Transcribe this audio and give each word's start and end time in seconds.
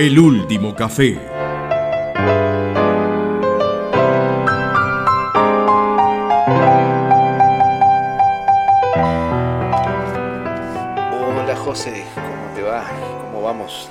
El 0.00 0.18
último 0.18 0.74
café. 0.74 1.18
Hola 10.22 11.56
José, 11.56 12.04
¿cómo 12.14 12.54
te 12.54 12.62
va? 12.62 12.84
¿Cómo 13.24 13.42
vamos? 13.42 13.88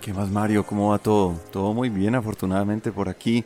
¿Qué 0.00 0.12
más 0.12 0.28
Mario? 0.30 0.64
¿Cómo 0.64 0.90
va 0.90 0.98
todo? 0.98 1.34
Todo 1.50 1.72
muy 1.72 1.88
bien, 1.88 2.14
afortunadamente 2.14 2.92
por 2.92 3.08
aquí. 3.08 3.44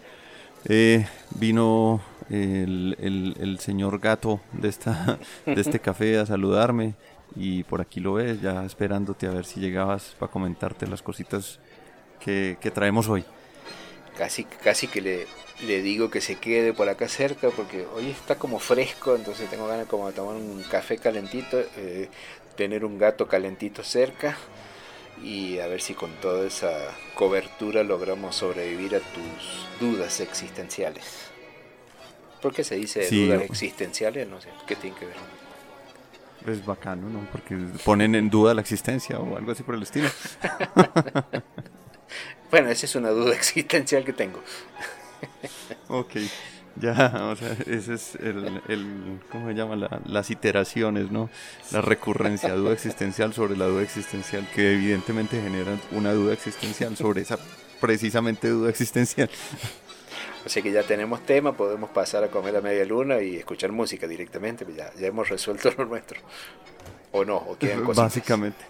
Eh, 0.65 1.07
vino 1.37 2.01
el, 2.29 2.97
el- 3.01 3.37
el 3.41 3.59
señor 3.61 3.99
gato 4.01 4.41
de, 4.53 4.69
esta, 4.69 5.19
de 5.47 5.61
este 5.61 5.79
café 5.81 6.19
a 6.19 6.27
saludarme 6.27 6.95
y 7.35 7.65
por 7.65 7.81
aquí 7.81 8.01
lo 8.01 8.15
ves, 8.15 8.41
ya 8.41 8.65
esperándote 8.65 9.27
a 9.27 9.33
ver 9.33 9.45
si 9.47 9.61
llegabas 9.61 10.15
para 10.19 10.31
comentarte 10.31 10.87
las 10.87 11.03
cositas 11.03 11.61
que, 12.19 12.59
que 12.61 12.71
traemos 12.73 13.09
hoy. 13.09 13.27
Casi, 14.17 14.45
casi 14.45 14.89
que 14.89 15.01
le, 15.01 15.29
le 15.59 15.83
digo 15.83 16.11
que 16.11 16.21
se 16.21 16.39
quede 16.39 16.75
por 16.75 16.89
acá 16.89 17.09
cerca 17.09 17.53
porque 17.53 17.87
hoy 17.87 18.11
está 18.11 18.39
como 18.39 18.59
fresco, 18.59 19.15
entonces 19.17 19.49
tengo 19.49 19.67
ganas 19.67 19.87
como 19.87 20.09
de 20.09 20.13
tomar 20.15 20.37
un 20.37 20.63
café 20.65 20.99
calentito, 20.99 21.59
eh, 21.77 22.11
tener 22.57 22.85
un 22.85 22.99
gato 22.99 23.29
calentito 23.29 23.83
cerca 23.85 24.37
y 25.23 25.59
a 25.61 25.67
ver 25.69 25.81
si 25.83 25.95
con 25.95 26.21
toda 26.21 26.47
esa 26.47 26.71
cobertura 27.15 27.85
logramos 27.85 28.37
sobrevivir 28.37 28.97
a 28.97 29.01
tus 29.01 29.71
dudas 29.81 30.21
existenciales. 30.21 31.35
¿Por 32.41 32.53
qué 32.55 32.65
se 32.65 32.77
dice 32.77 33.11
Sí, 33.11 33.17
dudas 33.17 33.39
yo- 33.39 33.43
existenciales? 33.43 34.27
No 34.29 34.41
sé, 34.41 34.49
¿qué 34.67 34.77
tiene 34.77 34.97
que 34.97 35.07
ver? 35.07 35.17
Es 36.47 36.65
bacano, 36.65 37.09
¿no? 37.11 37.21
Porque 37.33 37.57
ponen 37.85 38.15
en 38.15 38.31
duda 38.31 38.55
la 38.55 38.61
existencia 38.63 39.19
o 39.19 39.37
algo 39.37 39.53
así 39.53 39.63
por 39.63 39.75
el 39.75 39.83
estilo. 39.83 40.09
Bueno, 42.51 42.69
esa 42.71 42.87
es 42.87 42.97
una 42.97 43.11
duda 43.11 43.33
existencial 43.35 44.05
que 44.05 44.13
tengo. 44.13 44.43
Ok, 45.89 46.17
ya, 46.77 47.29
o 47.31 47.37
sea, 47.37 47.57
ese 47.67 47.95
es 47.95 48.17
el, 48.17 48.61
el 48.67 49.21
¿cómo 49.31 49.49
se 49.49 49.55
llama? 49.55 49.77
La- 49.77 50.01
las 50.05 50.31
iteraciones, 50.31 51.13
¿no? 51.13 51.31
La 51.71 51.81
recurrencia, 51.81 52.55
duda 52.55 52.73
existencial 52.81 53.33
sobre 53.35 53.57
la 53.57 53.67
duda 53.67 53.83
existencial, 53.83 54.49
que 54.55 54.75
evidentemente 54.75 55.41
generan 55.41 55.81
una 55.93 56.13
duda 56.13 56.33
existencial 56.33 56.97
sobre 56.97 57.23
esa 57.23 57.39
precisamente 57.81 58.49
duda 58.49 58.71
existencial. 58.71 59.31
Sea 60.47 60.63
que 60.63 60.73
ya 60.73 60.83
tenemos 60.83 61.25
tema, 61.27 61.53
podemos 61.53 61.91
pasar 61.91 62.25
a 62.25 62.29
comer 62.29 62.57
a 62.57 62.61
media 62.61 62.85
luna 62.85 63.21
y 63.21 63.37
escuchar 63.37 63.73
música 63.73 64.07
directamente, 64.07 64.65
pues 64.65 64.77
ya, 64.77 64.93
ya 64.95 65.07
hemos 65.07 65.29
resuelto 65.29 65.71
lo 65.79 65.85
nuestro. 65.85 66.21
O 67.13 67.25
no, 67.25 67.37
o 67.37 67.59
quedan 67.59 67.81
cositas. 67.85 68.05
Básicamente. 68.05 68.65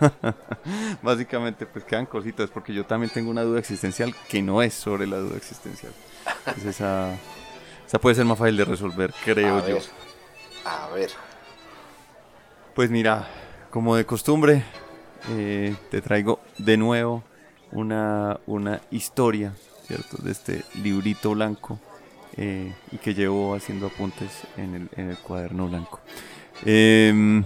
Básicamente, 1.02 1.66
pues 1.66 1.84
quedan 1.84 2.06
cositas, 2.06 2.50
porque 2.50 2.72
yo 2.72 2.86
también 2.86 3.10
tengo 3.12 3.30
una 3.30 3.42
duda 3.42 3.58
existencial 3.58 4.14
que 4.28 4.42
no 4.42 4.62
es 4.62 4.74
sobre 4.74 5.06
la 5.06 5.18
duda 5.18 5.36
existencial. 5.36 5.92
Es 6.56 6.64
esa, 6.64 7.20
esa 7.86 7.98
puede 8.00 8.14
ser 8.16 8.24
más 8.24 8.38
fácil 8.38 8.56
de 8.56 8.64
resolver, 8.64 9.12
creo 9.24 9.58
a 9.58 9.62
yo. 9.66 9.74
ver, 9.74 9.82
a 10.64 10.88
ver. 10.90 11.10
Pues 12.74 12.90
mira, 12.90 13.28
como 13.70 13.96
de 13.96 14.06
costumbre, 14.06 14.64
eh, 15.30 15.74
te 15.90 16.00
traigo 16.00 16.40
de 16.58 16.76
nuevo 16.76 17.24
una, 17.70 18.40
una 18.46 18.80
historia, 18.90 19.54
¿cierto? 19.92 20.22
De 20.22 20.32
este 20.32 20.64
librito 20.82 21.32
blanco 21.32 21.78
eh, 22.36 22.72
y 22.90 22.96
que 22.96 23.12
llevo 23.14 23.54
haciendo 23.54 23.86
apuntes 23.88 24.30
en 24.56 24.74
el, 24.74 24.88
en 24.96 25.10
el 25.10 25.18
cuaderno 25.18 25.68
blanco. 25.68 26.00
Em, 26.64 27.44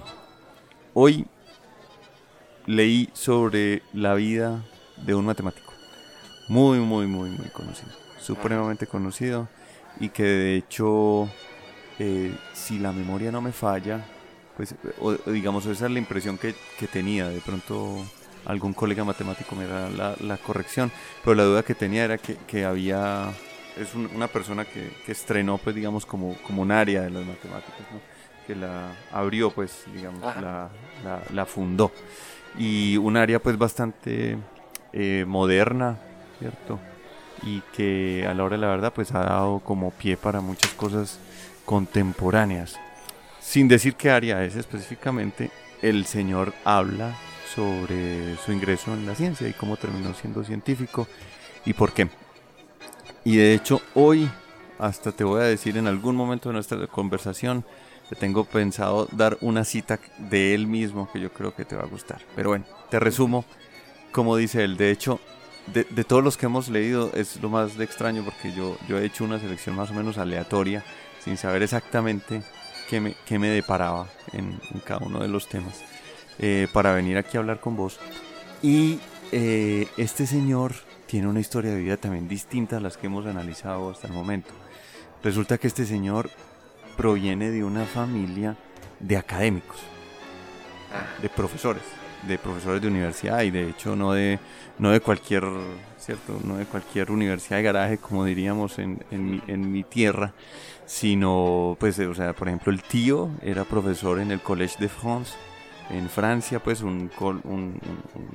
hoy 0.95 1.27
leí 2.67 3.09
sobre 3.13 3.83
la 3.93 4.15
vida 4.15 4.65
de 4.97 5.15
un 5.15 5.25
matemático 5.27 5.73
muy, 6.49 6.79
muy, 6.79 7.07
muy, 7.07 7.31
muy 7.31 7.49
conocido, 7.49 7.91
supremamente 8.21 8.87
conocido 8.87 9.49
y 9.99 10.11
que 10.11 10.23
de 10.23 10.57
hecho, 10.57 11.29
eh, 11.99 12.33
si 12.55 12.79
la 12.79 12.93
memoria 12.93 13.33
no 13.33 13.41
me 13.41 13.51
falla, 13.51 14.05
pues, 14.57 14.75
o 15.01 15.15
digamos, 15.31 15.67
esa 15.67 15.87
es 15.87 15.93
la 15.93 15.99
impresión 15.99 16.39
que, 16.39 16.55
que 16.79 16.87
tenía. 16.87 17.29
De 17.29 17.41
pronto 17.41 18.07
algún 18.47 18.73
colega 18.75 19.05
matemático 19.05 19.55
me 19.57 19.67
da 19.67 19.89
la, 19.91 20.15
la 20.21 20.37
corrección, 20.39 20.91
pero 21.25 21.35
la 21.35 21.45
duda 21.45 21.63
que 21.63 21.75
tenía 21.75 22.05
era 22.05 22.19
que, 22.19 22.37
que 22.47 22.65
había, 22.65 23.31
es 23.77 23.95
un- 23.95 24.11
una 24.15 24.29
persona 24.29 24.65
que, 24.65 24.91
que 25.05 25.13
estrenó, 25.13 25.59
pues, 25.59 25.75
digamos, 25.77 26.07
como, 26.07 26.35
como 26.47 26.63
un 26.63 26.71
área 26.73 27.03
de 27.03 27.11
las 27.11 27.25
matemáticas, 27.25 27.81
¿no? 27.93 28.01
que 28.47 28.55
la 28.55 28.93
abrió, 29.13 29.51
pues, 29.51 29.85
digamos, 29.93 30.21
la, 30.41 30.69
la, 31.05 31.21
la 31.33 31.47
fundó. 31.47 31.91
Y 32.57 32.97
un 32.97 33.17
área, 33.17 33.41
pues, 33.41 33.59
bastante 33.59 34.39
eh, 34.93 35.25
moderna, 35.27 35.97
¿cierto? 36.39 36.79
Y 37.43 37.61
que 37.75 38.25
a 38.29 38.33
la 38.35 38.45
hora 38.45 38.55
de 38.57 38.61
la 38.63 38.69
verdad, 38.69 38.93
pues, 38.95 39.13
ha 39.13 39.25
dado 39.25 39.59
como 39.59 39.91
pie 39.91 40.17
para 40.17 40.41
muchas 40.41 40.71
cosas 40.75 41.19
contemporáneas. 41.65 42.79
Sin 43.41 43.67
decir 43.69 43.95
qué 43.97 44.11
área 44.11 44.45
es 44.45 44.57
específicamente, 44.57 45.51
el 45.83 46.07
señor 46.07 46.53
habla 46.65 47.17
sobre 47.55 48.37
su 48.39 48.53
ingreso 48.53 48.93
en 48.93 49.07
la 49.07 49.15
ciencia 49.15 49.49
y 49.49 49.53
cómo 49.53 49.77
terminó 49.77 50.15
siendo 50.15 50.45
científico 50.45 51.07
y 51.65 51.73
por 51.73 51.93
qué. 51.93 52.09
Y 53.25 53.37
de 53.37 53.55
hecho 53.55 53.81
hoy, 53.95 54.29
hasta 54.79 55.13
te 55.13 55.25
voy 55.25 55.41
a 55.41 55.45
decir 55.45 55.77
en 55.77 55.87
algún 55.87 56.17
momento 56.17 56.49
de 56.49 56.55
nuestra 56.55 56.87
conversación, 56.87 57.65
te 58.09 58.17
tengo 58.17 58.45
pensado 58.45 59.09
dar 59.13 59.37
una 59.41 59.65
cita 59.65 59.99
de 60.19 60.55
él 60.55 60.67
mismo 60.67 61.11
que 61.13 61.21
yo 61.21 61.33
creo 61.33 61.55
que 61.55 61.65
te 61.65 61.77
va 61.77 61.83
a 61.83 61.89
gustar. 61.89 62.21
Pero 62.37 62.51
bueno, 62.51 62.65
te 62.91 63.01
resumo 63.01 63.45
como 64.13 64.37
dice 64.37 64.63
él. 64.63 64.77
De 64.77 64.91
hecho, 64.91 65.21
de, 65.67 65.85
todos 66.05 66.23
los 66.23 66.37
que 66.37 66.47
hemos 66.47 66.69
leído 66.69 67.11
es 67.15 67.41
lo 67.43 67.49
más 67.49 67.77
de 67.77 67.85
extraño 67.85 68.25
porque 68.25 68.53
yo, 68.53 68.77
yo 68.89 68.99
he 68.99 69.05
hecho 69.05 69.25
una 69.25 69.41
selección 69.41 69.75
más 69.75 69.91
o 69.91 69.95
menos 69.95 70.19
aleatoria 70.19 70.85
sin 71.19 71.37
saber 71.37 71.63
exactamente 71.63 72.43
qué 72.89 73.01
me, 73.01 73.17
qué 73.27 73.39
me 73.41 73.49
deparaba 73.49 74.07
en 74.33 74.61
cada 74.85 75.05
uno 75.05 75.19
de 75.19 75.29
los 75.29 75.49
temas 75.49 75.83
eh, 76.39 76.69
para 76.73 76.93
venir 76.93 77.19
aquí 77.19 77.37
a 77.37 77.41
hablar 77.41 77.61
con 77.61 77.77
vos. 77.77 77.99
Y 78.63 78.99
eh, 79.33 79.89
este 79.97 80.27
señor 80.27 80.73
tiene 81.07 81.29
una 81.29 81.41
historia 81.41 81.71
de 81.71 81.81
vida 81.81 81.97
también 81.97 82.29
distinta 82.29 82.79
a 82.79 82.81
las 82.81 82.97
que 82.97 83.07
hemos 83.07 83.27
analizado 83.27 83.91
hasta 83.91 84.07
el 84.07 84.13
momento. 84.13 84.51
Resulta 85.23 85.59
que 85.59 85.67
este 85.67 85.87
señor 85.87 86.31
proviene 86.97 87.51
de 87.51 87.65
una 87.65 87.85
familia 87.85 88.57
de 89.01 89.17
académicos, 89.17 89.79
Ah, 90.93 91.21
de 91.21 91.29
profesores, 91.29 91.83
de 92.29 92.39
profesores 92.39 92.81
de 92.81 92.87
universidad 92.87 93.43
y 93.43 93.51
de 93.51 93.69
hecho 93.69 93.97
no 93.97 94.13
de, 94.13 94.39
no 94.79 94.91
de 94.91 95.01
cualquier, 95.01 95.45
cierto, 95.99 96.39
no 96.45 96.57
de 96.57 96.65
cualquier 96.65 97.11
universidad 97.11 97.57
de 97.57 97.63
garaje 97.65 97.99
como 97.99 98.25
diríamos 98.25 98.79
en, 98.79 99.05
en, 99.11 99.31
mi, 99.31 99.43
en 99.49 99.73
mi 99.73 99.83
tierra, 99.83 100.33
sino 100.85 101.77
pues, 101.81 101.99
o 101.99 102.15
sea, 102.15 102.35
por 102.35 102.47
ejemplo 102.47 102.73
el 102.73 102.83
tío 102.83 103.31
era 103.43 103.65
profesor 103.65 104.21
en 104.21 104.31
el 104.31 104.41
Collège 104.41 104.79
de 104.79 104.89
France 104.89 105.33
en 105.91 106.09
Francia, 106.09 106.61
pues 106.63 106.83
una 106.83 107.11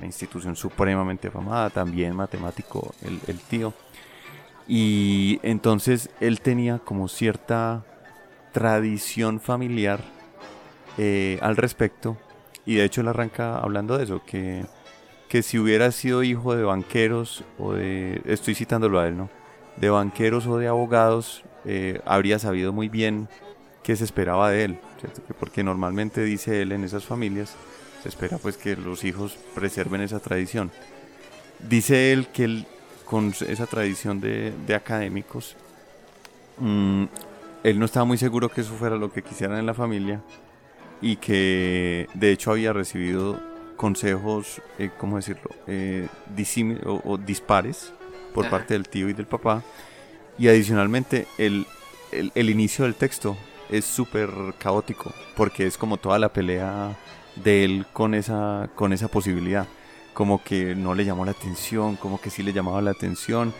institución 0.02 0.56
supremamente 0.56 1.28
afamada, 1.28 1.70
también 1.70 2.14
matemático 2.16 2.94
el, 3.02 3.20
el 3.26 3.38
tío. 3.38 3.74
Y 4.66 5.40
entonces 5.42 6.10
él 6.20 6.40
tenía 6.40 6.78
como 6.78 7.08
cierta 7.08 7.84
tradición 8.52 9.40
familiar 9.40 10.00
eh, 10.98 11.38
al 11.42 11.56
respecto. 11.56 12.16
Y 12.64 12.76
de 12.76 12.84
hecho 12.84 13.00
él 13.00 13.08
arranca 13.08 13.58
hablando 13.58 13.98
de 13.98 14.04
eso, 14.04 14.22
que, 14.24 14.64
que 15.28 15.42
si 15.42 15.58
hubiera 15.58 15.90
sido 15.90 16.22
hijo 16.22 16.54
de 16.54 16.62
banqueros 16.62 17.44
o 17.58 17.72
de, 17.72 18.22
estoy 18.24 18.54
citándolo 18.54 19.00
a 19.00 19.08
él, 19.08 19.16
¿no? 19.16 19.30
De 19.76 19.90
banqueros 19.90 20.46
o 20.46 20.58
de 20.58 20.68
abogados, 20.68 21.42
eh, 21.64 22.00
habría 22.04 22.38
sabido 22.38 22.72
muy 22.72 22.88
bien 22.88 23.28
qué 23.82 23.96
se 23.96 24.04
esperaba 24.04 24.50
de 24.50 24.64
él, 24.64 24.78
¿cierto? 25.00 25.22
Que 25.26 25.34
porque 25.34 25.62
normalmente 25.62 26.22
dice 26.22 26.62
él 26.62 26.72
en 26.72 26.84
esas 26.84 27.04
familias, 27.04 27.54
se 28.02 28.08
espera 28.08 28.38
pues 28.38 28.56
que 28.56 28.76
los 28.76 29.04
hijos 29.04 29.36
preserven 29.54 30.00
esa 30.00 30.20
tradición. 30.20 30.70
Dice 31.68 32.12
él 32.12 32.28
que 32.28 32.44
él, 32.44 32.66
con 33.04 33.32
esa 33.46 33.66
tradición 33.66 34.20
de, 34.20 34.52
de 34.66 34.74
académicos, 34.74 35.56
mm, 36.58 37.04
él 37.64 37.78
no 37.78 37.84
estaba 37.84 38.04
muy 38.04 38.18
seguro 38.18 38.48
que 38.48 38.62
eso 38.62 38.74
fuera 38.74 38.96
lo 38.96 39.12
que 39.12 39.22
quisieran 39.22 39.58
en 39.58 39.66
la 39.66 39.74
familia 39.74 40.20
y 41.00 41.16
que 41.16 42.08
de 42.14 42.32
hecho 42.32 42.50
había 42.50 42.72
recibido 42.72 43.40
consejos, 43.76 44.60
eh, 44.78 44.90
¿cómo 44.98 45.16
decirlo?, 45.16 45.50
eh, 45.66 46.08
o, 46.84 47.00
o 47.04 47.18
dispares 47.18 47.92
por 48.34 48.46
Ajá. 48.46 48.58
parte 48.58 48.74
del 48.74 48.88
tío 48.88 49.08
y 49.08 49.12
del 49.12 49.26
papá. 49.26 49.62
Y 50.38 50.48
adicionalmente, 50.48 51.26
el, 51.38 51.66
el, 52.10 52.32
el 52.34 52.50
inicio 52.50 52.84
del 52.84 52.94
texto 52.94 53.36
es 53.72 53.86
súper 53.86 54.30
caótico, 54.58 55.12
porque 55.34 55.66
es 55.66 55.78
como 55.78 55.96
toda 55.96 56.18
la 56.18 56.28
pelea 56.28 56.94
de 57.36 57.64
él 57.64 57.86
con 57.92 58.14
esa, 58.14 58.68
con 58.74 58.92
esa 58.92 59.08
posibilidad. 59.08 59.66
Como 60.12 60.44
que 60.44 60.74
no 60.74 60.94
le 60.94 61.06
llamó 61.06 61.24
la 61.24 61.30
atención, 61.30 61.96
como 61.96 62.20
que 62.20 62.28
sí 62.28 62.42
le 62.42 62.52
llamaba 62.52 62.82
la 62.82 62.90
atención. 62.90 63.54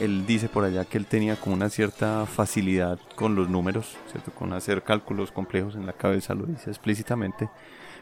Él 0.00 0.26
dice 0.26 0.48
por 0.48 0.64
allá 0.64 0.86
que 0.86 0.96
él 0.96 1.04
tenía 1.04 1.36
como 1.36 1.54
una 1.54 1.68
cierta 1.68 2.24
facilidad 2.24 2.98
con 3.14 3.34
los 3.34 3.50
números, 3.50 3.96
¿cierto? 4.10 4.32
con 4.32 4.54
hacer 4.54 4.82
cálculos 4.82 5.32
complejos 5.32 5.74
en 5.74 5.84
la 5.84 5.92
cabeza, 5.92 6.34
lo 6.34 6.46
dice 6.46 6.70
explícitamente. 6.70 7.50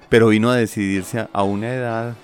Pero 0.09 0.29
vino 0.29 0.51
a 0.51 0.57
decidirse 0.57 1.27
a, 1.33 1.43
una 1.43 1.75
edad 1.75 2.15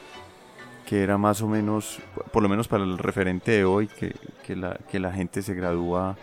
que 0.86 1.02
era 1.02 1.18
más 1.18 1.42
o 1.42 1.48
menos, 1.48 1.98
por 2.32 2.44
lo 2.44 2.48
menos 2.48 2.68
para 2.68 2.84
el 2.84 2.96
referente 2.96 3.50
de 3.50 3.64
hoy, 3.64 3.88
que, 3.88 4.14
que, 4.46 4.54
la, 4.54 4.78
que 4.88 5.00
la 5.00 5.12
gente 5.12 5.42
se 5.42 5.54
gradúa 5.54 6.16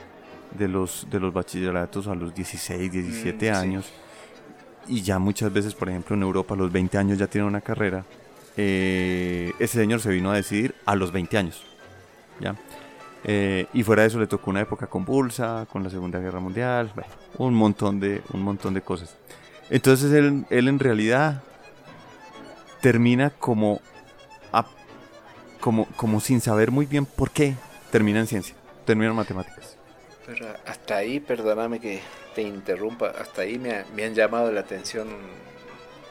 de 0.58 0.68
los, 0.68 1.08
de 1.10 1.20
los 1.20 1.34
bachilleratos 1.34 2.08
a 2.08 2.16
los 2.16 2.34
16, 2.34 2.92
17 2.92 3.52
mm, 3.52 3.56
años. 3.56 3.92
Y 4.88 5.02
ya 5.02 5.20
muchas 5.20 5.54
veces, 5.54 5.76
por 5.76 5.90
ejemplo, 5.90 6.16
en 6.16 6.24
Europa 6.24 6.56
a 6.56 6.58
los 6.58 6.72
20 6.72 6.98
años 6.98 7.18
ya 7.18 7.28
tiene 7.28 7.48
una 7.48 7.62
carrera. 7.62 8.04
Eh, 8.58 9.54
ese 9.60 9.80
señor 9.80 10.02
se 10.02 10.10
vino 10.10 10.32
a 10.32 10.36
decidir 10.36 10.76
a 10.86 10.96
los 10.96 11.12
20 11.12 11.38
años. 11.38 11.64
¿ya? 12.40 12.56
Eh, 13.24 13.68
y 13.74 13.84
fuera 13.84 14.04
de 14.04 14.08
eso 14.08 14.20
le 14.20 14.28
tocó 14.28 14.50
una 14.50 14.62
época 14.62 14.88
convulsa, 14.88 15.68
con 15.72 15.84
la 15.84 15.90
Segunda 15.90 16.20
Guerra 16.20 16.40
Mundial, 16.40 16.92
un, 17.38 17.54
montón 17.54 18.00
de, 18.00 18.22
un 18.34 18.42
montón 18.42 18.74
de 18.74 18.82
cosas. 18.82 19.16
Entonces 19.70 20.12
él, 20.14 20.46
él 20.50 20.68
en 20.68 20.80
realidad 20.80 21.44
termina 22.82 23.30
como, 23.30 23.82
como, 25.60 25.86
como 25.98 26.20
sin 26.20 26.42
saber 26.42 26.72
muy 26.72 26.86
bien 26.86 27.06
por 27.06 27.32
qué 27.32 27.56
termina 27.92 28.20
en 28.20 28.28
ciencia, 28.28 28.56
termina 28.86 29.10
en 29.10 29.16
matemáticas. 29.16 29.79
Hasta 30.66 30.98
ahí, 30.98 31.20
perdóname 31.20 31.80
que 31.80 32.02
te 32.36 32.42
interrumpa, 32.42 33.10
hasta 33.10 33.42
ahí 33.42 33.58
me, 33.58 33.84
me 33.96 34.06
han 34.06 34.14
llamado 34.14 34.52
la 34.52 34.62
atención, 34.62 35.08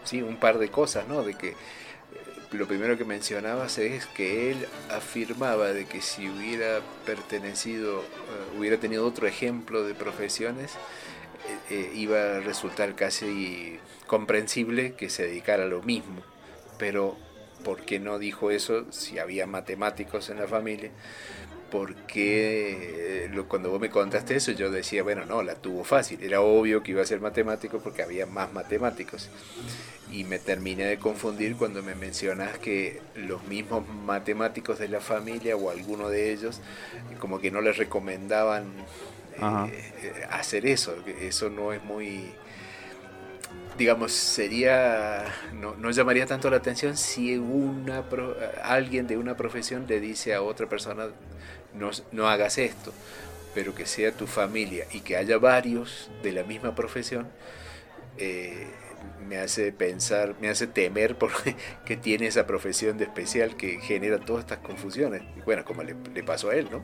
sí, 0.04 0.22
un 0.22 0.36
par 0.36 0.58
de 0.58 0.70
cosas, 0.70 1.06
¿no? 1.06 1.22
De 1.22 1.34
que 1.34 1.54
lo 2.52 2.66
primero 2.66 2.96
que 2.96 3.04
mencionabas 3.04 3.78
es 3.78 4.06
que 4.06 4.50
él 4.50 4.66
afirmaba 4.90 5.72
de 5.72 5.84
que 5.84 6.00
si 6.00 6.28
hubiera 6.28 6.80
pertenecido, 7.04 8.00
eh, 8.00 8.58
hubiera 8.58 8.78
tenido 8.78 9.06
otro 9.06 9.26
ejemplo 9.26 9.84
de 9.84 9.94
profesiones, 9.94 10.72
eh, 10.72 11.74
eh, 11.74 11.92
iba 11.94 12.36
a 12.36 12.40
resultar 12.40 12.94
casi 12.94 13.78
comprensible 14.06 14.94
que 14.94 15.10
se 15.10 15.24
dedicara 15.26 15.64
a 15.64 15.68
lo 15.68 15.82
mismo. 15.82 16.22
Pero, 16.78 17.16
¿por 17.64 17.82
qué 17.82 18.00
no 18.00 18.18
dijo 18.18 18.50
eso 18.50 18.90
si 18.92 19.18
había 19.18 19.46
matemáticos 19.46 20.30
en 20.30 20.38
la 20.38 20.48
familia? 20.48 20.90
Porque 21.70 23.30
cuando 23.48 23.70
vos 23.70 23.80
me 23.80 23.90
contaste 23.90 24.36
eso 24.36 24.52
yo 24.52 24.70
decía, 24.70 25.02
bueno, 25.02 25.26
no, 25.26 25.42
la 25.42 25.54
tuvo 25.54 25.84
fácil. 25.84 26.22
Era 26.22 26.40
obvio 26.40 26.82
que 26.82 26.92
iba 26.92 27.02
a 27.02 27.06
ser 27.06 27.20
matemático 27.20 27.78
porque 27.78 28.02
había 28.02 28.26
más 28.26 28.52
matemáticos 28.52 29.30
y 30.10 30.24
me 30.24 30.38
terminé 30.38 30.84
de 30.84 30.98
confundir 30.98 31.56
cuando 31.56 31.82
me 31.82 31.94
mencionas 31.94 32.58
que 32.58 33.00
los 33.14 33.44
mismos 33.44 33.86
matemáticos 33.86 34.78
de 34.78 34.88
la 34.88 35.00
familia 35.00 35.56
o 35.56 35.70
alguno 35.70 36.08
de 36.08 36.32
ellos 36.32 36.60
como 37.18 37.40
que 37.40 37.50
no 37.50 37.60
les 37.60 37.76
recomendaban 37.76 38.64
eh, 39.40 40.26
hacer 40.30 40.66
eso, 40.66 40.96
eso 41.20 41.50
no 41.50 41.72
es 41.72 41.84
muy 41.84 42.32
digamos 43.76 44.12
sería 44.12 45.26
no, 45.54 45.76
no, 45.76 45.90
llamaría 45.90 46.26
tanto 46.26 46.50
la 46.50 46.56
atención 46.56 46.96
si 46.96 47.36
una 47.36 48.02
alguien 48.64 49.06
de 49.06 49.16
una 49.16 49.36
profesión 49.36 49.86
le 49.86 50.00
dice 50.00 50.34
a 50.34 50.42
otra 50.42 50.68
persona 50.68 51.08
no, 51.74 51.90
no 52.12 52.28
hagas 52.28 52.58
esto 52.58 52.92
pero 53.54 53.74
que 53.74 53.86
sea 53.86 54.12
tu 54.12 54.26
familia 54.26 54.86
y 54.92 55.00
que 55.00 55.16
haya 55.16 55.38
varios 55.38 56.10
de 56.22 56.30
la 56.32 56.44
misma 56.44 56.74
profesión 56.74 57.26
eh, 58.18 58.68
me 59.28 59.38
hace 59.38 59.72
pensar, 59.72 60.34
me 60.40 60.48
hace 60.48 60.66
temer 60.66 61.16
porque 61.16 61.56
que 61.84 61.96
tiene 61.96 62.26
esa 62.26 62.46
profesión 62.46 62.98
de 62.98 63.04
especial 63.04 63.56
que 63.56 63.80
genera 63.80 64.18
todas 64.18 64.44
estas 64.44 64.58
confusiones. 64.58 65.22
Bueno, 65.44 65.64
como 65.64 65.82
le, 65.82 65.94
pasó 66.22 66.50
a 66.50 66.54
él, 66.54 66.68
¿no? 66.70 66.82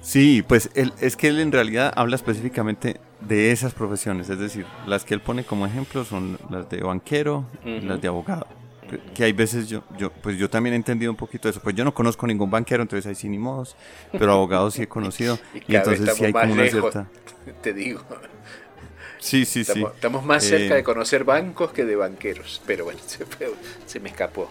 Sí, 0.00 0.44
pues 0.46 0.70
él, 0.74 0.92
es 1.00 1.16
que 1.16 1.28
él 1.28 1.40
en 1.40 1.50
realidad 1.50 1.92
habla 1.96 2.14
específicamente 2.14 3.00
de 3.20 3.50
esas 3.50 3.74
profesiones, 3.74 4.30
es 4.30 4.38
decir, 4.38 4.66
las 4.86 5.04
que 5.04 5.14
él 5.14 5.20
pone 5.20 5.42
como 5.42 5.66
ejemplo 5.66 6.04
son 6.04 6.38
las 6.48 6.70
de 6.70 6.80
banquero 6.80 7.44
y 7.64 7.80
las 7.80 8.00
de 8.00 8.06
abogado. 8.06 8.46
Que 9.14 9.24
hay 9.24 9.32
veces 9.32 9.68
yo, 9.68 9.82
yo, 9.98 10.10
pues 10.10 10.38
yo 10.38 10.48
también 10.48 10.74
he 10.74 10.76
entendido 10.76 11.10
un 11.10 11.16
poquito 11.16 11.48
eso. 11.48 11.60
Pues 11.60 11.74
yo 11.74 11.84
no 11.84 11.92
conozco 11.92 12.26
ningún 12.26 12.50
banquero, 12.50 12.82
entonces 12.82 13.06
hay 13.06 13.14
sin 13.14 13.32
ni 13.32 13.38
modos, 13.38 13.76
pero 14.12 14.32
abogados 14.32 14.74
sí 14.74 14.82
he 14.82 14.88
conocido. 14.88 15.38
y, 15.68 15.74
entonces 15.74 16.14
sí 16.14 16.24
hay 16.24 16.32
como 16.32 16.52
una 16.52 16.68
cierta. 16.68 17.08
Te 17.62 17.72
digo. 17.72 18.02
Sí, 19.18 19.44
sí, 19.44 19.64
sí. 19.64 19.84
Estamos 19.94 20.24
más 20.24 20.44
cerca 20.44 20.74
de 20.74 20.80
eh, 20.80 20.84
conocer 20.84 21.24
bancos 21.24 21.72
que 21.72 21.84
de 21.84 21.96
banqueros, 21.96 22.62
pero 22.66 22.84
bueno, 22.84 23.00
se, 23.86 24.00
me 24.00 24.10
escapó. 24.10 24.48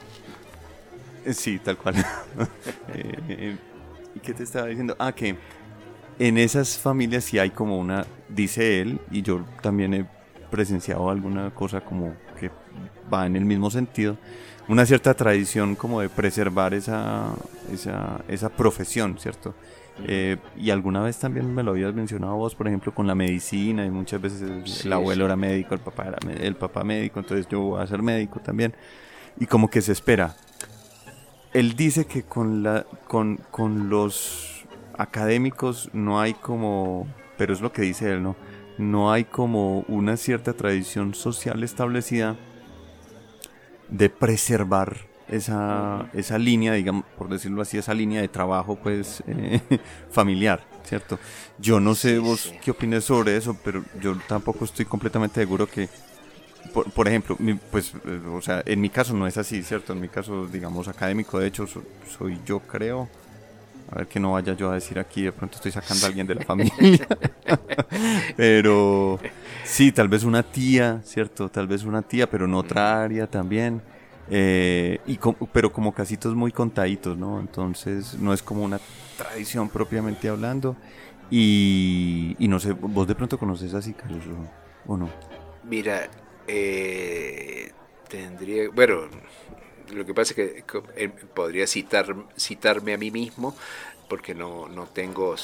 Eh, 1.25 1.33
sí, 1.33 1.59
tal 1.59 1.77
cual. 1.77 1.95
Eh, 2.93 3.55
¿Y 4.15 4.19
qué 4.19 4.33
te 4.33 4.43
estaba 4.43 4.67
diciendo? 4.67 4.95
Ah, 4.99 5.13
que 5.13 5.37
en 6.19 6.37
esas 6.37 6.77
familias 6.77 7.23
sí 7.23 7.39
hay 7.39 7.51
como 7.51 7.77
una, 7.79 8.05
dice 8.29 8.81
él, 8.81 8.99
y 9.11 9.21
yo 9.21 9.45
también 9.61 9.93
he 9.93 10.05
presenciado 10.49 11.09
alguna 11.09 11.51
cosa 11.51 11.81
como 11.81 12.15
va 13.13 13.25
en 13.25 13.35
el 13.35 13.45
mismo 13.45 13.69
sentido, 13.69 14.17
una 14.67 14.85
cierta 14.85 15.13
tradición 15.13 15.75
como 15.75 16.01
de 16.01 16.09
preservar 16.09 16.73
esa, 16.73 17.33
esa, 17.71 18.21
esa 18.27 18.49
profesión, 18.49 19.17
¿cierto? 19.19 19.53
Eh, 20.03 20.37
y 20.57 20.71
alguna 20.71 21.01
vez 21.01 21.17
también 21.17 21.53
me 21.53 21.63
lo 21.63 21.71
habías 21.71 21.93
mencionado 21.93 22.35
vos, 22.35 22.55
por 22.55 22.67
ejemplo, 22.67 22.93
con 22.93 23.07
la 23.07 23.15
medicina, 23.15 23.85
y 23.85 23.89
muchas 23.89 24.21
veces 24.21 24.85
el 24.85 24.93
abuelo 24.93 25.25
era 25.25 25.35
médico, 25.35 25.73
el 25.73 25.79
papá 25.79 26.05
era 26.05 26.17
el 26.43 26.55
papá 26.55 26.83
médico, 26.83 27.19
entonces 27.19 27.47
yo 27.47 27.61
voy 27.61 27.81
a 27.81 27.87
ser 27.87 28.01
médico 28.01 28.39
también. 28.39 28.73
Y 29.39 29.45
como 29.45 29.69
que 29.69 29.81
se 29.81 29.91
espera. 29.91 30.35
Él 31.53 31.75
dice 31.75 32.05
que 32.05 32.23
con, 32.23 32.63
la, 32.63 32.85
con, 33.07 33.37
con 33.51 33.89
los 33.89 34.65
académicos 34.97 35.89
no 35.93 36.19
hay 36.19 36.33
como, 36.33 37.07
pero 37.37 37.53
es 37.53 37.61
lo 37.61 37.71
que 37.71 37.81
dice 37.81 38.11
él, 38.11 38.23
¿no? 38.23 38.35
No 38.77 39.11
hay 39.11 39.23
como 39.23 39.79
una 39.87 40.17
cierta 40.17 40.51
tradición 40.53 41.13
social 41.13 41.63
establecida 41.63 42.35
de 43.89 44.09
preservar 44.09 44.97
esa, 45.27 46.09
esa 46.13 46.37
línea, 46.37 46.73
digamos, 46.73 47.05
por 47.17 47.29
decirlo 47.29 47.61
así, 47.61 47.77
esa 47.77 47.93
línea 47.93 48.21
de 48.21 48.27
trabajo, 48.27 48.75
pues, 48.75 49.23
eh, 49.27 49.61
familiar, 50.11 50.63
¿cierto? 50.83 51.19
Yo 51.57 51.79
no 51.79 51.95
sé 51.95 52.19
vos 52.19 52.53
qué 52.63 52.71
opinas 52.71 53.05
sobre 53.05 53.37
eso, 53.37 53.57
pero 53.63 53.83
yo 53.99 54.17
tampoco 54.27 54.65
estoy 54.65 54.85
completamente 54.85 55.41
seguro 55.41 55.67
que, 55.67 55.89
por, 56.93 57.07
ejemplo, 57.07 57.37
pues, 57.71 57.93
eh, 58.05 58.21
o 58.31 58.41
sea, 58.41 58.61
en 58.65 58.81
mi 58.81 58.89
caso 58.89 59.13
no 59.13 59.27
es 59.27 59.37
así, 59.37 59.63
¿cierto? 59.63 59.93
En 59.93 60.01
mi 60.01 60.09
caso, 60.09 60.47
digamos, 60.47 60.87
académico, 60.87 61.39
de 61.39 61.47
hecho, 61.47 61.65
soy 62.17 62.39
yo, 62.45 62.59
creo. 62.59 63.07
A 63.91 63.99
ver 63.99 64.07
que 64.07 64.19
no 64.19 64.31
vaya 64.31 64.53
yo 64.53 64.71
a 64.71 64.73
decir 64.73 64.97
aquí, 64.97 65.21
de 65.21 65.31
pronto 65.31 65.57
estoy 65.57 65.71
sacando 65.71 66.05
a 66.05 66.09
alguien 66.09 66.25
de 66.25 66.35
la 66.35 66.41
familia. 66.45 67.07
pero 68.35 69.19
sí, 69.65 69.91
tal 69.91 70.07
vez 70.07 70.23
una 70.23 70.43
tía, 70.43 71.01
¿cierto? 71.03 71.49
Tal 71.49 71.67
vez 71.67 71.83
una 71.83 72.01
tía, 72.01 72.29
pero 72.29 72.45
en 72.45 72.53
otra 72.53 73.03
área 73.03 73.27
también. 73.27 73.81
Eh, 74.29 74.99
y 75.05 75.19
pero 75.53 75.71
como 75.71 75.93
casitos 75.93 76.33
muy 76.33 76.51
contaditos, 76.51 77.17
¿no? 77.17 77.39
Entonces 77.39 78.17
no 78.19 78.33
es 78.33 78.41
como 78.41 78.63
una 78.63 78.79
tradición 79.17 79.69
propiamente 79.69 80.29
hablando. 80.29 80.75
Y, 81.29 82.35
no 82.39 82.59
sé, 82.59 82.71
¿vos 82.73 83.07
de 83.07 83.15
pronto 83.15 83.37
conoces 83.37 83.73
a 83.73 83.81
Carlos 83.93 84.23
o, 84.87 84.95
no? 84.95 85.09
Mira, 85.63 86.07
eh, 86.47 87.71
tendría, 88.07 88.69
bueno, 88.69 89.01
lo 89.93 90.05
que 90.05 90.13
pasa 90.13 90.33
es 90.33 90.63
que 90.63 90.63
eh, 90.95 91.09
podría 91.33 91.65
citar, 91.65 92.15
citarme 92.37 92.93
a 92.93 92.97
mí 92.97 93.09
mismo 93.09 93.55
porque 94.07 94.35
no, 94.35 94.67
no 94.67 94.85
tengo 94.85 95.35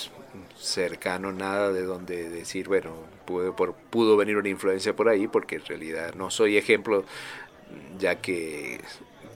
cercano 0.57 1.31
nada 1.31 1.71
de 1.71 1.83
donde 1.83 2.29
decir, 2.29 2.67
bueno, 2.67 2.95
pudo, 3.25 3.55
por, 3.55 3.73
pudo 3.73 4.17
venir 4.17 4.37
una 4.37 4.49
influencia 4.49 4.95
por 4.95 5.09
ahí, 5.09 5.27
porque 5.27 5.55
en 5.55 5.65
realidad 5.65 6.13
no 6.15 6.29
soy 6.29 6.57
ejemplo 6.57 7.05
ya 7.99 8.21
que 8.21 8.81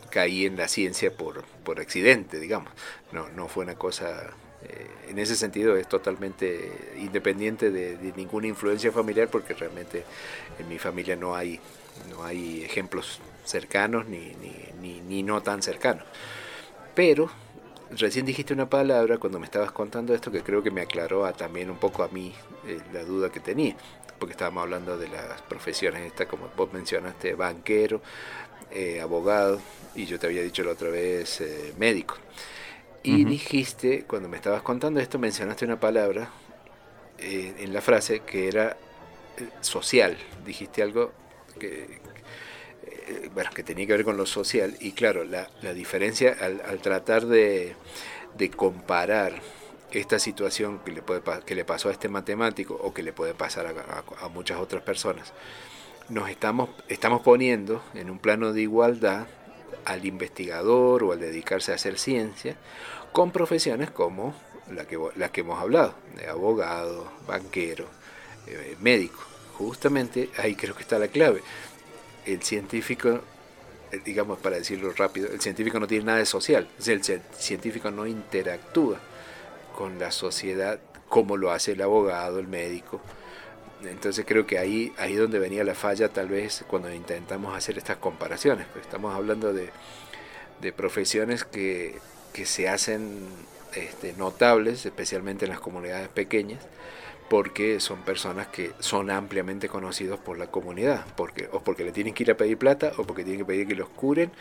caí 0.09 0.45
en 0.45 0.55
la 0.55 0.67
ciencia 0.67 1.11
por, 1.11 1.43
por 1.63 1.79
accidente, 1.79 2.39
digamos. 2.39 2.71
No, 3.11 3.27
no 3.29 3.47
fue 3.47 3.63
una 3.63 3.75
cosa, 3.75 4.31
eh, 4.63 4.87
en 5.09 5.19
ese 5.19 5.35
sentido 5.35 5.75
es 5.75 5.87
totalmente 5.87 6.71
independiente 6.97 7.71
de, 7.71 8.13
ninguna 8.15 8.47
influencia 8.47 8.91
familiar 8.91 9.27
porque 9.29 9.53
realmente 9.53 10.05
en 10.57 10.69
mi 10.69 10.79
familia 10.79 11.15
no 11.15 11.35
hay, 11.35 11.59
no 12.09 12.23
hay 12.23 12.63
ejemplos 12.63 13.19
cercanos 13.43 14.07
ni, 14.07 14.33
ni, 14.81 15.01
ni, 15.01 15.23
no 15.23 15.41
tan 15.43 15.61
cercanos. 15.61 16.05
Pero 16.93 17.29
recién 17.91 18.25
dijiste 18.25 18.53
una 18.53 18.69
palabra 18.69 19.17
cuando 19.17 19.39
me 19.39 19.45
estabas 19.45 19.71
contando 19.71 20.13
esto 20.13 20.31
que 20.31 20.41
creo 20.41 20.63
que 20.63 20.71
me 20.71 20.81
aclaró 20.81 21.25
a, 21.25 21.33
también 21.33 21.69
un 21.69 21.77
poco 21.77 22.03
a 22.03 22.07
mí 22.09 22.33
eh, 22.67 22.79
la 22.93 23.03
duda 23.03 23.31
que 23.31 23.39
tenía 23.39 23.75
porque 24.19 24.33
estábamos 24.33 24.63
hablando 24.63 24.97
de 24.97 25.07
las 25.07 25.41
profesiones, 25.43 26.01
esta 26.01 26.25
como 26.25 26.49
vos 26.55 26.71
mencionaste, 26.73 27.35
banquero, 27.35 28.01
eh, 28.71 29.01
abogado, 29.01 29.59
y 29.93 30.05
yo 30.05 30.19
te 30.19 30.27
había 30.27 30.41
dicho 30.41 30.63
la 30.63 30.71
otra 30.71 30.89
vez 30.89 31.41
eh, 31.41 31.73
médico. 31.77 32.15
Y 33.03 33.23
dijiste, 33.23 34.03
cuando 34.05 34.27
me 34.27 34.37
estabas 34.37 34.63
contando 34.63 34.99
esto, 34.99 35.19
mencionaste 35.19 35.63
una 35.63 35.79
palabra 35.79 36.31
eh, 37.19 37.53
en 37.59 37.71
la 37.71 37.79
frase 37.79 38.21
que 38.21 38.47
era 38.47 38.77
social. 39.61 40.17
Dijiste 40.43 40.81
algo 40.81 41.11
que, 41.59 41.99
bueno, 43.33 43.49
que 43.53 43.63
tenía 43.63 43.85
que 43.87 43.93
ver 43.93 44.05
con 44.05 44.17
lo 44.17 44.25
social. 44.25 44.75
Y 44.79 44.93
claro, 44.93 45.23
la, 45.23 45.49
la 45.61 45.73
diferencia 45.73 46.35
al, 46.39 46.61
al 46.61 46.79
tratar 46.79 47.25
de, 47.25 47.75
de 48.37 48.49
comparar 48.49 49.41
esta 49.91 50.19
situación 50.19 50.79
que 50.79 50.91
le, 50.91 51.01
puede, 51.01 51.21
que 51.45 51.55
le 51.55 51.65
pasó 51.65 51.89
a 51.89 51.91
este 51.91 52.09
matemático 52.09 52.79
o 52.81 52.93
que 52.93 53.03
le 53.03 53.13
puede 53.13 53.33
pasar 53.33 53.67
a, 53.67 54.27
muchas 54.29 54.59
otras 54.59 54.83
personas, 54.83 55.33
nos 56.09 56.29
estamos, 56.29 56.69
estamos 56.87 57.21
poniendo 57.21 57.81
en 57.93 58.09
un 58.09 58.19
plano 58.19 58.53
de 58.53 58.61
igualdad 58.61 59.27
al 59.85 60.05
investigador 60.05 61.03
o 61.03 61.11
al 61.11 61.19
dedicarse 61.19 61.71
a 61.71 61.75
hacer 61.75 61.97
ciencia 61.97 62.57
con 63.11 63.31
profesiones 63.31 63.89
como 63.91 64.35
la 64.69 64.85
que, 64.85 64.99
la 65.15 65.31
que 65.31 65.41
hemos 65.41 65.59
hablado, 65.59 65.95
de 66.15 66.27
abogado, 66.27 67.11
banquero, 67.27 67.85
eh, 68.47 68.75
médico. 68.81 69.19
Justamente 69.53 70.29
ahí 70.37 70.55
creo 70.55 70.75
que 70.75 70.81
está 70.81 70.99
la 70.99 71.07
clave. 71.07 71.41
El 72.25 72.41
científico, 72.43 73.21
eh, 73.91 74.01
digamos 74.03 74.39
para 74.39 74.57
decirlo 74.57 74.91
rápido, 74.93 75.29
el 75.31 75.41
científico 75.41 75.79
no 75.79 75.87
tiene 75.87 76.05
nada 76.05 76.17
de 76.19 76.25
social, 76.25 76.67
el 76.85 77.03
científico 77.03 77.91
no 77.91 78.07
interactúa 78.07 78.99
con 79.75 79.99
la 79.99 80.11
sociedad 80.11 80.79
como 81.09 81.37
lo 81.37 81.51
hace 81.51 81.73
el 81.73 81.81
abogado, 81.81 82.39
el 82.39 82.47
médico. 82.47 83.01
Entonces 83.83 84.25
creo 84.27 84.47
que 84.47 84.57
ahí, 84.57 84.93
ahí 84.97 85.15
donde 85.15 85.37
venía 85.37 85.63
la 85.63 85.75
falla 85.75 86.09
tal 86.09 86.27
vez 86.27 86.63
cuando 86.67 86.91
intentamos 86.91 87.55
hacer 87.55 87.77
estas 87.77 87.97
comparaciones. 87.97 88.65
Pues 88.73 88.85
estamos 88.85 89.13
hablando 89.13 89.53
de, 89.53 89.69
de 90.61 90.73
profesiones 90.73 91.43
que, 91.43 91.99
que 92.33 92.45
se 92.45 92.67
hacen 92.67 93.27
este, 93.75 94.13
notables, 94.13 94.85
especialmente 94.85 95.45
en 95.45 95.51
las 95.51 95.59
comunidades 95.59 96.07
pequeñas, 96.09 96.61
porque 97.29 97.79
son 97.79 98.01
personas 98.01 98.47
que 98.47 98.71
son 98.79 99.09
ampliamente 99.09 99.67
conocidos 99.67 100.19
por 100.19 100.37
la 100.37 100.47
comunidad, 100.47 101.05
porque, 101.15 101.49
o 101.51 101.61
porque 101.61 101.83
le 101.83 101.91
tienen 101.91 102.13
que 102.13 102.23
ir 102.23 102.31
a 102.31 102.37
pedir 102.37 102.57
plata, 102.57 102.93
o 102.97 103.03
porque 103.03 103.23
tienen 103.23 103.39
que 103.39 103.45
pedir 103.45 103.67
que 103.67 103.75
los 103.75 103.89
curen, 103.89 104.31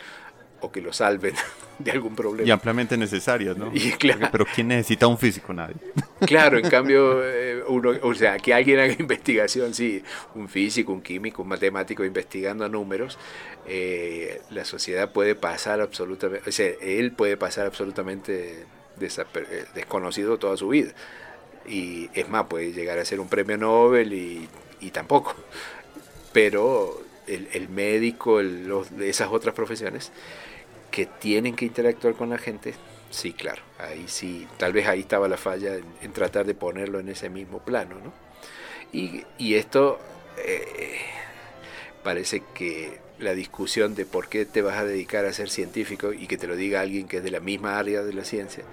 o 0.61 0.71
que 0.71 0.81
los 0.81 0.97
salven 0.97 1.33
de 1.79 1.91
algún 1.91 2.15
problema. 2.15 2.47
Y 2.47 2.51
ampliamente 2.51 2.97
necesarias, 2.97 3.57
¿no? 3.57 3.71
Y 3.73 3.91
claro, 3.93 4.27
Pero 4.31 4.45
¿quién 4.45 4.67
necesita 4.67 5.07
un 5.07 5.17
físico? 5.17 5.53
Nadie. 5.53 5.75
Claro, 6.25 6.57
en 6.57 6.69
cambio, 6.69 7.21
eh, 7.23 7.61
uno, 7.67 7.91
o 8.01 8.13
sea, 8.13 8.37
que 8.37 8.53
alguien 8.53 8.79
haga 8.79 8.95
investigación, 8.97 9.73
sí, 9.73 10.01
un 10.33 10.47
físico, 10.47 10.93
un 10.93 11.01
químico, 11.01 11.41
un 11.41 11.49
matemático 11.49 12.05
investigando 12.05 12.67
números, 12.69 13.19
eh, 13.67 14.41
la 14.49 14.63
sociedad 14.63 15.11
puede 15.11 15.35
pasar 15.35 15.81
absolutamente, 15.81 16.49
o 16.49 16.51
sea, 16.51 16.71
él 16.81 17.11
puede 17.11 17.35
pasar 17.35 17.67
absolutamente 17.67 18.65
eh, 19.01 19.65
desconocido 19.75 20.37
toda 20.37 20.55
su 20.55 20.69
vida. 20.69 20.93
Y 21.67 22.09
es 22.13 22.29
más, 22.29 22.45
puede 22.45 22.71
llegar 22.71 22.99
a 22.99 23.05
ser 23.05 23.19
un 23.19 23.27
premio 23.27 23.57
Nobel 23.57 24.13
y, 24.13 24.47
tampoco. 24.91 25.35
Pero 26.31 27.01
el, 27.27 27.69
médico, 27.69 28.39
el, 28.39 28.71
esas 29.01 29.29
otras 29.31 29.55
profesiones 29.55 30.11
que 30.91 31.05
tienen 31.05 31.55
que 31.55 31.65
interactuar 31.65 32.13
con 32.13 32.29
la 32.29 32.37
gente, 32.37 32.75
sí, 33.09 33.33
claro, 33.33 33.63
ahí 33.79 34.05
sí, 34.07 34.47
tal 34.57 34.73
vez 34.73 34.87
ahí 34.87 35.01
estaba 35.01 35.27
la 35.27 35.37
falla 35.37 35.75
en, 35.75 36.11
tratar 36.13 36.45
de 36.45 36.53
ponerlo 36.53 36.99
en 36.99 37.09
ese 37.09 37.29
mismo 37.29 37.59
plano, 37.59 37.95
¿no? 38.03 38.13
Y, 38.93 39.55
esto 39.55 39.99
eh, 40.37 40.99
parece 42.03 42.43
que 42.53 42.99
la 43.19 43.33
discusión 43.33 43.95
de 43.95 44.05
por 44.05 44.27
qué 44.29 44.45
te 44.45 44.61
vas 44.61 44.77
a 44.77 44.85
dedicar 44.85 45.25
a 45.25 45.33
ser 45.33 45.49
científico 45.49 46.13
y 46.13 46.27
que 46.27 46.37
te 46.37 46.47
lo 46.47 46.55
diga 46.55 46.81
alguien 46.81 47.07
que 47.07 47.17
es 47.17 47.23
de 47.23 47.31
la 47.31 47.39
misma 47.39 47.77
área 47.77 48.03
de 48.03 48.13
la 48.13 48.23
ciencia, 48.23 48.63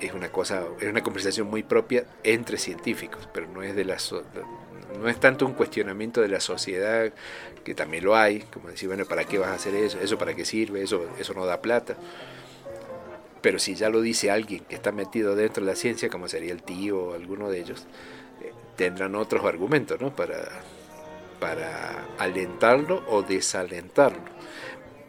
es 0.00 0.12
una 0.12 0.30
cosa, 0.30 0.64
es 0.80 0.88
una 0.88 1.02
conversación 1.02 1.48
muy 1.48 1.62
propia 1.62 2.04
entre 2.22 2.58
científicos, 2.58 3.28
pero 3.32 3.48
no 3.48 3.62
es 3.62 3.74
de 3.74 3.84
la 3.84 3.98
no 5.00 5.08
es 5.08 5.20
tanto 5.20 5.46
un 5.46 5.52
cuestionamiento 5.52 6.20
de 6.20 6.28
la 6.28 6.40
sociedad, 6.40 7.12
que 7.64 7.74
también 7.74 8.04
lo 8.04 8.16
hay, 8.16 8.40
como 8.40 8.68
decir, 8.68 8.88
bueno, 8.88 9.04
¿para 9.04 9.24
qué 9.24 9.38
vas 9.38 9.50
a 9.50 9.54
hacer 9.54 9.74
eso? 9.74 9.98
¿Eso 10.00 10.18
para 10.18 10.34
qué 10.34 10.44
sirve? 10.44 10.82
Eso, 10.82 11.06
eso 11.18 11.34
no 11.34 11.44
da 11.46 11.60
plata. 11.60 11.96
Pero 13.40 13.58
si 13.58 13.74
ya 13.74 13.90
lo 13.90 14.00
dice 14.00 14.30
alguien 14.30 14.64
que 14.64 14.74
está 14.74 14.90
metido 14.90 15.36
dentro 15.36 15.64
de 15.64 15.70
la 15.70 15.76
ciencia, 15.76 16.08
como 16.08 16.28
sería 16.28 16.52
el 16.52 16.62
tío 16.62 16.98
o 16.98 17.14
alguno 17.14 17.50
de 17.50 17.60
ellos, 17.60 17.86
eh, 18.42 18.52
tendrán 18.76 19.14
otros 19.14 19.44
argumentos, 19.44 20.00
¿no? 20.00 20.14
Para, 20.14 20.48
para 21.38 22.06
alentarlo 22.18 23.04
o 23.08 23.22
desalentarlo. 23.22 24.22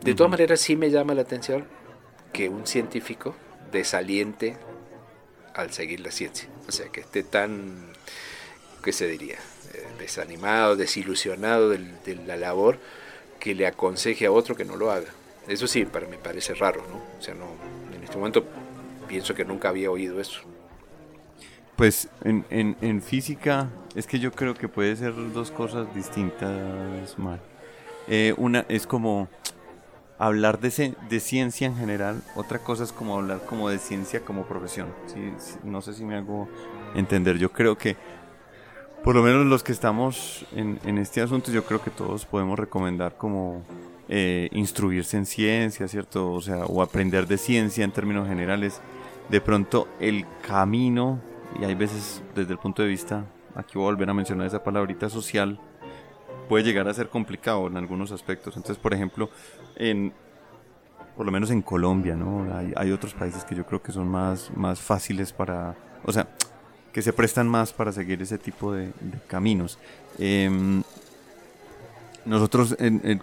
De 0.01 0.13
todas 0.13 0.29
maneras, 0.29 0.60
sí 0.60 0.75
me 0.75 0.91
llama 0.91 1.13
la 1.13 1.22
atención 1.22 1.65
que 2.31 2.50
un 2.50 2.67
científico 2.67 3.36
desaliente 3.72 4.58
al 5.53 5.72
seguir 5.72 6.00
la 6.00 6.12
ciencia. 6.12 6.48
O 6.68 6.72
sea, 6.72 6.89
que 6.89 7.01
esté 7.01 7.24
tan, 7.24 7.94
¿qué 8.84 8.91
se 8.91 9.08
diría? 9.08 9.38
Eh, 9.74 9.88
desanimado, 10.00 10.75
desilusionado 10.75 11.70
de, 11.70 12.15
la 12.25 12.38
labor, 12.38 12.79
que 13.39 13.56
le 13.56 13.68
aconseje 13.68 14.25
a 14.25 14.32
otro 14.32 14.56
que 14.56 14.65
no 14.65 14.75
lo 14.75 14.91
haga. 14.91 15.10
Eso 15.48 15.68
sí, 15.68 15.86
para 15.86 16.08
mí 16.08 16.18
parece 16.22 16.53
raro, 16.53 16.84
¿no? 16.89 16.98
O 17.18 17.22
sea, 17.22 17.34
no, 17.34 17.48
en 17.96 18.03
este 18.03 18.18
momento 18.18 18.46
pienso 19.08 19.34
que 19.34 19.46
nunca 19.46 19.70
había 19.70 19.89
oído 19.89 20.20
eso. 20.20 20.41
Pues 21.75 22.10
en, 22.24 23.01
física 23.01 23.70
es 23.96 24.06
que 24.06 24.20
yo 24.20 24.32
creo 24.34 24.53
que 24.53 24.68
puede 24.68 24.96
ser 24.98 25.13
dos 25.34 25.50
cosas 25.50 25.94
distintas, 25.96 27.18
mal. 27.18 27.39
Eh, 28.08 28.34
una 28.38 28.65
es 28.68 28.86
como 28.86 29.29
hablar 30.20 30.60
de, 30.60 30.96
de, 31.10 31.20
ciencia 31.20 31.66
en 31.66 31.76
general, 31.76 32.22
otra 32.36 32.60
cosa 32.60 32.84
es 32.84 32.92
como 32.92 33.16
hablar 33.16 33.42
como 33.46 33.70
de 33.70 33.80
ciencia 33.80 34.20
como 34.20 34.44
profesión. 34.44 34.90
no 35.64 35.82
sé 35.82 35.94
si 35.94 36.04
me 36.04 36.16
hago 36.16 36.48
entender. 36.94 37.38
Yo 37.38 37.52
creo 37.52 37.78
que, 37.78 37.96
por 39.04 39.16
lo 39.16 39.24
menos 39.24 39.46
los 39.46 39.64
que 39.64 39.72
estamos 39.72 40.46
en, 40.54 40.98
este 40.98 41.22
asunto, 41.22 41.52
yo 41.52 41.64
creo 41.64 41.82
que 41.82 41.90
todos 41.90 42.26
podemos 42.26 42.60
recomendar 42.60 43.16
como 43.16 43.64
eh, 44.10 44.50
instruirse 44.52 45.16
en 45.16 45.26
ciencia, 45.26 45.88
¿cierto? 45.88 46.34
O 46.34 46.42
sea, 46.42 46.66
o 46.66 46.82
aprender 46.82 47.26
de 47.26 47.38
ciencia 47.38 47.86
en 47.86 47.92
términos 47.92 48.28
generales. 48.28 48.82
De 49.30 49.40
pronto 49.40 49.88
el 50.00 50.26
camino 50.46 51.20
y 51.60 51.64
hay 51.64 51.76
veces 51.76 52.22
desde 52.36 52.52
el 52.52 52.60
punto 52.60 52.82
de 52.82 52.90
vista, 52.90 53.26
aquí 53.56 53.74
voy 53.76 53.84
a 53.84 53.92
volver 53.92 54.10
a 54.10 54.14
mencionar 54.14 54.48
esa 54.48 54.64
palabrita 54.64 55.10
social, 55.10 55.60
puede 56.50 56.65
llegar 56.65 56.89
a 56.89 56.94
ser 56.94 57.08
complicado 57.08 57.68
en 57.68 57.77
algunos 57.77 58.12
aspectos. 58.12 58.58
Entonces, 58.58 58.82
por 58.82 58.94
ejemplo, 58.94 59.29
en, 59.77 60.12
por 61.15 61.25
lo 61.25 61.32
menos 61.32 61.51
en 61.51 61.62
Colombia, 61.62 62.15
¿no? 62.15 62.48
Hay, 62.75 62.91
otros 62.91 63.13
países 63.13 63.46
que 63.46 63.56
yo 63.56 63.65
creo 63.65 63.82
que 63.82 63.94
son 63.94 64.10
más, 64.10 64.51
más 64.56 64.82
fáciles 64.82 65.32
para, 65.32 65.75
o 66.03 66.12
sea, 66.12 66.27
que 66.91 67.01
se 67.01 67.13
prestan 67.13 67.48
más 67.48 67.72
para 67.72 67.91
seguir 67.91 68.22
ese 68.22 68.38
tipo 68.38 68.74
de, 68.74 68.91
caminos. 69.27 69.77
Em, 70.18 70.84
nosotros 72.25 72.75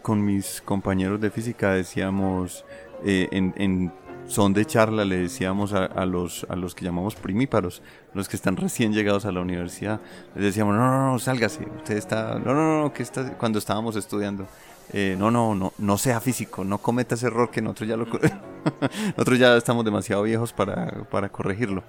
con 0.03 0.25
mis 0.25 0.63
compañeros 0.63 1.21
de 1.21 1.31
física 1.31 1.73
decíamos 1.73 2.65
eh, 3.05 3.29
en, 3.31 3.53
en 3.57 3.93
son 4.27 4.53
de 4.53 4.65
charla, 4.65 5.05
le 5.05 5.19
decíamos 5.19 5.73
a, 5.73 6.05
los, 6.05 6.47
a 6.49 6.57
los 6.57 6.75
que 6.75 6.85
llamamos 6.85 7.15
primíparos, 7.15 7.83
los 8.15 8.29
que 8.29 8.37
están 8.37 8.57
recién 8.57 8.93
llegados 8.93 9.25
a 9.25 9.33
la 9.33 9.41
universidad, 9.41 10.01
les 10.35 10.45
decíamos, 10.45 10.75
no, 10.75 10.91
no, 10.91 11.13
no, 11.13 11.19
sálgase, 11.19 11.67
usted 11.77 11.97
está, 11.97 12.39
no, 12.39 12.55
no, 12.55 12.83
no, 12.83 12.93
que 12.93 13.03
está, 13.03 13.37
cuando 13.39 13.59
estábamos 13.59 13.97
estudiando, 13.97 14.47
eh, 14.93 15.17
no, 15.19 15.31
no, 15.31 15.55
no, 15.55 15.73
no 15.79 15.99
sea 15.99 16.21
físico, 16.21 16.65
no 16.65 16.79
cometa 16.79 17.15
ese 17.15 17.27
error 17.27 17.51
que 17.51 17.63
nosotros 17.63 17.89
ya 17.89 17.97
lo, 17.97 18.07
nosotros 19.17 19.39
ya 19.39 19.57
estamos 19.57 19.85
demasiado 19.85 20.23
viejos 20.23 20.53
para, 20.53 21.05
para 21.11 21.29
corregirlo. 21.29 21.85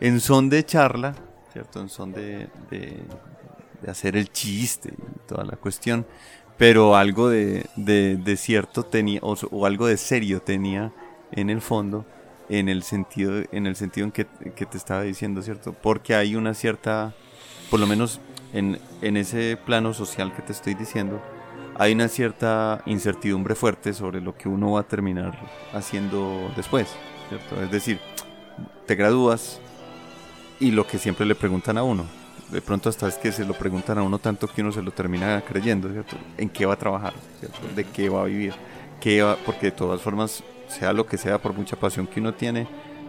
En 0.00 0.20
son 0.20 0.48
de 0.48 0.64
charla, 0.64 1.14
¿cierto? 1.52 1.80
En 1.80 1.88
son 1.88 2.12
de, 2.12 2.48
de, 2.70 2.98
hacer 3.88 4.16
el 4.16 4.30
chiste 4.30 4.92
y 4.92 5.28
toda 5.28 5.44
la 5.44 5.56
cuestión, 5.56 6.06
pero 6.56 6.96
algo 6.96 7.28
de, 7.28 7.66
de, 7.76 8.36
cierto 8.36 8.84
tenía, 8.84 9.20
o 9.22 9.66
algo 9.66 9.86
de 9.86 9.96
serio 9.96 10.40
tenía 10.40 10.92
en 11.32 11.50
el 11.50 11.60
fondo, 11.60 12.04
en 12.48 12.68
el 12.68 12.82
sentido 12.82 13.42
en, 13.52 13.66
el 13.66 13.76
sentido 13.76 14.06
en 14.06 14.12
que, 14.12 14.24
te 14.24 14.76
estaba 14.76 15.02
diciendo, 15.02 15.42
¿cierto? 15.42 15.72
Porque 15.72 16.14
hay 16.14 16.36
una 16.36 16.54
cierta, 16.54 17.14
por 17.70 17.80
lo 17.80 17.86
menos 17.86 18.20
en, 18.52 18.78
en 19.00 19.16
ese 19.16 19.56
plano 19.56 19.94
social 19.94 20.34
que 20.34 20.42
te 20.42 20.52
estoy 20.52 20.74
diciendo, 20.74 21.20
hay 21.74 21.92
una 21.92 22.08
cierta 22.08 22.82
incertidumbre 22.86 23.54
fuerte 23.54 23.94
sobre 23.94 24.20
lo 24.20 24.36
que 24.36 24.48
uno 24.48 24.72
va 24.72 24.80
a 24.80 24.82
terminar 24.84 25.38
haciendo 25.72 26.50
después, 26.54 26.94
¿cierto? 27.28 27.62
Es 27.62 27.70
decir, 27.70 27.98
te 28.86 28.94
gradúas 28.94 29.60
y 30.60 30.70
lo 30.70 30.86
que 30.86 30.98
siempre 30.98 31.26
le 31.26 31.34
preguntan 31.34 31.78
a 31.78 31.82
uno, 31.82 32.04
de 32.50 32.60
pronto 32.60 32.90
hasta 32.90 33.08
es 33.08 33.16
que 33.16 33.32
se 33.32 33.44
lo 33.44 33.54
preguntan 33.54 33.98
a 33.98 34.02
uno 34.02 34.18
tanto 34.18 34.46
que 34.46 34.60
uno 34.60 34.72
se 34.72 34.82
lo 34.82 34.90
termina 34.90 35.40
creyendo, 35.40 35.90
¿cierto? 35.90 36.16
¿En 36.36 36.50
qué 36.50 36.66
va 36.66 36.74
a 36.74 36.78
trabajar? 36.78 37.14
¿cierto? 37.40 37.58
¿De 37.74 37.84
qué 37.84 38.10
va 38.10 38.22
a 38.22 38.24
vivir? 38.24 38.52
¿Qué 39.00 39.22
va? 39.22 39.36
Porque 39.44 39.66
de 39.66 39.72
todas 39.72 40.02
formas 40.02 40.44
sea 40.72 40.92
lo 40.92 41.06
que 41.06 41.18
sea, 41.18 41.40
por 41.40 41.52
mucha 41.52 41.76
pasión 41.76 42.06
que 42.06 42.20
uno 42.20 42.34
tiene, 42.34 42.66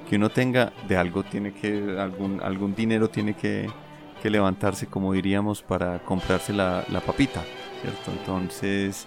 que 0.09 0.17
uno 0.17 0.29
tenga, 0.29 0.73
de 0.87 0.97
algo 0.97 1.23
tiene 1.23 1.53
que, 1.53 1.97
algún, 1.99 2.41
algún 2.41 2.75
dinero 2.75 3.09
tiene 3.09 3.33
que, 3.35 3.69
levantarse, 4.23 4.87
como 4.87 5.11
diríamos, 5.11 5.61
para 5.61 5.99
comprarse 5.99 6.53
la, 6.53 6.85
papita, 7.05 7.43
¿cierto? 7.81 8.11
Entonces, 8.11 9.05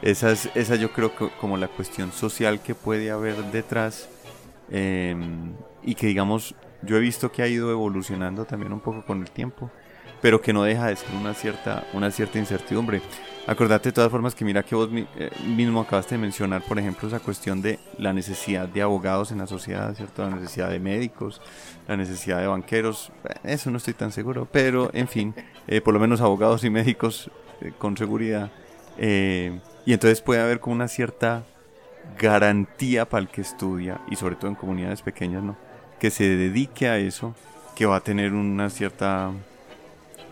esa 0.00 0.30
es, 0.30 0.48
esa 0.54 0.76
yo 0.76 0.92
creo 0.92 1.14
que 1.16 1.28
como 1.40 1.56
la 1.56 1.66
cuestión 1.66 2.12
social 2.12 2.60
que 2.60 2.76
puede 2.76 3.10
haber 3.10 3.34
detrás 3.50 4.08
em, 4.70 5.54
y 5.82 5.96
que 5.96 6.06
digamos, 6.06 6.54
yo 6.82 6.96
he 6.96 7.00
visto 7.00 7.32
que 7.32 7.42
ha 7.42 7.48
ido 7.48 7.72
evolucionando 7.72 8.44
también 8.44 8.72
un 8.72 8.78
poco 8.78 9.04
con 9.04 9.22
el 9.22 9.30
tiempo, 9.32 9.72
pero 10.24 10.40
que 10.40 10.54
no 10.54 10.62
deja 10.62 10.86
de 10.86 10.96
ser 10.96 11.14
una 11.20 11.34
cierta, 11.34 11.86
una 11.92 12.10
cierta 12.10 12.38
incertidumbre. 12.38 13.02
Acordate 13.46 13.90
de 13.90 13.92
todas 13.92 14.10
formas 14.10 14.34
que 14.34 14.42
mira 14.42 14.62
que 14.62 14.74
vos 14.74 14.88
eh, 14.90 15.30
mismo 15.44 15.82
acabaste 15.82 16.14
de 16.14 16.18
mencionar, 16.18 16.62
por 16.62 16.78
ejemplo, 16.78 17.06
esa 17.06 17.20
cuestión 17.20 17.60
de 17.60 17.78
la 17.98 18.14
necesidad 18.14 18.66
de 18.66 18.80
abogados 18.80 19.32
en 19.32 19.36
la 19.36 19.46
sociedad, 19.46 19.94
¿cierto? 19.94 20.22
La 20.22 20.34
necesidad 20.34 20.70
de 20.70 20.80
médicos, 20.80 21.42
la 21.86 21.98
necesidad 21.98 22.40
de 22.40 22.46
banqueros, 22.46 23.12
eso 23.42 23.70
no 23.70 23.76
estoy 23.76 23.92
tan 23.92 24.12
seguro, 24.12 24.48
pero 24.50 24.88
en 24.94 25.08
fin, 25.08 25.34
eh, 25.66 25.82
por 25.82 25.92
lo 25.92 26.00
menos 26.00 26.22
abogados 26.22 26.64
y 26.64 26.70
médicos 26.70 27.30
eh, 27.60 27.72
con 27.76 27.94
seguridad. 27.98 28.50
y 28.96 29.92
entonces 29.92 30.22
puede 30.22 30.40
haber 30.40 30.58
como 30.58 30.74
una 30.74 30.88
cierta 30.88 31.44
garantía 32.18 33.06
para 33.06 33.20
el 33.20 33.28
que 33.28 33.42
estudia, 33.42 34.00
y 34.10 34.16
sobre 34.16 34.36
todo 34.36 34.48
en 34.48 34.54
comunidades 34.54 35.02
pequeñas, 35.02 35.42
¿no? 35.42 35.58
Que 36.00 36.10
se 36.10 36.24
dedique 36.34 36.88
a 36.88 36.96
eso, 36.96 37.34
que 37.76 37.84
va 37.84 37.96
a 37.96 38.00
tener 38.00 38.32
una 38.32 38.70
cierta... 38.70 39.30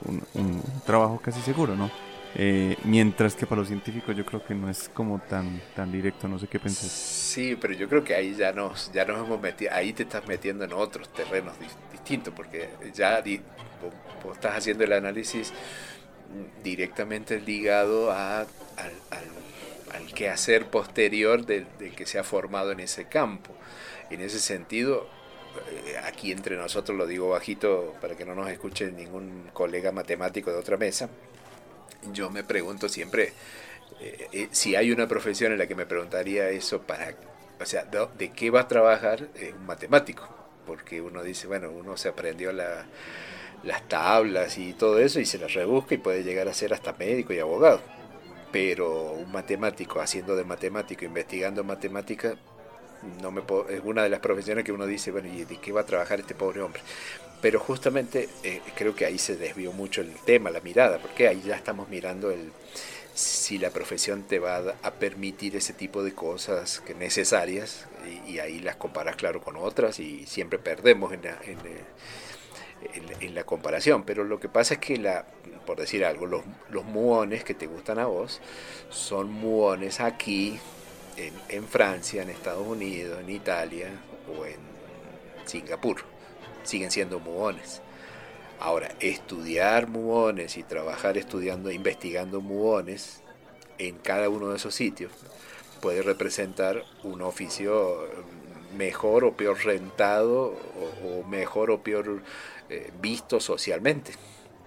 un, 0.05 0.63
trabajo 0.85 1.21
casi 1.23 1.41
seguro, 1.41 1.77
¿no? 1.77 1.91
Eh, 2.35 2.77
mientras 2.85 3.35
que 3.35 3.47
para 3.47 3.61
los 3.61 3.69
científicos 3.69 4.17
yo 4.17 4.25
creo 4.25 4.43
que 4.43 4.55
no 4.55 4.71
es 4.71 4.89
como 4.89 5.19
tan, 5.19 5.61
tan 5.77 5.93
directo, 5.93 6.29
no 6.29 6.39
sé 6.39 6.47
qué 6.47 6.59
pensás. 6.59 6.91
Sí, 6.91 7.59
pero 7.61 7.75
yo 7.75 7.89
creo 7.89 8.03
que 8.03 8.15
ahí 8.15 8.35
ya 8.35 8.53
nos, 8.53 8.91
ya 8.93 9.05
nos 9.05 9.19
hemos 9.19 9.41
metido, 9.41 9.71
ahí 9.75 9.93
te 9.93 10.05
estás 10.05 10.27
metiendo 10.27 10.65
en 10.65 10.73
otros 10.73 11.13
terrenos 11.13 11.55
distintos, 11.93 12.33
porque 12.35 12.71
ya 12.95 13.23
vos, 14.25 14.35
estás 14.35 14.57
haciendo 14.57 14.85
el 14.85 14.93
análisis 14.95 15.53
directamente 16.63 17.41
ligado 17.41 18.11
a, 18.11 18.41
al, 18.41 18.47
al, 19.11 20.15
quehacer 20.15 20.67
posterior 20.67 21.45
del, 21.45 21.67
que 21.97 22.07
se 22.07 22.19
ha 22.19 22.25
formado 22.25 22.73
en 22.73 22.81
ese 22.81 23.07
campo. 23.07 23.55
En 24.11 24.21
ese 24.21 24.41
sentido, 24.41 25.09
aquí 26.05 26.33
entre 26.33 26.57
nosotros 26.57 26.97
lo 26.97 27.07
digo 27.07 27.31
bajito 27.31 27.95
para 28.01 28.17
que 28.17 28.25
no 28.25 28.35
nos 28.35 28.49
escuche 28.51 28.91
ningún 28.91 29.51
colega 29.53 29.93
matemático 29.93 30.51
de 30.51 30.59
otra 30.59 30.77
mesa, 30.77 31.09
yo 32.13 32.31
me 32.31 32.45
pregunto 32.45 32.89
siempre 32.89 33.33
eh, 34.01 34.29
eh, 34.33 34.49
si 34.51 34.75
hay 34.75 34.91
una 34.91 35.07
profesión 35.07 35.53
en 35.53 35.59
la 35.59 35.67
que 35.67 35.75
me 35.75 35.87
preguntaría 35.87 36.49
eso 36.51 36.83
para, 36.83 37.15
o 37.61 37.67
sea, 37.67 37.85
¿de, 37.85 38.31
qué 38.31 38.51
va 38.51 38.63
a 38.63 38.69
trabajar 38.69 39.29
un 39.57 39.67
matemático? 39.67 40.29
Porque 40.67 41.01
uno 41.01 41.23
dice, 41.23 41.47
bueno, 41.47 41.71
uno 41.71 41.97
se 41.97 42.09
aprendió 42.09 42.53
la, 42.53 42.87
las 43.63 43.89
tablas 43.89 44.59
y 44.59 44.73
todo 44.73 44.99
eso 44.99 45.21
y 45.21 45.27
se 45.27 45.39
las 45.39 45.55
rebusca 45.55 45.95
y 45.95 45.99
puede 45.99 46.25
llegar 46.25 46.49
a 46.49 46.55
ser 46.55 46.73
hasta 46.75 46.93
médico 46.95 47.33
y 47.33 47.39
abogado. 47.39 47.81
Pero 48.51 49.13
un 49.13 49.33
matemático 49.33 50.01
haciendo 50.01 50.37
de 50.37 50.45
matemático, 50.45 51.05
investigando 51.05 51.65
matemática, 51.65 52.37
no 53.21 53.31
me 53.31 53.43
es 53.71 53.81
una 53.85 54.03
de 54.03 54.09
las 54.09 54.21
profesiones 54.21 54.65
que 54.65 54.73
uno 54.73 54.87
dice, 54.87 55.11
bueno, 55.11 55.29
¿y 55.29 55.45
de 55.45 55.57
qué 55.59 55.73
va 55.73 55.83
a 55.83 55.87
trabajar 55.87 56.21
este 56.21 56.35
pobre 56.35 56.61
hombre? 56.61 56.83
Pero 57.41 57.59
justamente 57.59 58.29
eh, 58.45 58.61
creo 58.77 58.95
que 58.95 59.05
ahí 59.05 59.19
se 59.19 59.37
desvió 59.37 59.73
mucho 59.73 60.01
el 60.01 60.13
tema, 60.25 60.51
la 60.51 60.61
mirada, 60.61 60.99
porque 60.99 61.29
ahí 61.29 61.43
ya 61.45 61.57
estamos 61.57 61.89
mirando 61.89 62.31
el 62.31 62.53
si 63.15 63.59
la 63.59 63.71
profesión 63.71 64.23
te 64.23 64.39
va 64.39 64.63
a 64.83 64.91
permitir 64.93 65.57
ese 65.57 65.75
tipo 65.75 66.03
de 66.03 66.15
cosas 66.15 66.81
que 66.81 66.95
necesarias 66.95 67.87
y, 68.27 68.39
ahí 68.39 68.59
las 68.61 68.77
comparas 68.77 69.17
claro 69.17 69.43
con 69.43 69.57
otras 69.57 70.01
y 70.01 70.27
siempre 70.27 70.59
perdemos 70.59 71.13
en, 71.13 71.21
en, 71.27 71.59
en, 73.21 73.35
la 73.35 73.45
comparación, 73.45 74.05
pero 74.05 74.25
lo 74.25 74.41
que 74.41 74.49
pasa 74.49 74.75
es 74.75 74.81
que, 74.81 74.97
la, 74.97 75.27
por 75.67 75.79
decir 75.79 76.05
algo, 76.05 76.27
los, 76.27 76.43
los 76.71 76.85
muones 76.85 77.45
que 77.45 77.55
te 77.55 77.67
gustan 77.67 77.99
a 77.99 78.07
vos 78.07 78.41
son 78.89 79.31
muones 79.31 80.01
aquí, 80.01 80.59
en, 81.49 81.67
Francia, 81.67 82.23
en 82.23 82.31
Estados 82.31 82.67
Unidos, 82.67 83.21
en 83.21 83.31
Italia 83.31 83.89
o 84.29 84.45
en 84.45 84.57
Singapur. 85.45 85.99
Siguen 86.65 86.91
siendo 86.91 87.21
muones. 87.21 87.83
Ahora, 88.61 88.95
estudiar 89.01 89.89
muones 89.89 90.57
y 90.57 90.63
trabajar 90.63 91.19
estudiando, 91.19 91.71
investigando 91.71 92.41
muones 92.41 93.23
en 93.79 93.99
cada 93.99 94.29
uno 94.29 94.51
de 94.51 94.57
esos 94.57 94.75
sitios 94.75 95.11
puede 95.81 96.01
representar 96.03 96.85
un 97.03 97.23
oficio 97.23 98.09
mejor 98.77 99.25
o 99.25 99.37
peor 99.37 99.59
rentado 99.65 100.57
o, 101.05 101.25
mejor 101.29 101.73
o 101.73 101.83
peor 101.83 102.23
eh, 102.71 102.91
visto 103.01 103.41
socialmente. 103.41 104.13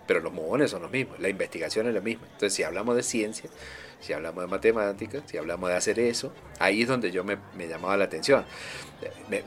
Pero 0.06 0.20
los 0.20 0.34
muones 0.34 0.72
son 0.72 0.84
los 0.84 0.92
mismos, 0.92 1.20
la 1.20 1.30
investigación 1.30 1.88
es 1.88 1.94
la 1.94 2.02
misma. 2.02 2.26
Entonces, 2.26 2.54
si 2.54 2.64
hablamos 2.64 2.96
de 2.96 3.02
ciencia, 3.02 3.50
si 4.00 4.14
hablamos 4.14 4.44
de 4.44 4.48
matemáticas, 4.48 5.24
si 5.26 5.38
hablamos 5.38 5.70
de 5.70 5.76
hacer 5.76 6.00
eso, 6.00 6.34
ahí 6.60 6.84
es 6.84 6.88
donde 6.88 7.12
yo 7.12 7.24
me, 7.24 7.38
llamaba 7.68 7.98
la 7.98 8.06
atención. 8.06 8.46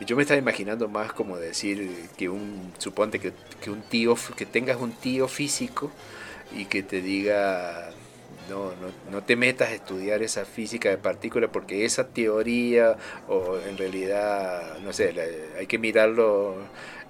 yo 0.06 0.16
me 0.16 0.22
estaba 0.22 0.38
imaginando 0.38 0.88
más 0.88 1.12
como 1.12 1.36
decir 1.36 2.08
que 2.16 2.28
un, 2.28 2.72
suponte 2.78 3.18
que, 3.18 3.32
que, 3.62 3.70
un 3.70 3.82
tío, 3.82 4.16
que 4.36 4.46
tengas 4.46 4.78
un 4.78 4.92
tío 4.92 5.28
físico 5.28 5.90
y 6.56 6.64
que 6.64 6.82
te 6.82 7.02
diga, 7.02 7.90
no, 8.48 8.70
no, 8.76 8.92
no 9.10 9.22
te 9.22 9.36
metas 9.36 9.68
a 9.68 9.74
estudiar 9.74 10.22
esa 10.22 10.44
física 10.44 10.88
de 10.88 10.98
partículas 10.98 11.50
porque 11.52 11.84
esa 11.84 12.08
teoría, 12.08 12.96
o 13.28 13.58
en 13.68 13.76
realidad, 13.76 14.78
no 14.80 14.92
sé, 14.92 15.14
hay 15.58 15.66
que 15.66 15.78
mirarlo 15.78 16.56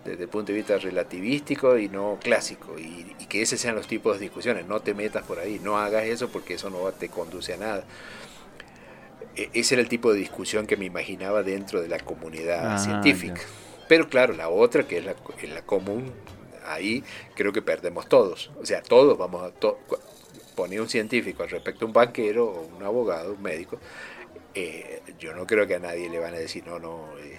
desde 0.05 0.25
el 0.25 0.29
punto 0.29 0.53
de 0.53 0.59
vista 0.59 0.79
relativístico 0.79 1.79
y 1.79 1.89
no 1.89 2.19
clásico, 2.23 2.79
y, 2.79 3.15
que 3.29 3.43
ese 3.43 3.59
sean 3.59 3.75
los 3.75 3.87
tipos 3.87 4.19
de 4.19 4.25
discusiones, 4.25 4.67
no 4.67 4.81
te 4.81 4.95
metas 4.95 5.25
por 5.25 5.39
ahí, 5.39 5.61
no 5.63 5.77
hagas 5.77 6.05
eso 6.05 6.29
porque 6.29 6.55
eso 6.55 6.71
no 6.71 6.79
te 6.93 7.09
conduce 7.09 7.55
a 7.55 7.57
nada. 7.59 7.85
E, 9.37 9.51
ese 9.53 9.75
era 9.75 9.83
el 9.83 9.89
tipo 9.89 10.13
de 10.13 10.19
discusión 10.19 10.67
que 10.67 10.77
me 10.77 10.87
imaginaba 10.87 11.43
dentro 11.43 11.83
de 11.83 11.89
la 11.89 11.99
comunidad 11.99 12.75
ah, 12.75 12.79
científica. 12.79 13.43
Pero 13.89 14.09
claro, 14.09 14.35
la 14.35 14.49
otra, 14.49 14.87
que 14.87 14.99
es 14.99 15.05
la, 15.05 15.15
la 15.43 15.63
común, 15.63 16.13
ahí 16.67 17.05
creo 17.35 17.53
que 17.53 17.63
perdemos 17.63 18.09
todos. 18.09 18.51
O 18.61 18.67
sea, 18.67 18.83
todos 18.83 19.19
vamos 19.19 19.43
a... 19.43 19.53
poner 20.55 20.81
un 20.81 20.89
científico 20.89 21.47
respecto 21.47 21.85
a 21.85 21.89
un 21.89 21.93
banquero 21.93 22.47
o 22.47 22.77
un 22.77 22.83
abogado, 22.83 23.33
un 23.35 23.43
médico, 23.43 23.79
eh, 24.55 25.03
yo 25.19 25.35
no 25.35 25.47
creo 25.47 25.67
que 25.67 25.77
a 25.77 25.79
nadie 25.79 26.09
le 26.09 26.19
van 26.19 26.35
a 26.35 26.39
decir, 26.39 26.67
no, 26.67 26.79
no, 26.79 27.17
eh, 27.19 27.39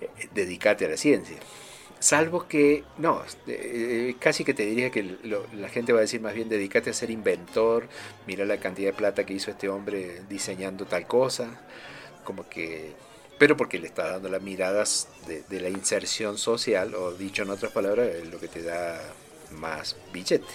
eh, 0.00 0.28
dedícate 0.32 0.86
a 0.86 0.88
la 0.88 0.96
ciencia. 0.96 1.36
Salvo 2.00 2.48
que, 2.48 2.82
no, 2.96 3.22
eh, 3.46 4.16
casi 4.18 4.42
que 4.42 4.54
te 4.54 4.64
diría 4.64 4.90
que 4.90 5.18
la 5.52 5.68
gente 5.68 5.92
va 5.92 5.98
a 5.98 6.00
decir 6.00 6.18
más 6.22 6.32
bien, 6.32 6.48
dedícate 6.48 6.88
a 6.88 6.94
ser 6.94 7.10
inventor, 7.10 7.90
mira 8.26 8.46
la 8.46 8.56
cantidad 8.56 8.88
de 8.88 8.96
plata 8.96 9.26
que 9.26 9.34
hizo 9.34 9.50
este 9.50 9.68
hombre 9.68 10.22
diseñando 10.26 10.86
tal 10.86 11.06
cosa, 11.06 11.60
como 12.24 12.48
que, 12.48 12.94
pero 13.38 13.54
porque 13.54 13.78
le 13.78 13.88
está 13.88 14.12
dando 14.12 14.30
las 14.30 14.40
miradas 14.40 15.08
de, 15.26 15.60
la 15.60 15.68
inserción 15.68 16.38
social, 16.38 16.94
o 16.94 17.12
dicho 17.12 17.42
en 17.42 17.50
otras 17.50 17.70
palabras, 17.70 18.08
es 18.08 18.28
lo 18.28 18.40
que 18.40 18.48
te 18.48 18.62
da 18.62 18.98
más 19.50 19.94
billete. 20.10 20.48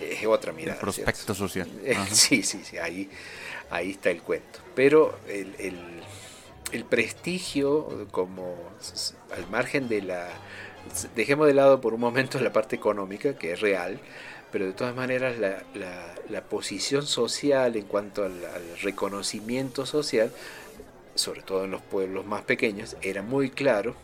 Es 0.00 0.24
otra 0.24 0.52
mirada. 0.52 0.74
El 0.74 0.80
prospecto 0.80 1.34
social. 1.34 1.68
Sí, 2.12 2.44
sí, 2.44 2.60
sí, 2.62 2.78
ahí, 2.78 3.10
ahí 3.70 3.90
está 3.90 4.10
el 4.10 4.22
cuento. 4.22 4.60
Pero 4.76 5.18
el 5.28 5.54
el 5.58 5.76
prestigio 6.82 8.08
como 8.10 8.56
al 9.36 9.48
margen 9.50 9.86
de 9.88 10.02
la... 10.02 10.28
Dejemos 11.14 11.46
de 11.46 11.54
lado 11.54 11.80
por 11.80 11.94
un 11.94 12.00
momento 12.00 12.40
la 12.40 12.52
parte 12.52 12.74
económica, 12.74 13.38
que 13.38 13.52
es 13.52 13.60
real, 13.60 14.00
pero 14.54 14.66
de 14.66 14.72
todas 14.72 14.94
maneras 14.94 15.36
la, 15.38 15.64
la, 16.28 16.42
posición 16.44 17.06
social 17.06 17.74
en 17.74 17.86
cuanto 17.86 18.24
al, 18.24 18.40
reconocimiento 18.82 19.84
social, 19.84 20.30
sobre 21.16 21.42
todo 21.42 21.64
en 21.64 21.72
los 21.72 21.82
pueblos 21.82 22.24
más 22.24 22.42
pequeños, 22.42 22.96
era 23.02 23.22
muy 23.22 23.50
claro 23.50 23.96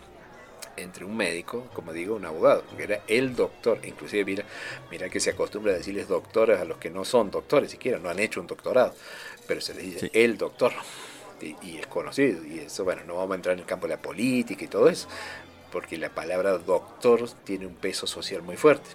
entre 0.77 1.05
un 1.05 1.17
médico, 1.17 1.69
como 1.73 1.93
digo, 1.93 2.17
un 2.17 2.25
abogado, 2.25 2.65
que 2.77 2.83
era 2.83 3.01
el 3.07 3.37
doctor. 3.37 3.79
Inclusive 3.85 4.25
mira, 4.25 4.45
mira 4.91 5.09
que 5.09 5.21
se 5.21 5.31
acostumbra 5.31 5.73
a 5.73 5.77
decirles 5.77 6.09
doctores 6.09 6.59
a 6.59 6.65
los 6.65 6.79
que 6.79 6.91
no 6.91 7.05
son 7.05 7.31
doctores 7.31 7.71
siquiera, 7.71 7.99
no 7.99 8.09
han 8.09 8.19
hecho 8.19 8.41
un 8.41 8.49
doctorado, 8.49 8.93
pero 9.47 9.61
se 9.61 9.75
les 9.75 9.85
dice 9.85 10.11
el 10.15 10.37
doctor 10.37 10.73
y, 11.43 11.79
es 11.79 11.87
conocido. 11.87 12.45
Y 12.45 12.61
eso, 12.61 12.85
bueno, 12.85 13.03
no 13.07 13.17
vamos 13.17 13.33
a 13.33 13.35
entrar 13.37 13.53
en 13.55 13.61
el 13.61 13.67
campo 13.67 13.87
de 13.87 13.95
la 13.95 14.03
política 14.03 14.65
y 14.65 14.69
todo 14.69 14.89
eso, 14.89 15.09
porque 15.73 15.97
la 15.99 16.11
palabra 16.11 16.59
doctor 16.59 17.29
tiene 17.45 17.67
un 17.67 17.75
peso 17.75 18.07
social 18.07 18.43
muy 18.43 18.57
fuerte. 18.57 18.91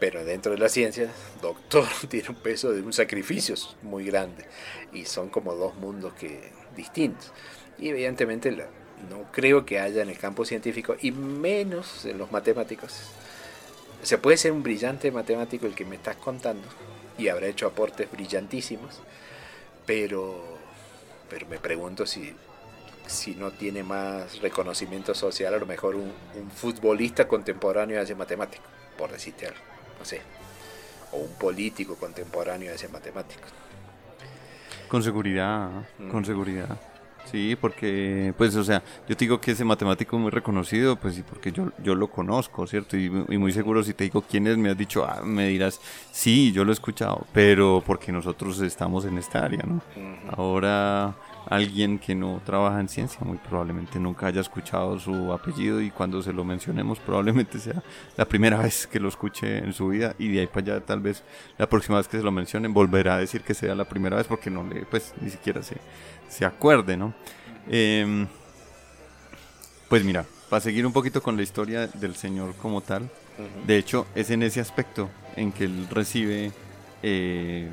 Pero 0.00 0.24
dentro 0.24 0.52
de 0.52 0.58
la 0.58 0.68
ciencia, 0.68 1.10
doctor 1.42 1.86
tiene 2.08 2.28
un 2.30 2.36
peso 2.36 2.72
de 2.72 2.82
un 2.82 2.92
sacrificio 2.92 3.54
muy 3.82 4.04
grande. 4.04 4.44
Y 4.92 5.04
son 5.04 5.28
como 5.28 5.54
dos 5.54 5.74
mundos 5.76 6.12
que, 6.14 6.52
distintos. 6.76 7.32
Y 7.78 7.88
evidentemente 7.88 8.50
no 8.50 9.30
creo 9.32 9.64
que 9.64 9.80
haya 9.80 10.02
en 10.02 10.08
el 10.08 10.18
campo 10.18 10.44
científico, 10.44 10.96
y 11.00 11.12
menos 11.12 12.04
en 12.04 12.18
los 12.18 12.32
matemáticos. 12.32 13.10
O 14.02 14.06
sea, 14.06 14.20
puede 14.20 14.36
ser 14.36 14.52
un 14.52 14.62
brillante 14.62 15.10
matemático 15.10 15.66
el 15.66 15.74
que 15.74 15.84
me 15.84 15.96
estás 15.96 16.16
contando, 16.16 16.66
y 17.16 17.28
habrá 17.28 17.48
hecho 17.48 17.66
aportes 17.66 18.10
brillantísimos, 18.10 19.00
pero 19.86 20.57
pero 21.28 21.46
me 21.46 21.58
pregunto 21.58 22.06
si, 22.06 22.34
si 23.06 23.34
no 23.34 23.50
tiene 23.50 23.82
más 23.82 24.40
reconocimiento 24.40 25.14
social, 25.14 25.54
a 25.54 25.58
lo 25.58 25.66
mejor 25.66 25.96
un, 25.96 26.12
futbolista 26.54 27.28
contemporáneo 27.28 28.00
hace 28.00 28.14
matemático, 28.14 28.64
por 28.96 29.10
decirte 29.10 29.46
algo, 29.46 29.60
no 29.98 30.04
sé, 30.04 30.20
o 31.12 31.18
un 31.18 31.34
político 31.34 31.96
contemporáneo 31.96 32.74
hace 32.74 32.88
matemático. 32.88 33.46
Con 34.88 35.02
seguridad, 35.02 35.70
con 36.10 36.22
mm. 36.22 36.24
seguridad. 36.24 36.78
Sí, 37.30 37.56
porque, 37.60 38.32
pues, 38.38 38.56
o 38.56 38.64
sea, 38.64 38.82
yo 39.08 39.16
te 39.16 39.24
digo 39.24 39.40
que 39.40 39.50
ese 39.50 39.64
matemático 39.64 40.18
muy 40.18 40.30
reconocido, 40.30 40.96
pues 40.96 41.14
sí, 41.14 41.24
porque 41.28 41.52
yo, 41.52 41.70
yo 41.82 41.94
lo 41.94 42.08
conozco, 42.08 42.66
¿cierto? 42.66 42.96
Y, 42.96 43.10
muy 43.10 43.52
seguro 43.52 43.82
si 43.82 43.94
te 43.94 44.04
digo 44.04 44.22
quién 44.22 44.46
es, 44.46 44.56
me 44.56 44.70
has 44.70 44.78
dicho, 44.78 45.04
ah, 45.04 45.20
me 45.22 45.48
dirás, 45.48 45.80
sí, 46.10 46.52
yo 46.52 46.64
lo 46.64 46.72
he 46.72 46.74
escuchado, 46.74 47.26
pero 47.32 47.82
porque 47.86 48.12
nosotros 48.12 48.60
estamos 48.60 49.04
en 49.04 49.18
esta 49.18 49.44
área, 49.44 49.62
¿no? 49.64 49.82
Ahora, 50.36 51.14
alguien 51.48 51.98
que 51.98 52.14
no 52.14 52.40
trabaja 52.44 52.78
en 52.80 52.88
ciencia, 52.88 53.20
muy 53.22 53.38
probablemente 53.38 53.98
nunca 53.98 54.26
haya 54.26 54.40
escuchado 54.40 54.98
su 54.98 55.32
apellido 55.32 55.80
y 55.80 55.90
cuando 55.90 56.22
se 56.22 56.32
lo 56.32 56.44
mencionemos 56.44 56.98
probablemente 56.98 57.58
sea 57.58 57.82
la 58.16 58.26
primera 58.26 58.58
vez 58.62 58.86
que 58.86 59.00
lo 59.00 59.08
escuche 59.08 59.58
en 59.58 59.72
su 59.72 59.88
vida 59.88 60.14
y 60.18 60.28
de 60.28 60.40
ahí 60.40 60.46
para 60.46 60.76
allá 60.76 60.80
tal 60.84 61.00
vez 61.00 61.22
la 61.56 61.68
próxima 61.68 61.96
vez 61.96 62.06
que 62.06 62.18
se 62.18 62.22
lo 62.22 62.30
mencionen 62.30 62.74
volverá 62.74 63.14
a 63.14 63.18
decir 63.18 63.40
que 63.42 63.54
sea 63.54 63.74
la 63.74 63.86
primera 63.86 64.16
vez 64.16 64.26
porque 64.26 64.50
no 64.50 64.62
le, 64.64 64.84
pues 64.84 65.14
ni 65.20 65.30
siquiera 65.30 65.62
se, 65.62 65.76
se 66.28 66.44
acuerde, 66.44 66.96
¿no? 66.96 67.14
Em, 67.68 68.26
pues 69.88 70.04
mira, 70.04 70.26
para 70.50 70.60
seguir 70.60 70.86
un 70.86 70.92
poquito 70.92 71.22
con 71.22 71.36
la 71.36 71.42
historia 71.42 71.86
del 71.86 72.14
Señor 72.14 72.54
como 72.56 72.82
tal, 72.82 73.10
de 73.66 73.78
hecho 73.78 74.06
es 74.14 74.30
en 74.30 74.42
ese 74.42 74.60
aspecto 74.60 75.08
en 75.36 75.52
que 75.52 75.64
él 75.64 75.86
recibe... 75.90 76.52
Eh, 77.02 77.70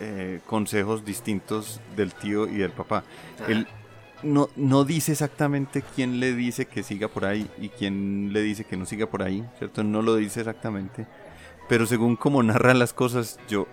eh, 0.00 0.40
consejos 0.46 1.04
distintos 1.04 1.80
del 1.96 2.14
tío 2.14 2.48
y 2.48 2.58
del 2.58 2.70
papá. 2.70 3.04
Él 3.48 3.66
no, 4.22 4.48
no 4.56 4.84
dice 4.84 5.12
exactamente 5.12 5.82
quién 5.94 6.20
le 6.20 6.34
dice 6.34 6.66
que 6.66 6.82
siga 6.82 7.08
por 7.08 7.24
ahí 7.24 7.48
y 7.58 7.68
quién 7.68 8.32
le 8.32 8.42
dice 8.42 8.64
que 8.64 8.76
no 8.76 8.86
siga 8.86 9.06
por 9.06 9.22
ahí, 9.22 9.44
¿cierto? 9.58 9.84
No 9.84 10.02
lo 10.02 10.16
dice 10.16 10.40
exactamente. 10.40 11.06
Pero 11.68 11.86
según 11.86 12.16
como 12.16 12.42
narra 12.42 12.74
las 12.74 12.92
cosas, 12.92 13.38
yo 13.48 13.66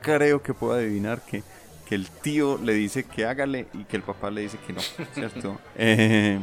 creo 0.00 0.42
que 0.42 0.54
puedo 0.54 0.72
adivinar 0.72 1.20
que, 1.22 1.42
que 1.86 1.94
el 1.94 2.08
tío 2.08 2.58
le 2.62 2.74
dice 2.74 3.04
que 3.04 3.26
hágale 3.26 3.66
y 3.74 3.84
que 3.84 3.96
el 3.96 4.02
papá 4.02 4.30
le 4.30 4.42
dice 4.42 4.58
que 4.66 4.72
no, 4.72 4.80
¿cierto? 5.12 5.58
Eh, 5.76 6.40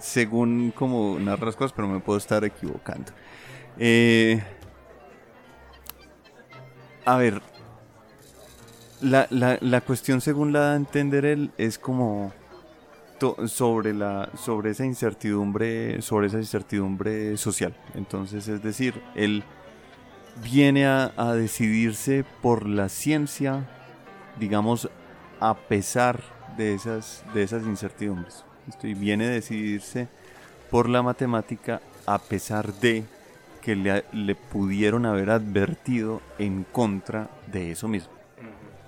según 0.00 0.72
como 0.74 1.18
narra 1.18 1.46
las 1.46 1.56
cosas, 1.56 1.72
pero 1.74 1.88
me 1.88 2.00
puedo 2.00 2.18
estar 2.18 2.44
equivocando. 2.44 3.12
Eh, 3.78 4.42
a 7.04 7.16
ver, 7.16 7.40
la, 9.00 9.26
la, 9.30 9.58
la, 9.60 9.80
cuestión, 9.80 10.20
según 10.20 10.52
la 10.52 10.60
da 10.60 10.72
a 10.72 10.76
entender 10.76 11.24
él, 11.24 11.50
es 11.58 11.78
como 11.78 12.32
sobre, 13.46 13.92
la, 13.92 14.30
sobre 14.36 14.70
esa 14.70 14.84
incertidumbre, 14.84 16.00
sobre 16.02 16.28
esa 16.28 16.38
incertidumbre 16.38 17.36
social. 17.36 17.74
Entonces, 17.94 18.48
es 18.48 18.62
decir, 18.62 19.02
él 19.14 19.44
viene 20.42 20.86
a, 20.86 21.34
decidirse 21.34 22.24
por 22.40 22.66
la 22.66 22.88
ciencia, 22.88 23.68
digamos, 24.38 24.88
a 25.38 25.54
pesar 25.54 26.20
de 26.56 26.74
esas, 26.74 27.24
de 27.34 27.42
esas 27.42 27.64
incertidumbres. 27.64 28.44
Y 28.82 28.94
viene 28.94 29.26
a 29.26 29.30
decidirse 29.30 30.08
por 30.70 30.88
la 30.88 31.02
matemática 31.02 31.80
a 32.06 32.18
pesar 32.18 32.72
de 32.74 33.04
que 33.60 33.76
le, 33.76 34.04
le 34.12 34.34
pudieron 34.34 35.04
haber 35.04 35.30
advertido 35.30 36.22
en 36.38 36.64
contra 36.64 37.28
de 37.52 37.72
eso 37.72 37.88
mismo 37.88 38.19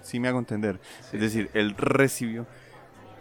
si 0.03 0.21
me 0.21 0.29
hago 0.29 0.39
entender. 0.39 0.81
Es 1.13 1.21
decir, 1.21 1.51
él 1.55 1.75
recibió, 1.77 2.47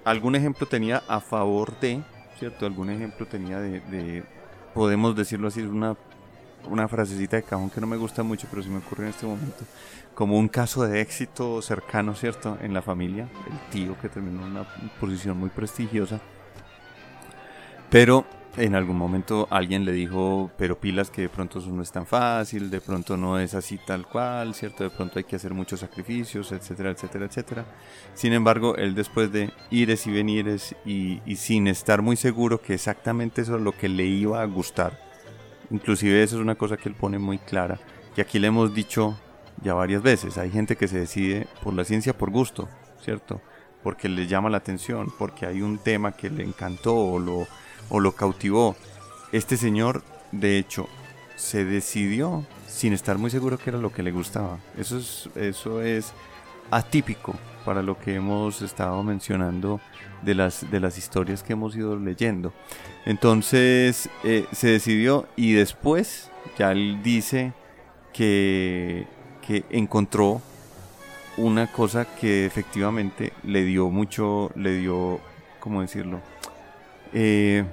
algún 0.03 0.35
ejemplo 0.35 0.67
tenía 0.67 1.03
a 1.07 1.19
favor 1.19 1.79
de, 1.79 2.01
¿cierto? 2.39 2.65
Algún 2.65 2.89
ejemplo 2.89 3.25
tenía 3.25 3.59
de, 3.59 4.23
podemos 4.73 5.15
decirlo 5.15 5.47
así, 5.47 5.61
una, 5.61 5.95
una 6.69 6.87
frasecita 6.87 7.37
de 7.37 7.43
cajón 7.43 7.69
que 7.69 7.81
no 7.81 7.87
me 7.87 7.97
gusta 7.97 8.23
mucho, 8.23 8.47
pero 8.49 8.63
sí 8.63 8.69
me 8.69 8.79
ocurre 8.79 9.03
en 9.03 9.09
este 9.09 9.25
momento, 9.25 9.65
como 10.15 10.37
un 10.37 10.47
caso 10.47 10.85
de 10.85 11.01
éxito 11.01 11.61
cercano, 11.61 12.15
¿cierto? 12.15 12.57
En 12.61 12.73
la 12.73 12.81
familia, 12.81 13.27
el 13.49 13.71
tío 13.71 13.97
que 13.99 14.09
terminó 14.09 14.45
en 14.45 14.51
una 14.51 14.67
posición 14.99 15.37
muy 15.37 15.49
prestigiosa. 15.49 16.19
Pero 17.89 18.25
en 18.57 18.75
algún 18.75 18.97
momento 18.97 19.47
alguien 19.49 19.85
le 19.85 19.93
dijo, 19.93 20.51
pero 20.57 20.79
pilas 20.79 21.09
que 21.09 21.23
de 21.23 21.29
pronto 21.29 21.59
eso 21.59 21.69
no 21.69 21.81
es 21.81 21.91
tan 21.91 22.05
fácil, 22.05 22.69
de 22.69 22.81
pronto 22.81 23.15
no 23.15 23.39
es 23.39 23.53
así 23.53 23.77
tal 23.77 24.05
cual, 24.07 24.53
¿cierto? 24.53 24.83
De 24.83 24.89
pronto 24.89 25.19
hay 25.19 25.23
que 25.23 25.37
hacer 25.37 25.53
muchos 25.53 25.79
sacrificios, 25.79 26.51
etcétera, 26.51 26.91
etcétera, 26.91 27.25
etcétera. 27.25 27.65
Sin 28.13 28.33
embargo, 28.33 28.75
él 28.75 28.93
después 28.93 29.31
de 29.31 29.53
ires 29.69 30.05
y 30.05 30.11
venires 30.11 30.75
y, 30.85 31.21
sin 31.35 31.67
estar 31.67 32.01
muy 32.01 32.17
seguro 32.17 32.61
que 32.61 32.73
exactamente 32.73 33.41
eso 33.41 33.55
es 33.55 33.61
lo 33.61 33.71
que 33.71 33.87
le 33.87 34.05
iba 34.05 34.41
a 34.41 34.45
gustar, 34.45 34.99
inclusive 35.69 36.21
eso 36.21 36.35
es 36.35 36.41
una 36.41 36.55
cosa 36.55 36.77
que 36.77 36.89
él 36.89 36.95
pone 36.95 37.19
muy 37.19 37.37
clara, 37.39 37.79
que 38.13 38.21
aquí 38.21 38.37
le 38.37 38.47
hemos 38.47 38.73
dicho 38.73 39.17
ya 39.63 39.73
varias 39.73 40.01
veces, 40.01 40.37
hay 40.37 40.51
gente 40.51 40.75
que 40.75 40.87
se 40.87 40.99
decide 40.99 41.47
por 41.63 41.73
la 41.73 41.85
ciencia 41.85 42.17
por 42.17 42.31
gusto, 42.31 42.67
¿cierto? 43.01 43.41
Porque 43.81 44.09
le 44.09 44.27
llama 44.27 44.49
la 44.49 44.57
atención, 44.57 45.07
porque 45.17 45.45
hay 45.45 45.61
un 45.61 45.77
tema 45.77 46.11
que 46.11 46.29
le 46.29 46.43
encantó 46.43 46.95
o 46.95 47.19
lo 47.19 47.47
o 47.91 47.99
lo 47.99 48.13
cautivó. 48.13 48.75
Este 49.31 49.57
señor, 49.57 50.01
de 50.31 50.57
hecho, 50.57 50.87
se 51.35 51.65
decidió 51.65 52.45
sin 52.67 52.93
estar 52.93 53.17
muy 53.17 53.29
seguro 53.29 53.57
que 53.57 53.69
era 53.69 53.79
lo 53.79 53.91
que 53.91 54.01
le 54.01 54.11
gustaba. 54.11 54.57
Eso 54.77 54.97
es, 54.97 55.29
eso 55.35 55.81
es 55.81 56.13
atípico 56.71 57.35
para 57.65 57.83
lo 57.83 57.99
que 57.99 58.15
hemos 58.15 58.61
estado 58.61 59.03
mencionando 59.03 59.79
de 60.21 60.35
las, 60.35 60.69
de 60.71 60.79
las 60.79 60.97
historias 60.97 61.43
que 61.43 61.53
hemos 61.53 61.75
ido 61.75 61.97
leyendo. 61.97 62.53
Entonces 63.05 64.09
eh, 64.23 64.45
se 64.51 64.69
decidió 64.69 65.27
y 65.35 65.53
después 65.53 66.31
ya 66.57 66.71
él 66.71 67.01
dice 67.03 67.53
que, 68.13 69.05
que 69.45 69.65
encontró 69.69 70.41
una 71.37 71.71
cosa 71.71 72.05
que 72.05 72.45
efectivamente 72.45 73.33
le 73.43 73.63
dio 73.63 73.89
mucho, 73.89 74.51
le 74.55 74.77
dio, 74.77 75.19
¿cómo 75.59 75.81
decirlo? 75.81 76.19
Eh, 77.13 77.65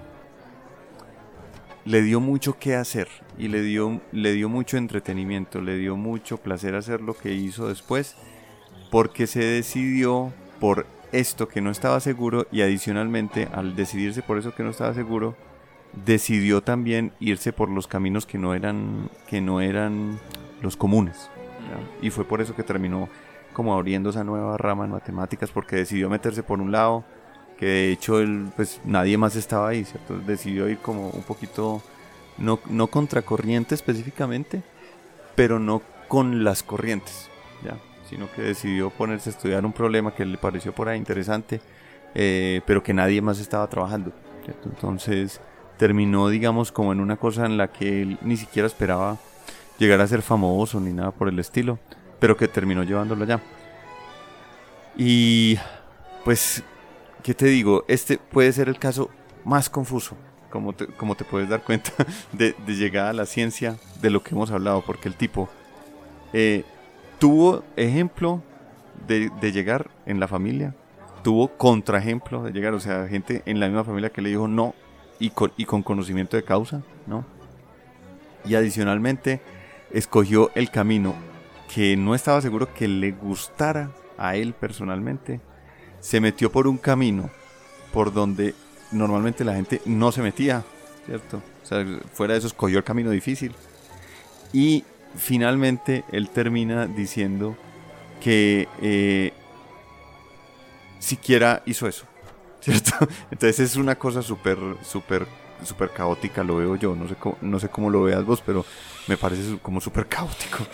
le 1.89 2.03
dio 2.03 2.21
mucho 2.21 2.59
que 2.59 2.77
hacer 2.77 3.09
y 3.39 3.49
le 3.49 3.63
dio, 3.63 4.03
le 4.13 4.33
dio 4.33 4.51
mucho 4.51 4.77
entretenimiento, 4.77 5.63
le 5.63 5.79
dio 5.79 5.97
mucho 5.97 6.37
placer 6.37 6.75
hacer 6.75 7.01
lo 7.01 7.15
que 7.15 7.33
hizo 7.33 7.67
después, 7.67 8.15
porque 8.91 9.27
se 9.27 9.43
decidió 9.43 10.31
por 10.61 10.87
esto 11.13 11.49
que 11.49 11.63
no 11.63 11.71
estaba 11.71 11.99
seguro 12.01 12.47
y 12.53 12.61
adicionalmente 12.61 13.49
al 13.55 13.75
decidirse 13.75 14.21
por 14.21 14.37
eso 14.37 14.55
que 14.55 14.63
no 14.63 14.69
estaba 14.69 14.93
seguro, 14.93 15.35
decidió 16.05 16.61
también 16.61 17.13
irse 17.21 17.55
por 17.55 17.71
los 17.71 17.87
caminos 17.87 18.27
que 18.27 18.37
no 18.37 18.53
eran, 18.53 19.09
que 19.27 19.41
no 19.41 19.63
eran 19.63 20.21
los 20.61 20.77
comunes. 20.77 21.31
Y 22.03 22.11
fue 22.11 22.27
por 22.27 22.43
eso 22.43 22.55
que 22.55 22.63
terminó 22.63 23.09
como 23.55 23.73
abriendo 23.73 24.11
esa 24.11 24.25
nueva 24.25 24.59
rama 24.59 24.85
en 24.85 24.91
matemáticas, 24.91 25.51
porque 25.51 25.77
decidió 25.77 26.11
meterse 26.11 26.43
por 26.43 26.61
un 26.61 26.71
lado 26.71 27.07
que 27.59 27.67
de 27.67 27.93
hecho 27.93 28.21
él, 28.21 28.51
pues 28.55 28.81
nadie 28.85 29.19
más 29.19 29.35
estaba 29.35 29.69
ahí, 29.69 29.85
¿cierto? 29.85 30.19
Decidió 30.19 30.69
ir 30.69 30.79
como 30.79 31.11
un 31.11 31.23
poquito, 31.23 31.83
no, 32.39 32.61
no 32.71 32.87
contracorriente 32.87 33.75
específicamente, 33.75 34.63
pero 35.35 35.59
no 35.59 35.83
con 36.07 36.45
las 36.45 36.63
corrientes, 36.63 37.29
¿ya? 37.65 37.77
Sino 38.09 38.31
que 38.31 38.43
decidió 38.43 38.91
ponerse 38.91 39.31
a 39.31 39.33
estudiar 39.33 39.67
un 39.67 39.73
problema 39.73 40.15
que 40.15 40.25
le 40.25 40.39
pareció 40.39 40.73
por 40.73 40.89
ahí 40.89 40.97
interesante, 40.97 41.61
eh, 42.15 42.63
pero 42.65 42.83
que 42.83 42.95
nadie 42.95 43.21
más 43.21 43.41
estaba 43.41 43.67
trabajando, 43.67 44.13
¿cierto? 44.45 44.69
Entonces 44.69 45.41
terminó, 45.77 46.29
digamos, 46.29 46.71
como 46.71 46.93
en 46.93 47.01
una 47.01 47.17
cosa 47.17 47.45
en 47.45 47.57
la 47.57 47.69
que 47.69 48.03
él 48.03 48.19
ni 48.23 48.37
siquiera 48.37 48.67
esperaba 48.67 49.19
llegar 49.79 50.01
a 50.01 50.07
ser 50.07 50.23
famoso 50.23 50.81
ni 50.81 50.93
nada 50.93 51.11
por 51.11 51.29
el 51.29 51.39
estilo, 51.39 51.79
pero 52.21 52.37
que 52.37 52.49
terminó 52.49 52.85
llevándolo 52.85 53.25
allá. 53.25 53.41
Y 54.97 55.57
pues 56.25 56.65
¿qué 57.23 57.35
te 57.35 57.47
digo? 57.47 57.85
Este 57.89 58.19
puede 58.19 58.53
ser 58.53 58.69
el 58.69 58.79
caso 58.79 59.11
más 59.45 59.71
confuso, 59.71 60.17
como 60.51 60.73
te, 60.73 60.87
como 60.87 61.15
te 61.15 61.25
puedes 61.25 61.49
dar 61.49 61.63
cuenta, 61.63 61.93
de, 62.33 62.55
de 62.67 62.75
llegar 62.75 63.07
a 63.07 63.13
la 63.13 63.27
ciencia 63.27 63.77
de 64.01 64.11
lo 64.11 64.23
que 64.23 64.35
hemos 64.35 64.51
hablado, 64.51 64.83
porque 64.85 65.09
el 65.09 65.15
tipo 65.15 65.49
eh, 66.33 66.65
tuvo 67.19 67.65
ejemplo 67.77 68.43
de, 69.07 69.31
de, 69.41 69.53
llegar 69.53 69.91
en 70.07 70.21
la 70.21 70.29
familia, 70.29 70.75
tuvo 71.23 71.49
contraejemplo 71.49 72.43
de 72.43 72.53
llegar, 72.53 72.75
o 72.75 72.81
sea, 72.81 73.07
gente 73.09 73.43
en 73.47 73.61
la 73.61 73.67
misma 73.67 73.85
familia 73.85 74.11
que 74.11 74.23
le 74.23 74.31
dijo 74.31 74.49
no 74.49 74.75
y 75.19 75.31
con, 75.31 75.53
y 75.57 75.65
con 75.65 75.83
conocimiento 75.83 76.37
de 76.37 76.45
causa, 76.45 76.83
¿no? 77.07 77.25
Y 78.45 78.55
adicionalmente 78.55 79.41
escogió 79.91 80.51
el 80.55 80.71
camino 80.71 81.15
que 81.73 81.97
no 81.97 82.15
estaba 82.15 82.41
seguro 82.41 82.73
que 82.73 82.89
le 82.89 83.13
gustara 83.13 83.91
a 84.17 84.37
él 84.37 84.55
personalmente 84.55 85.41
se 86.01 86.21
metió 86.21 86.51
por 86.51 86.67
un 86.67 86.79
camino 86.79 87.31
por 87.93 88.13
donde 88.13 88.55
normalmente 88.93 89.45
la 89.45 89.55
gente 89.55 89.81
no 89.85 90.13
se 90.13 90.23
metía, 90.23 90.65
¿cierto? 91.07 91.43
O 91.63 91.67
sea, 91.67 91.85
fuera 92.13 92.35
de 92.35 92.39
eso 92.39 92.47
escogió 92.47 92.79
el 92.79 92.85
camino 92.85 93.11
difícil. 93.11 93.55
Y 94.53 94.85
finalmente 95.17 96.05
él 96.13 96.31
termina 96.31 96.87
diciendo 96.87 97.57
que 98.21 98.69
eh, 98.81 99.33
siquiera 100.99 101.63
hizo 101.67 101.87
eso, 101.87 102.05
¿cierto? 102.61 102.93
Entonces 103.31 103.61
es 103.61 103.77
una 103.77 103.97
cosa 103.97 104.23
súper, 104.23 104.59
súper, 104.83 105.27
súper 105.65 105.91
caótica, 105.91 106.43
lo 106.43 106.57
veo 106.57 106.77
yo, 106.77 106.95
no 106.95 107.09
sé, 107.09 107.17
cómo, 107.17 107.37
no 107.41 107.59
sé 107.59 107.69
cómo 107.69 107.91
lo 107.91 108.03
veas 108.03 108.25
vos, 108.25 108.43
pero 108.45 108.65
me 109.07 109.17
parece 109.17 109.59
como 109.59 109.81
súper 109.81 110.07
caótico 110.07 110.67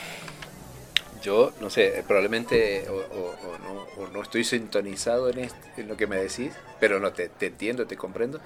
yo, 1.25 1.53
no 1.61 1.71
sé, 1.71 2.05
probablemente 2.07 2.87
o, 2.89 4.09
no, 4.13 4.23
estoy 4.23 4.45
sintonizado 4.45 5.31
en, 5.31 5.49
en, 5.77 5.89
lo 5.89 5.97
que 5.97 6.07
me 6.07 6.17
decís, 6.17 6.53
pero 6.79 7.01
no, 7.01 7.13
te, 7.13 7.31
entiendo, 7.41 7.87
te 7.87 7.97
comprendo, 7.97 8.41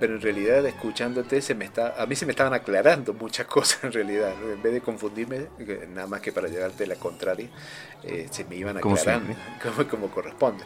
pero 0.00 0.16
en 0.16 0.20
realidad 0.20 0.66
escuchándote 0.66 1.40
se 1.40 1.54
me 1.54 1.64
está, 1.64 1.94
a 2.02 2.06
mí 2.06 2.16
se 2.16 2.26
me 2.26 2.32
estaban 2.32 2.54
aclarando 2.54 3.14
muchas 3.14 3.46
cosas 3.56 3.84
en 3.84 3.92
realidad, 3.92 4.32
en 4.42 4.60
vez 4.60 4.72
de 4.72 4.80
confundirme, 4.80 5.46
nada 5.94 6.08
más 6.08 6.20
que 6.20 6.32
para 6.32 6.48
llevarte 6.48 6.86
la 6.86 6.96
contraria, 6.96 7.48
eh, 8.02 8.26
se 8.30 8.44
me 8.44 8.56
iban 8.56 8.76
aclarando 8.76 9.34
como, 9.62 9.88
como 9.88 10.10
corresponde. 10.10 10.64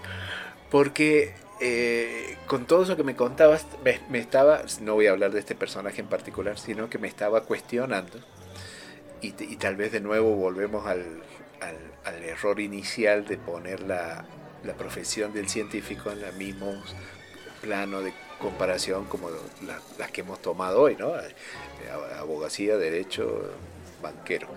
Porque 0.71 1.35
eh, 1.61 2.39
con 2.47 2.67
todo 2.67 2.83
eso 2.83 2.97
que 2.97 3.05
me 3.05 3.15
contabas, 3.15 3.67
me, 4.09 4.19
estaba, 4.19 4.63
no 4.81 4.95
voy 4.95 5.07
a 5.07 5.11
hablar 5.11 5.33
de 5.33 5.41
este 5.41 5.55
personaje 5.55 6.01
en 6.01 6.07
particular, 6.07 6.59
sino 6.59 6.89
que 6.89 6.97
me 6.99 7.09
estaba 7.09 7.43
cuestionando. 7.43 8.19
Y, 9.21 9.31
tal 9.31 9.77
vez 9.77 9.93
de 9.93 10.01
nuevo 10.01 10.35
volvemos 10.35 10.85
al, 10.85 11.23
al, 12.05 12.23
error 12.23 12.61
inicial 12.61 13.25
de 13.25 13.37
poner 13.37 13.81
la, 13.81 14.25
la, 14.65 14.75
profesión 14.75 15.33
del 15.33 15.49
científico 15.49 16.11
en 16.11 16.23
el 16.23 16.33
mismo 16.35 16.83
plano 17.61 18.01
de 18.01 18.13
comparación 18.39 19.05
como 19.05 19.31
las 19.99 20.11
que 20.11 20.23
hemos 20.23 20.43
tomado 20.43 20.83
hoy, 20.83 20.97
¿no? 20.97 21.13
Abogacía, 22.19 22.77
derecho, 22.77 23.51
banquero. 24.03 24.49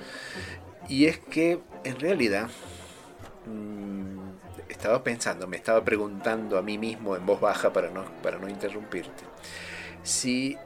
Y 0.89 1.05
es 1.05 1.19
que 1.19 1.59
en 1.83 1.99
realidad 1.99 2.49
mmm, 3.45 4.19
estaba 4.69 5.03
pensando, 5.03 5.47
me 5.47 5.57
estaba 5.57 5.83
preguntando 5.83 6.57
a 6.57 6.61
mí 6.61 6.77
mismo 6.77 7.15
en 7.15 7.25
voz 7.25 7.39
baja 7.39 7.71
para 7.71 7.89
no, 7.89 8.05
para 8.21 8.37
no 8.37 8.49
interrumpirte, 8.49 9.23
si 10.03 10.57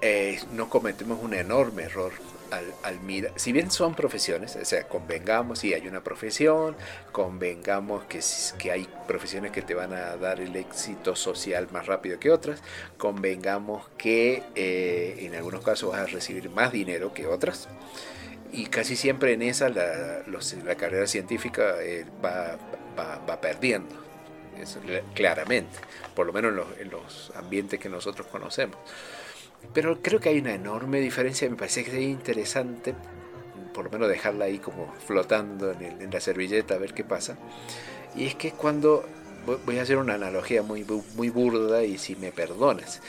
eh, 0.00 0.40
no 0.52 0.68
cometemos 0.68 1.20
un 1.22 1.34
enorme 1.34 1.84
error 1.84 2.12
al, 2.52 3.00
si 3.36 3.52
bien 3.52 3.70
son 3.70 3.94
profesiones, 3.94 4.56
o 4.56 4.64
sea, 4.64 4.86
convengamos, 4.86 5.60
si 5.60 5.72
hay 5.72 5.88
una 5.88 6.04
profesión, 6.04 6.76
convengamos 7.10 8.04
que, 8.04 8.70
hay 8.70 8.88
profesiones 9.06 9.52
que 9.52 9.62
te 9.62 9.74
van 9.74 9.92
a 9.92 10.16
dar 10.16 10.40
el 10.40 10.54
éxito 10.56 11.16
social 11.16 11.68
más 11.72 11.86
rápido 11.86 12.20
que 12.20 12.30
otras, 12.30 12.62
convengamos 12.98 13.88
que 13.96 14.42
eh, 14.54 15.16
en 15.20 15.34
algunos 15.34 15.64
casos 15.64 15.90
vas 15.90 16.00
a 16.00 16.06
recibir 16.06 16.50
más 16.50 16.72
dinero 16.72 17.14
que 17.14 17.26
otras, 17.26 17.68
y 18.52 18.66
casi 18.66 18.96
siempre 18.96 19.32
en 19.32 19.42
esa 19.42 19.70
la, 19.70 20.22
carrera 20.76 21.06
científica 21.06 21.76
eh, 21.80 22.04
va, 22.22 22.58
va, 22.98 23.40
perdiendo, 23.40 23.94
claramente, 25.14 25.78
por 26.14 26.26
lo 26.26 26.32
menos 26.34 26.66
en 26.78 26.90
los, 26.90 27.32
ambientes 27.34 27.80
que 27.80 27.88
nosotros 27.88 28.26
conocemos. 28.26 28.76
Pero 29.72 30.02
creo 30.02 30.20
que 30.20 30.28
hay 30.28 30.38
una 30.38 30.54
enorme 30.54 31.00
diferencia, 31.00 31.48
me 31.48 31.56
parece 31.56 31.84
que 31.84 31.90
es 31.90 32.02
interesante, 32.02 32.94
por 33.72 33.84
lo 33.86 33.90
menos 33.90 34.08
dejarla 34.08 34.46
ahí 34.46 34.58
como 34.58 34.92
flotando 35.06 35.72
en, 35.72 36.10
la 36.10 36.20
servilleta 36.20 36.74
a 36.74 36.78
ver 36.78 36.92
qué 36.92 37.04
pasa. 37.04 37.38
Y 38.14 38.26
es 38.26 38.34
que 38.34 38.52
cuando, 38.52 39.04
voy 39.64 39.78
a 39.78 39.82
hacer 39.82 39.96
una 39.96 40.14
analogía 40.14 40.62
muy, 40.62 40.84
muy 41.16 41.30
burda 41.30 41.84
y 41.84 41.96
si 41.96 42.16
me 42.16 42.32
perdonas, 42.32 43.00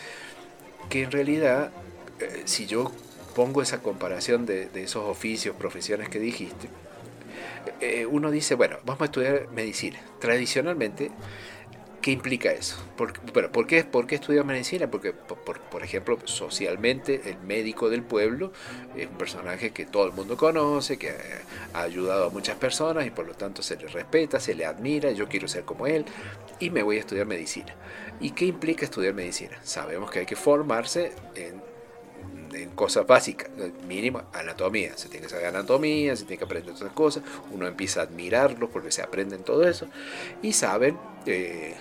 que 0.89 1.03
en 1.03 1.11
realidad, 1.11 1.71
eh, 2.19 2.43
si 2.45 2.65
yo 2.65 2.91
pongo 3.35 3.61
esa 3.61 3.81
comparación 3.81 4.45
de, 4.45 4.67
de 4.67 4.83
esos 4.83 5.09
oficios, 5.09 5.55
profesiones 5.55 6.07
que 6.07 6.19
dijiste, 6.19 6.69
eh, 7.79 8.05
uno 8.05 8.31
dice, 8.31 8.55
bueno, 8.55 8.77
vamos 8.85 9.01
a 9.01 9.05
estudiar 9.05 9.47
medicina. 9.51 9.99
Tradicionalmente, 10.19 11.11
¿qué 12.03 12.11
implica 12.11 12.51
eso? 12.51 12.75
Por, 12.97 13.13
bueno, 13.31 13.49
¿por 13.51 13.65
qué, 13.65 13.85
¿por 13.85 14.05
qué 14.05 14.15
estudiar 14.15 14.43
medicina? 14.43 14.91
Porque, 14.91 15.13
por, 15.13 15.61
por, 15.61 15.83
ejemplo, 15.83 16.19
socialmente, 16.25 17.29
el 17.29 17.37
médico 17.39 17.89
del 17.89 18.03
pueblo 18.03 18.51
es 18.95 19.07
un 19.07 19.17
personaje 19.17 19.71
que 19.71 19.85
todo 19.85 20.05
el 20.05 20.11
mundo 20.11 20.35
conoce, 20.35 20.97
que 20.97 21.15
ha 21.73 21.81
ayudado 21.81 22.25
a 22.25 22.29
muchas 22.29 22.57
personas 22.57 23.07
y 23.07 23.09
por 23.09 23.25
lo 23.25 23.33
tanto 23.35 23.63
se 23.63 23.77
le 23.77 23.87
respeta, 23.87 24.41
se 24.41 24.53
le 24.53 24.65
admira, 24.65 25.11
yo 25.11 25.29
quiero 25.29 25.47
ser 25.47 25.63
como 25.63 25.87
él 25.87 26.03
y 26.59 26.69
me 26.69 26.83
voy 26.83 26.97
a 26.97 26.99
estudiar 26.99 27.25
medicina. 27.25 27.73
¿Y 28.19 28.31
qué 28.31 28.45
implica 28.45 28.83
estudiar 28.83 29.13
medicina? 29.13 29.57
Sabemos 29.63 30.11
que 30.11 30.19
hay 30.19 30.25
que 30.25 30.35
formarse 30.35 31.13
en 31.35 31.62
en 32.55 32.69
cosas 32.71 33.05
básicas, 33.05 33.49
mínimo 33.87 34.23
anatomía, 34.33 34.97
se 34.97 35.09
tiene 35.09 35.25
que 35.25 35.29
saber 35.29 35.47
anatomía, 35.47 36.15
se 36.15 36.25
tiene 36.25 36.37
que 36.37 36.45
aprender 36.45 36.73
otras 36.73 36.91
cosas, 36.93 37.23
uno 37.51 37.67
empieza 37.67 38.01
a 38.01 38.03
admirarlo 38.03 38.69
porque 38.69 38.91
se 38.91 39.01
aprende 39.01 39.35
en 39.35 39.43
todo 39.43 39.67
eso 39.67 39.87
y 40.41 40.53
saben 40.53 40.97
eh, 41.25 41.75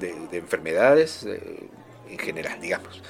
de, 0.00 0.38
enfermedades 0.38 1.24
eh, 1.24 1.68
en 2.10 2.18
general, 2.18 2.60
digamos. 2.60 3.02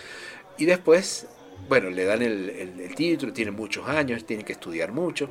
Y 0.59 0.65
después, 0.65 1.27
bueno, 1.69 1.91
le 1.91 2.05
dan 2.05 2.23
el, 2.23 2.95
título, 2.95 3.33
tiene 3.33 3.51
muchos 3.51 3.89
años, 3.89 4.25
tiene 4.25 4.45
que 4.45 4.53
estudiar 4.53 4.93
mucho. 4.93 5.29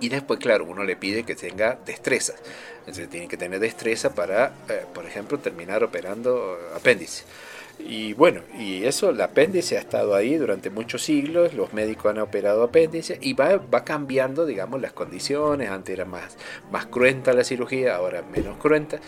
Y 0.00 0.08
después, 0.08 0.38
claro, 0.38 0.66
uno 0.66 0.84
le 0.84 0.94
pide 0.96 1.24
que 1.24 1.34
tenga 1.34 1.78
destrezas. 1.86 2.36
Entonces 2.80 3.08
tiene 3.08 3.28
que 3.28 3.36
tener 3.36 3.58
destreza 3.58 4.14
para, 4.14 4.52
eh, 4.68 4.84
por 4.92 5.06
ejemplo, 5.06 5.38
terminar 5.38 5.82
operando 5.82 6.58
apéndice. 6.74 7.24
Y 7.78 8.14
bueno, 8.14 8.40
y 8.58 8.84
eso, 8.84 9.10
el 9.10 9.20
apéndice 9.20 9.76
ha 9.76 9.80
estado 9.80 10.14
ahí 10.14 10.36
durante 10.36 10.70
muchos 10.70 11.02
siglos, 11.02 11.54
los 11.54 11.72
médicos 11.74 12.10
han 12.10 12.18
operado 12.18 12.62
apéndice 12.62 13.18
y 13.20 13.34
va, 13.34 13.56
va 13.56 13.84
cambiando, 13.84 14.46
digamos, 14.46 14.80
las 14.80 14.92
condiciones, 14.92 15.70
antes 15.70 15.92
era 15.92 16.06
más, 16.06 16.36
más 16.70 16.86
cruenta 16.86 17.32
la 17.34 17.44
cirugía, 17.44 17.96
ahora 17.96 18.22
menos 18.22 18.56
cruenta, 18.56 18.98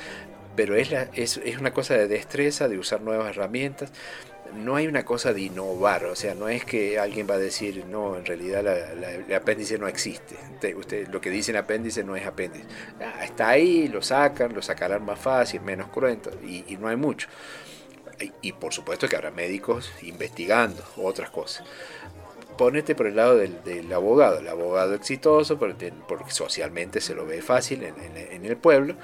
pero 0.54 0.76
es, 0.76 0.90
la, 0.90 1.08
es, 1.14 1.38
es 1.38 1.58
una 1.58 1.72
cosa 1.72 1.94
de 1.94 2.08
destreza, 2.08 2.68
de 2.68 2.78
usar 2.78 3.00
nuevas 3.00 3.30
herramientas, 3.30 3.90
no 4.54 4.76
hay 4.76 4.86
una 4.86 5.04
cosa 5.04 5.32
de 5.32 5.42
innovar, 5.42 6.04
o 6.06 6.14
sea, 6.14 6.34
no 6.34 6.48
es 6.48 6.64
que 6.64 6.98
alguien 6.98 7.26
va 7.28 7.34
a 7.34 7.38
decir, 7.38 7.84
no, 7.86 8.16
en 8.16 8.26
realidad 8.26 8.62
la, 8.62 9.12
el 9.12 9.34
apéndice 9.34 9.78
no 9.78 9.88
existe. 9.88 10.36
Usted, 10.74 11.08
lo 11.08 11.20
que 11.20 11.30
dicen 11.30 11.56
apéndice 11.56 12.02
no 12.04 12.16
es 12.16 12.26
apéndice. 12.26 12.64
Ah, 13.00 13.24
está 13.24 13.48
ahí, 13.48 13.88
lo 13.88 14.02
sacan, 14.02 14.54
lo 14.54 14.62
sacarán 14.62 15.04
más 15.04 15.18
fácil, 15.18 15.60
menos 15.62 15.88
cruento, 15.88 16.30
y, 16.44 16.64
y 16.68 16.76
no 16.76 16.88
hay 16.88 16.96
mucho 16.96 17.28
y 18.42 18.52
por 18.52 18.72
supuesto 18.72 19.08
que 19.08 19.16
habrá 19.16 19.30
médicos 19.30 19.90
investigando 20.02 20.82
otras 20.96 21.30
cosas. 21.30 21.66
Ponete 22.56 22.94
por 22.96 23.06
el 23.06 23.16
lado 23.16 23.36
del, 23.36 23.92
abogado, 23.92 24.38
el 24.40 24.48
abogado 24.48 24.94
exitoso, 24.94 25.58
porque, 25.58 25.92
socialmente 26.28 27.00
se 27.00 27.14
lo 27.14 27.24
ve 27.24 27.40
fácil 27.40 27.84
en 27.84 28.44
el 28.44 28.56
pueblo, 28.56 28.96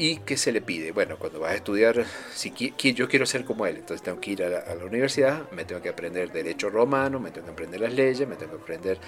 ¿Y 0.00 0.16
qué 0.20 0.38
se 0.38 0.50
le 0.50 0.62
pide? 0.62 0.92
Bueno, 0.92 1.18
cuando 1.18 1.40
vas 1.40 1.52
a 1.52 1.56
estudiar, 1.56 2.06
si 2.34 2.50
yo 2.94 3.06
quiero 3.06 3.26
ser 3.26 3.44
como 3.44 3.66
él, 3.66 3.76
entonces 3.76 4.02
tengo 4.02 4.18
que 4.18 4.30
ir 4.30 4.42
a 4.42 4.48
la, 4.48 4.84
universidad, 4.86 5.50
me 5.50 5.66
tengo 5.66 5.82
que 5.82 5.90
aprender 5.90 6.32
derecho 6.32 6.70
romano, 6.70 7.20
me 7.20 7.30
tengo 7.30 7.48
que 7.48 7.52
aprender 7.52 7.82
las 7.82 7.92
leyes, 7.92 8.26
me 8.26 8.36
tengo 8.36 8.56
que 8.56 8.62
aprender 8.62 8.98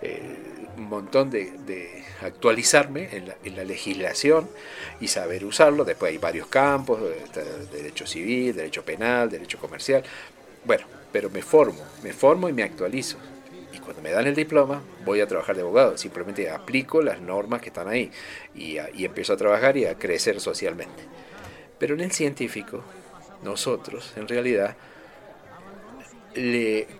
eh, 0.00 0.38
un 0.78 0.88
montón 0.88 1.28
de, 1.28 2.02
actualizarme 2.22 3.14
en 3.14 3.28
la, 3.28 3.36
en 3.44 3.56
la, 3.56 3.64
legislación 3.64 4.48
y 5.02 5.08
saber 5.08 5.44
usarlo. 5.44 5.84
Después 5.84 6.12
hay 6.12 6.18
varios 6.18 6.46
campos, 6.46 6.98
derecho 7.70 8.06
civil, 8.06 8.56
derecho 8.56 8.82
penal, 8.82 9.28
derecho 9.28 9.58
comercial. 9.58 10.02
Bueno, 10.64 10.86
pero 11.12 11.28
me 11.28 11.42
formo, 11.42 11.84
me 12.02 12.14
formo 12.14 12.48
y 12.48 12.54
me 12.54 12.62
actualizo 12.62 13.18
cuando 13.88 14.02
me 14.02 14.10
dan 14.10 14.26
el 14.26 14.34
diploma, 14.34 14.82
voy 15.06 15.22
a 15.22 15.26
trabajar 15.26 15.56
de 15.56 15.62
abogado. 15.62 15.96
Simplemente 15.96 16.50
aplico 16.50 17.00
las 17.00 17.22
normas 17.22 17.62
que 17.62 17.68
están 17.68 17.88
ahí 17.88 18.10
y, 18.54 18.76
empiezo 19.02 19.32
a 19.32 19.38
trabajar 19.38 19.78
y 19.78 19.86
a 19.86 19.94
crecer 19.94 20.42
socialmente. 20.42 21.04
Pero 21.78 21.94
en 21.94 22.02
el 22.02 22.12
científico, 22.12 22.84
nosotros, 23.42 24.12
en 24.16 24.28
realidad, 24.28 24.76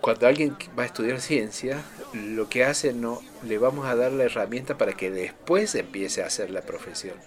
cuando 0.01 0.25
alguien 0.25 0.57
va 0.77 0.81
a 0.81 0.87
estudiar 0.87 1.21
ciencia, 1.21 1.83
lo 2.11 2.49
que 2.49 2.63
hace 2.63 2.91
no 2.91 3.21
le 3.47 3.59
vamos 3.59 3.85
a 3.85 3.95
dar 3.95 4.11
la 4.11 4.23
herramienta 4.23 4.75
para 4.75 4.93
que 4.93 5.11
después 5.11 5.75
empiece 5.75 6.23
a 6.23 6.25
hacer 6.25 6.49
la 6.49 6.61
profesión. 6.61 7.17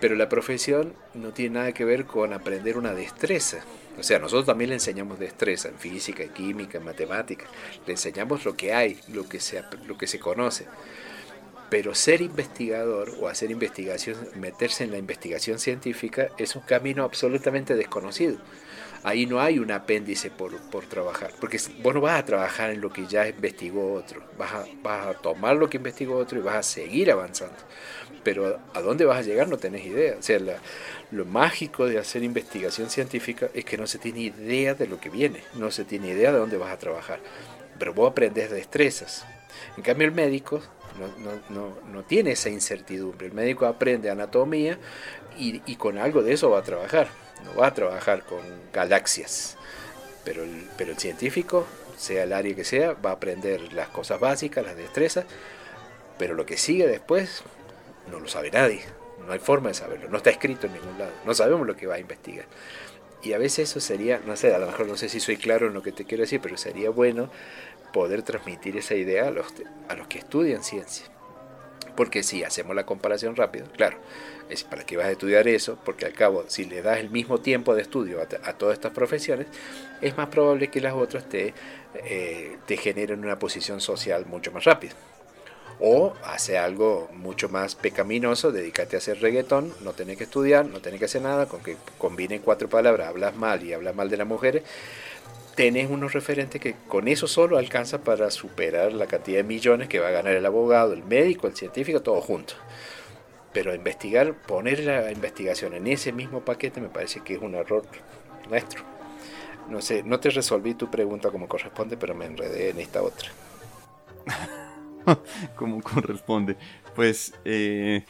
Pero 0.00 0.14
la 0.14 0.30
profesión 0.30 0.94
no 1.12 1.34
tiene 1.34 1.56
nada 1.56 1.72
que 1.72 1.84
ver 1.84 2.06
con 2.06 2.32
aprender 2.32 2.78
una 2.78 2.94
destreza. 2.94 3.58
O 3.98 4.02
sea, 4.02 4.18
nosotros 4.18 4.46
también 4.46 4.70
le 4.70 4.76
enseñamos 4.76 5.18
destreza 5.18 5.68
en 5.68 5.78
física, 5.78 6.22
en 6.22 6.32
química, 6.32 6.78
en 6.78 6.84
matemática. 6.84 7.46
Le 7.86 7.92
enseñamos 7.92 8.44
lo 8.44 8.56
que 8.56 8.72
hay, 8.72 8.98
lo 9.08 9.28
que 9.28 9.40
se, 9.40 9.64
lo 9.86 9.98
que 9.98 10.06
se 10.06 10.20
conoce. 10.20 10.66
Pero 11.68 11.94
ser 11.94 12.22
investigador 12.22 13.12
o 13.20 13.28
hacer 13.28 13.50
investigación, 13.50 14.16
meterse 14.36 14.84
en 14.84 14.92
la 14.92 14.98
investigación 14.98 15.58
científica 15.58 16.28
es 16.38 16.54
un 16.54 16.62
camino 16.62 17.02
absolutamente 17.02 17.74
desconocido. 17.74 18.38
Ahí 19.02 19.26
no 19.26 19.40
hay 19.40 19.58
un 19.58 19.70
apéndice 19.70 20.30
por, 20.30 20.56
por 20.70 20.86
trabajar, 20.86 21.32
porque 21.40 21.60
vos 21.82 21.94
no 21.94 22.00
vas 22.00 22.18
a 22.18 22.24
trabajar 22.24 22.70
en 22.70 22.80
lo 22.80 22.90
que 22.90 23.06
ya 23.06 23.28
investigó 23.28 23.94
otro, 23.94 24.22
vas 24.36 24.52
a, 24.52 24.64
vas 24.82 25.06
a 25.06 25.14
tomar 25.14 25.56
lo 25.56 25.68
que 25.68 25.76
investigó 25.76 26.16
otro 26.16 26.38
y 26.38 26.42
vas 26.42 26.56
a 26.56 26.62
seguir 26.62 27.10
avanzando 27.10 27.56
pero 28.28 28.60
a 28.74 28.82
dónde 28.82 29.06
vas 29.06 29.18
a 29.18 29.22
llegar 29.22 29.48
no 29.48 29.56
tenés 29.56 29.86
idea. 29.86 30.16
O 30.18 30.22
sea, 30.22 30.38
lo 31.10 31.24
mágico 31.24 31.86
de 31.86 31.98
hacer 31.98 32.22
investigación 32.22 32.90
científica 32.90 33.48
es 33.54 33.64
que 33.64 33.78
no 33.78 33.86
se 33.86 33.98
tiene 33.98 34.20
idea 34.20 34.74
de 34.74 34.86
lo 34.86 35.00
que 35.00 35.08
viene, 35.08 35.42
no 35.54 35.70
se 35.70 35.84
tiene 35.84 36.08
idea 36.08 36.32
de 36.32 36.38
dónde 36.38 36.58
vas 36.58 36.72
a 36.72 36.78
trabajar, 36.78 37.20
pero 37.78 37.94
vos 37.94 38.10
aprendes 38.10 38.50
destrezas. 38.50 39.24
En 39.76 39.82
cambio 39.82 40.06
el 40.06 40.12
médico 40.12 40.60
no, 41.48 42.02
tiene 42.02 42.32
esa 42.32 42.50
incertidumbre, 42.50 43.28
el 43.28 43.32
médico 43.32 43.66
aprende 43.66 44.10
anatomía 44.10 44.78
y, 45.38 45.76
con 45.76 45.98
algo 45.98 46.22
de 46.22 46.32
eso 46.32 46.50
va 46.50 46.58
a 46.58 46.62
trabajar, 46.62 47.08
no 47.44 47.54
va 47.54 47.68
a 47.68 47.74
trabajar 47.74 48.24
con 48.24 48.40
galaxias, 48.72 49.56
pero 50.24 50.42
pero 50.76 50.92
el 50.92 50.98
científico, 50.98 51.66
sea 51.96 52.24
el 52.24 52.32
área 52.32 52.54
que 52.54 52.64
sea, 52.64 52.92
va 52.94 53.10
a 53.10 53.14
aprender 53.14 53.72
las 53.72 53.88
cosas 53.88 54.20
básicas, 54.20 54.64
las 54.64 54.76
destrezas, 54.76 55.24
pero 56.18 56.34
lo 56.34 56.46
que 56.46 56.56
sigue 56.56 56.86
después 56.86 57.42
no 58.10 58.20
lo 58.20 58.28
sabe 58.28 58.50
nadie, 58.50 58.82
no 59.26 59.32
hay 59.32 59.38
forma 59.38 59.68
de 59.68 59.74
saberlo, 59.74 60.08
no 60.08 60.16
está 60.16 60.30
escrito 60.30 60.66
en 60.66 60.74
ningún 60.74 60.98
lado, 60.98 61.12
no 61.24 61.34
sabemos 61.34 61.66
lo 61.66 61.76
que 61.76 61.86
va 61.86 61.94
a 61.94 61.98
investigar. 62.00 62.46
Y 63.22 63.32
a 63.32 63.38
veces 63.38 63.70
eso 63.70 63.80
sería, 63.80 64.20
no 64.26 64.36
sé, 64.36 64.54
a 64.54 64.58
lo 64.58 64.66
mejor 64.66 64.86
no 64.86 64.96
sé 64.96 65.08
si 65.08 65.18
soy 65.18 65.36
claro 65.36 65.66
en 65.66 65.74
lo 65.74 65.82
que 65.82 65.90
te 65.90 66.04
quiero 66.04 66.22
decir, 66.22 66.40
pero 66.40 66.56
sería 66.56 66.90
bueno 66.90 67.30
poder 67.92 68.22
transmitir 68.22 68.76
esa 68.76 68.94
idea 68.94 69.26
a 69.26 69.30
los, 69.30 69.46
a 69.88 69.94
los 69.94 70.06
que 70.06 70.18
estudian 70.18 70.62
ciencia. 70.62 71.06
Porque 71.98 72.22
si 72.22 72.44
hacemos 72.44 72.76
la 72.76 72.86
comparación 72.86 73.34
rápido, 73.34 73.66
claro, 73.76 73.96
es 74.48 74.62
para 74.62 74.86
qué 74.86 74.96
vas 74.96 75.06
a 75.06 75.10
estudiar 75.10 75.48
eso, 75.48 75.76
porque 75.84 76.06
al 76.06 76.12
cabo, 76.12 76.44
si 76.46 76.64
le 76.64 76.80
das 76.80 76.98
el 76.98 77.10
mismo 77.10 77.40
tiempo 77.40 77.74
de 77.74 77.82
estudio 77.82 78.20
a, 78.20 78.52
todas 78.52 78.74
estas 78.74 78.92
profesiones, 78.92 79.48
es 80.00 80.16
más 80.16 80.28
probable 80.28 80.68
que 80.68 80.80
las 80.80 80.94
otras 80.94 81.28
te, 81.28 81.54
eh, 82.04 82.56
te 82.66 82.76
generen 82.76 83.24
una 83.24 83.40
posición 83.40 83.80
social 83.80 84.26
mucho 84.26 84.52
más 84.52 84.62
rápida. 84.62 84.92
O 85.80 86.14
hace 86.22 86.56
algo 86.56 87.08
mucho 87.14 87.48
más 87.48 87.74
pecaminoso, 87.74 88.52
dedícate 88.52 88.94
a 88.94 88.98
hacer 88.98 89.20
reggaetón, 89.20 89.74
no 89.80 89.92
tenés 89.92 90.18
que 90.18 90.24
estudiar, 90.24 90.66
no 90.66 90.80
tenés 90.80 91.00
que 91.00 91.06
hacer 91.06 91.22
nada, 91.22 91.46
con 91.46 91.64
que 91.64 91.76
combinen 91.98 92.42
cuatro 92.42 92.68
palabras, 92.68 93.08
hablas 93.08 93.34
mal 93.34 93.64
y 93.64 93.72
hablas 93.72 93.96
mal 93.96 94.08
de 94.08 94.18
las 94.18 94.26
mujeres, 94.28 94.62
tenés 95.58 95.90
unos 95.90 96.12
referentes 96.12 96.60
que 96.60 96.76
con 96.86 97.08
eso 97.08 97.26
solo 97.26 97.58
alcanza 97.58 97.98
para 97.98 98.30
superar 98.30 98.92
la 98.92 99.08
cantidad 99.08 99.38
de 99.38 99.42
millones 99.42 99.88
que 99.88 99.98
va 99.98 100.06
a 100.06 100.12
ganar 100.12 100.34
el 100.34 100.46
abogado, 100.46 100.92
el 100.92 101.02
médico, 101.02 101.48
el 101.48 101.56
científico, 101.56 102.00
todo 102.00 102.20
junto. 102.20 102.54
Pero 103.52 103.74
investigar, 103.74 104.34
poner 104.34 104.78
la 104.84 105.10
investigación 105.10 105.74
en 105.74 105.88
ese 105.88 106.12
mismo 106.12 106.42
paquete 106.42 106.80
me 106.80 106.88
parece 106.88 107.22
que 107.22 107.34
es 107.34 107.42
un 107.42 107.56
error 107.56 107.82
nuestro. 108.48 108.84
No 109.68 109.82
sé, 109.82 110.04
no 110.04 110.20
te 110.20 110.30
resolví 110.30 110.74
tu 110.74 110.92
pregunta 110.92 111.32
como 111.32 111.48
corresponde, 111.48 111.96
pero 111.96 112.14
me 112.14 112.26
enredé 112.26 112.70
en 112.70 112.78
esta 112.78 113.02
otra. 113.02 113.28
como 115.56 115.82
corresponde. 115.82 116.56
Pues, 116.94 117.34
eh, 117.44 118.04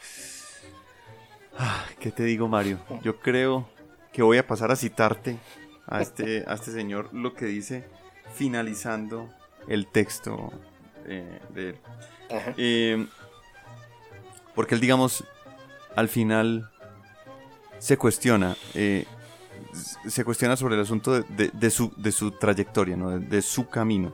ah, 1.57 1.83
¿qué 1.99 2.11
te 2.11 2.21
digo, 2.25 2.47
Mario? 2.47 2.77
Yo 3.01 3.19
creo 3.19 3.67
que 4.13 4.21
voy 4.21 4.37
a 4.37 4.45
pasar 4.45 4.69
a 4.69 4.75
citarte 4.75 5.39
a 5.89 6.01
este, 6.01 6.43
a 6.47 6.53
este 6.53 6.71
señor 6.71 7.09
lo 7.13 7.33
que 7.33 7.45
dice 7.45 7.85
finalizando 8.33 9.29
el 9.67 9.87
texto 9.87 10.51
eh, 11.05 11.39
de 11.53 11.69
él. 11.69 11.75
Eh, 12.57 13.07
porque 14.53 14.75
él, 14.75 14.81
digamos, 14.81 15.23
al 15.95 16.09
final 16.09 16.69
se 17.79 17.97
cuestiona, 17.97 18.55
se 20.07 20.23
cuestiona 20.23 20.55
sobre 20.55 20.75
el 20.75 20.81
asunto 20.81 21.21
de, 21.21 21.69
su, 21.71 21.91
de 21.97 22.11
su 22.11 22.31
trayectoria, 22.31 22.95
¿no? 22.95 23.19
de 23.19 23.41
su 23.41 23.67
camino. 23.67 24.13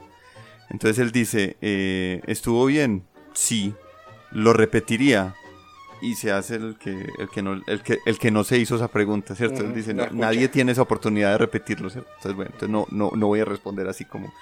Entonces 0.70 1.00
él 1.00 1.12
dice, 1.12 1.58
eh, 1.62 2.22
¿estuvo 2.26 2.66
bien? 2.66 3.06
Sí. 3.34 3.74
¿Lo 4.32 4.54
repetiría? 4.54 5.36
Y 6.02 6.16
se 6.16 6.32
hace 6.32 6.56
el 6.56 6.78
que, 6.78 7.10
el 7.18 7.30
que, 7.30 7.42
no, 7.42 7.62
el 7.66 7.82
que, 7.82 8.00
el 8.06 8.20
que 8.20 8.32
no 8.32 8.44
se 8.44 8.58
hizo 8.58 8.76
esa 8.76 8.90
pregunta, 8.90 9.36
¿cierto? 9.36 9.64
dice, 9.64 9.94
nadie 9.94 10.50
tiene 10.50 10.74
esa 10.74 10.82
oportunidad 10.82 11.32
de 11.32 11.38
repetirlo, 11.38 11.90
¿cierto? 11.90 12.10
Entonces, 12.18 12.36
bueno, 12.36 12.52
entonces 12.54 12.70
no, 12.70 12.88
no, 12.92 13.12
no 13.16 13.28
voy 13.28 13.40
a 13.40 13.46
responder 13.46 13.88
así 13.88 14.06
como... 14.06 14.34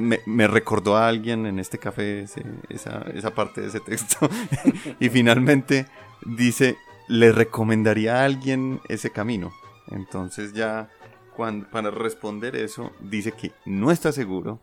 Me, 0.00 0.20
me 0.24 0.46
recordó 0.46 0.96
a 0.96 1.06
alguien 1.06 1.44
en 1.44 1.58
este 1.58 1.78
café 1.78 2.24
esa, 2.70 3.04
esa 3.14 3.34
parte 3.34 3.60
de 3.60 3.68
ese 3.68 3.80
texto. 3.80 4.28
y 5.00 5.10
finalmente 5.10 5.86
dice, 6.24 6.76
le 7.08 7.30
recomendaría 7.30 8.20
a 8.20 8.24
alguien 8.24 8.80
ese 8.88 9.10
camino. 9.10 9.52
Entonces 9.90 10.52
ya 10.54 10.88
cuando, 11.36 11.68
para 11.68 11.90
responder 11.90 12.56
eso, 12.56 12.92
dice 13.00 13.32
que 13.32 13.52
no 13.66 13.90
está 13.90 14.10
seguro, 14.10 14.58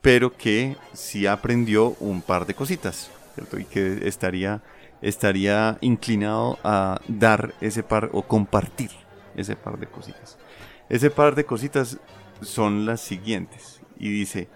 pero 0.00 0.36
que 0.36 0.76
sí 0.92 1.26
aprendió 1.26 1.90
un 2.00 2.20
par 2.22 2.46
de 2.46 2.54
cositas, 2.54 3.10
¿cierto? 3.34 3.58
Y 3.58 3.64
que 3.64 4.08
estaría, 4.08 4.62
estaría 5.02 5.78
inclinado 5.80 6.58
a 6.64 7.00
dar 7.08 7.54
ese 7.60 7.82
par 7.82 8.10
o 8.12 8.22
compartir 8.22 8.90
ese 9.36 9.56
par 9.56 9.78
de 9.78 9.86
cositas. 9.86 10.38
Ese 10.88 11.10
par 11.10 11.34
de 11.34 11.44
cositas 11.44 11.98
son 12.42 12.86
las 12.86 13.00
siguientes. 13.00 13.80
Y 13.98 14.10
dice, 14.10 14.48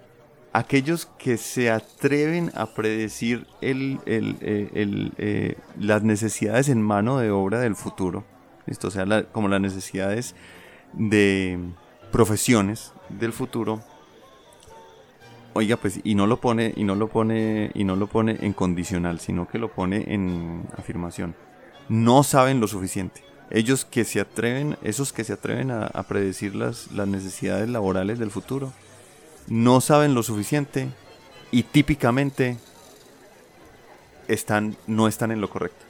aquellos 0.52 1.06
que 1.06 1.36
se 1.36 1.70
atreven 1.70 2.50
a 2.54 2.66
predecir 2.74 3.46
el, 3.60 4.00
el, 4.06 4.36
eh, 4.40 5.10
eh, 5.18 5.56
las 5.78 6.02
necesidades 6.02 6.68
en 6.68 6.82
mano 6.82 7.18
de 7.18 7.30
obra 7.30 7.60
del 7.60 7.76
futuro, 7.76 8.24
esto 8.66 8.90
sea, 8.90 9.24
como 9.32 9.48
las 9.48 9.60
necesidades 9.60 10.34
de 10.92 11.58
profesiones 12.10 12.92
del 13.08 13.32
futuro, 13.32 13.82
Oiga, 15.56 15.76
pues 15.76 16.00
y 16.02 16.16
no 16.16 16.26
lo 16.26 16.40
pone 16.40 16.74
y 16.76 16.82
no 16.82 16.96
lo 16.96 17.08
pone 17.08 17.70
y 17.74 17.84
no 17.84 17.94
lo 17.94 18.08
pone 18.08 18.38
en 18.40 18.52
condicional, 18.52 19.20
sino 19.20 19.46
que 19.46 19.58
lo 19.58 19.72
pone 19.72 20.12
en 20.12 20.64
afirmación. 20.76 21.36
No 21.88 22.24
saben 22.24 22.58
lo 22.58 22.66
suficiente. 22.66 23.22
Ellos 23.50 23.84
que 23.84 24.04
se 24.04 24.20
atreven, 24.20 24.76
esos 24.82 25.12
que 25.12 25.22
se 25.22 25.32
atreven 25.32 25.70
a, 25.70 26.02
predecir 26.08 26.56
las, 26.56 26.90
las 26.90 27.06
necesidades 27.06 27.68
laborales 27.68 28.18
del 28.18 28.32
futuro, 28.32 28.72
no 29.46 29.80
saben 29.80 30.12
lo 30.12 30.24
suficiente 30.24 30.88
y 31.52 31.62
típicamente 31.62 32.56
están, 34.26 34.76
no 34.88 35.06
están 35.06 35.30
en 35.30 35.40
lo 35.40 35.48
correcto. 35.48 35.84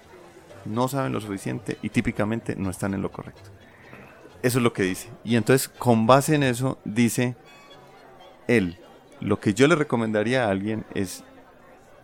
No 0.67 0.89
saben 0.89 1.13
lo 1.13 1.23
suficiente 1.23 1.79
y 1.81 1.89
típicamente 1.89 2.55
no 2.57 2.69
están 2.69 2.93
en 2.93 3.01
lo 3.01 3.11
correcto. 3.11 3.51
Eso 4.43 4.59
es 4.59 4.63
lo 4.63 4.75
que 4.75 4.83
dice. 4.83 5.09
Y 5.25 5.37
entonces, 5.37 5.69
con 5.69 6.07
base 6.07 6.35
en 6.35 6.43
eso, 6.43 6.77
dice 6.85 7.35
él, 8.47 8.79
lo 9.21 9.41
que 9.41 9.55
yo 9.55 9.67
le 9.69 9.75
recomendaría 9.75 10.45
a 10.45 10.51
alguien 10.51 10.85
es 10.95 11.25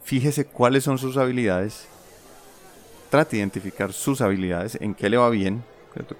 fíjese 0.03 0.45
cuáles 0.45 0.85
son 0.85 0.99
sus 0.99 1.17
habilidades, 1.17 1.87
trate 3.11 3.37
de 3.37 3.41
identificar 3.41 3.93
sus 3.93 4.21
habilidades, 4.21 4.79
en 4.81 4.95
qué 4.95 5.09
le 5.09 5.17
va 5.17 5.31
bien, 5.31 5.63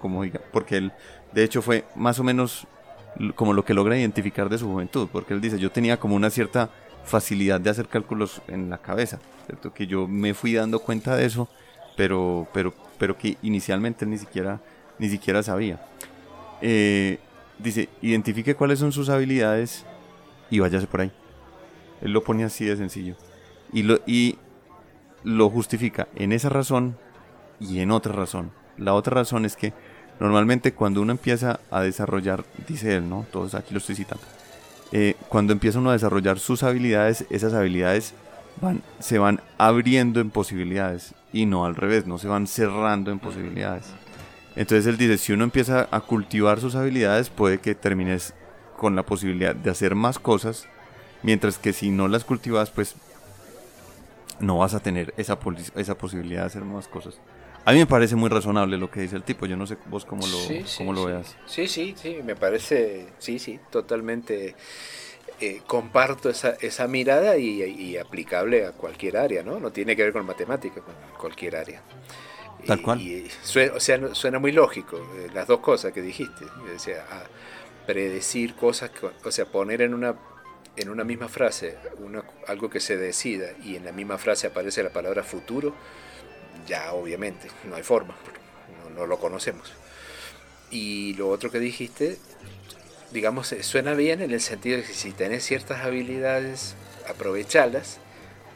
como 0.01 0.23
diga, 0.23 0.41
porque 0.53 0.77
él 0.77 0.93
de 1.33 1.45
hecho 1.45 1.63
fue 1.63 1.85
más 1.95 2.19
o 2.19 2.25
menos 2.25 2.67
como 3.35 3.53
lo 3.53 3.65
que 3.65 3.75
logra 3.75 3.99
identificar 3.99 4.49
de 4.49 4.59
su 4.59 4.67
juventud, 4.67 5.09
porque 5.11 5.35
él 5.35 5.41
dice, 5.41 5.59
yo 5.59 5.71
tenía 5.71 5.99
como 5.99 6.15
una 6.17 6.31
cierta 6.31 6.71
facilidad 7.05 7.61
de 7.61 7.71
hacer 7.71 7.89
cálculos 7.89 8.43
en 8.47 8.71
la 8.71 8.79
cabeza, 8.79 9.19
¿cierto? 9.47 9.73
que 9.73 9.87
yo 9.87 10.07
me 10.07 10.35
fui 10.35 10.55
dando 10.55 10.79
cuenta 10.81 11.17
de 11.17 11.27
eso, 11.27 11.49
pero, 11.97 12.47
pero, 12.53 12.73
pero 12.99 13.17
que 13.17 13.37
inicialmente 13.43 14.07
ni 14.07 14.19
siquiera, 14.19 14.61
ni 14.99 15.09
siquiera 15.09 15.43
sabía. 15.43 15.81
Eh, 16.63 17.19
dice, 17.59 17.89
identifique 18.03 18.55
cuáles 18.55 18.79
son 18.79 18.93
sus 18.93 19.09
habilidades 19.09 19.85
y 20.51 20.59
váyase 20.59 20.87
por 20.87 21.01
ahí. 21.03 21.13
Él 22.03 22.13
lo 22.13 22.23
pone 22.23 22.45
así 22.45 22.65
de 22.65 22.77
sencillo. 22.77 23.15
Y 23.73 23.83
lo, 23.83 24.01
y 24.07 24.39
lo 25.23 25.49
justifica 25.51 26.09
en 26.17 26.33
esa 26.33 26.49
razón 26.49 26.97
y 27.61 27.81
en 27.81 27.91
otra 27.91 28.13
razón. 28.13 28.51
La 28.77 28.95
otra 28.95 29.15
razón 29.15 29.45
es 29.45 29.57
que 29.57 29.73
normalmente 30.19 30.73
cuando 30.73 31.03
uno 31.03 31.13
empieza 31.13 31.61
a 31.71 31.83
desarrollar, 31.83 32.45
dice 32.67 32.97
él, 32.97 33.09
¿no? 33.09 33.27
Todos 33.31 33.55
aquí 33.55 33.73
lo 33.73 33.79
estoy 33.79 33.95
citando. 33.95 34.25
Eh, 34.93 35.15
cuando 35.29 35.53
empieza 35.53 35.79
uno 35.79 35.91
a 35.91 35.95
desarrollar 35.95 36.39
sus 36.39 36.63
habilidades, 36.63 37.25
esas 37.31 37.55
habilidades 37.55 38.15
van, 38.61 38.83
se 38.99 39.19
van 39.19 39.41
abriendo 39.59 40.21
en 40.21 40.31
posibilidades 40.31 41.15
y 41.33 41.47
no 41.47 41.65
al 41.65 41.77
revés, 41.77 42.07
no 42.07 42.19
se 42.19 42.29
van 42.29 42.47
cerrando 42.47 43.13
en 43.13 43.21
posibilidades. 43.21 43.87
Entonces 44.57 44.87
él 44.87 44.97
dice, 44.97 45.19
si 45.19 45.33
uno 45.33 45.45
empieza 45.45 45.89
a 45.91 46.01
cultivar 46.01 46.61
sus 46.61 46.75
habilidades, 46.75 47.31
puede 47.31 47.59
que 47.59 47.75
termines 47.75 48.35
con 48.81 48.97
la 48.97 49.03
posibilidad 49.03 49.55
de 49.55 49.69
hacer 49.69 49.95
más 49.95 50.19
cosas, 50.19 50.67
mientras 51.23 51.59
que 51.59 51.75
si 51.75 51.91
no 51.91 52.09
las 52.09 52.25
cultivas, 52.25 52.71
pues 52.71 52.95
no 54.39 54.57
vas 54.57 54.73
a 54.73 54.81
tener 54.81 55.13
esa, 55.19 55.39
esa 55.77 55.99
posibilidad 55.99 56.41
de 56.41 56.47
hacer 56.47 56.65
más 56.65 56.89
cosas. 56.89 57.19
A 57.67 57.73
mí 57.73 57.79
me 57.79 57.85
parece 57.85 58.17
muy 58.17 58.31
razonable 58.31 58.79
lo 58.79 58.91
que 58.91 59.03
dice 59.03 59.17
el 59.17 59.23
tipo, 59.23 59.45
yo 59.45 59.59
no 59.59 59.67
sé 59.67 59.77
vos 59.91 60.07
cómo 60.07 60.27
lo, 60.27 60.95
lo 60.95 61.05
veas. 61.05 61.37
Sí, 61.45 61.69
sí, 61.69 61.95
sí, 61.95 62.21
me 62.25 62.37
parece, 62.37 63.09
sí, 63.19 63.39
sí, 63.39 63.61
totalmente 63.69 64.55
eh, 65.43 65.61
comparto 65.67 66.31
esa, 66.31 66.57
esa 66.63 66.89
mirada 66.89 67.37
y, 67.37 67.99
aplicable 67.99 68.65
a 68.65 68.73
cualquier 68.73 69.19
área, 69.19 69.43
¿no? 69.43 69.61
No 69.61 69.71
tiene 69.73 69.95
que 69.95 70.05
ver 70.05 70.15
con 70.15 70.25
matemática, 70.25 70.81
con 70.81 70.95
cualquier 71.19 71.57
área. 71.57 71.83
Tal 72.67 72.81
cual. 72.81 72.99
suena, 73.43 73.75
o 73.75 73.81
sea, 73.81 74.15
suena 74.15 74.39
muy 74.39 74.53
lógico, 74.53 74.97
eh, 75.17 75.29
las 75.35 75.47
dos 75.47 75.61
cosas 75.61 75.93
que 75.93 76.01
dijiste. 76.01 76.47
O 76.47 76.79
sea, 76.79 77.05
predecir 77.91 78.55
cosas, 78.55 78.93
o 79.25 79.33
sea, 79.33 79.47
poner 79.47 79.83
en 79.83 79.95
una, 79.95 80.15
en 80.77 80.91
una 80.91 81.03
misma 81.03 81.29
frase 81.29 81.77
algo 82.47 82.71
que 82.71 82.79
se 82.79 82.97
decida 82.97 83.49
y 83.65 83.75
en 83.75 83.85
la 83.85 83.91
misma 83.91 84.17
frase 84.17 84.47
aparece 84.47 84.85
la 84.85 84.91
palabra 84.91 85.25
futuro, 85.25 85.75
ya 86.69 86.93
obviamente, 86.93 87.49
no 87.69 87.75
hay 87.75 87.83
forma, 87.83 88.15
no, 88.95 89.07
lo 89.07 89.19
conocemos. 89.19 89.73
Y 90.71 91.15
lo 91.15 91.31
otro 91.31 91.51
que 91.51 91.59
dijiste, 91.59 92.17
digamos, 93.11 93.51
eh, 93.51 93.65
suena 93.65 93.95
bien 93.95 94.23
en 94.23 94.31
el 94.31 94.41
sentido 94.41 94.77
de 94.77 94.85
que 94.85 94.95
si 94.95 95.11
tenés 95.11 95.45
ciertas 95.45 95.85
habilidades, 95.85 96.77
aprovechalas, 97.09 97.99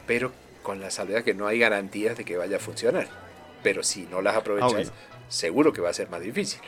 pero 0.07 0.31
con 0.63 0.79
la 0.79 0.91
salvedad 0.91 1.25
que 1.25 1.33
no 1.33 1.45
hay 1.45 1.59
garantías 1.59 2.15
de 2.15 2.23
que 2.23 2.37
vaya 2.37 2.55
a 2.55 2.61
funcionar. 2.61 3.09
Pero 3.63 3.83
si 3.83 4.03
no 4.03 4.21
las 4.21 4.37
aprovechas, 4.37 4.93
seguro 5.27 5.73
que 5.73 5.81
va 5.81 5.89
a 5.89 5.93
ser 5.93 6.09
más 6.09 6.21
difícil. 6.21 6.61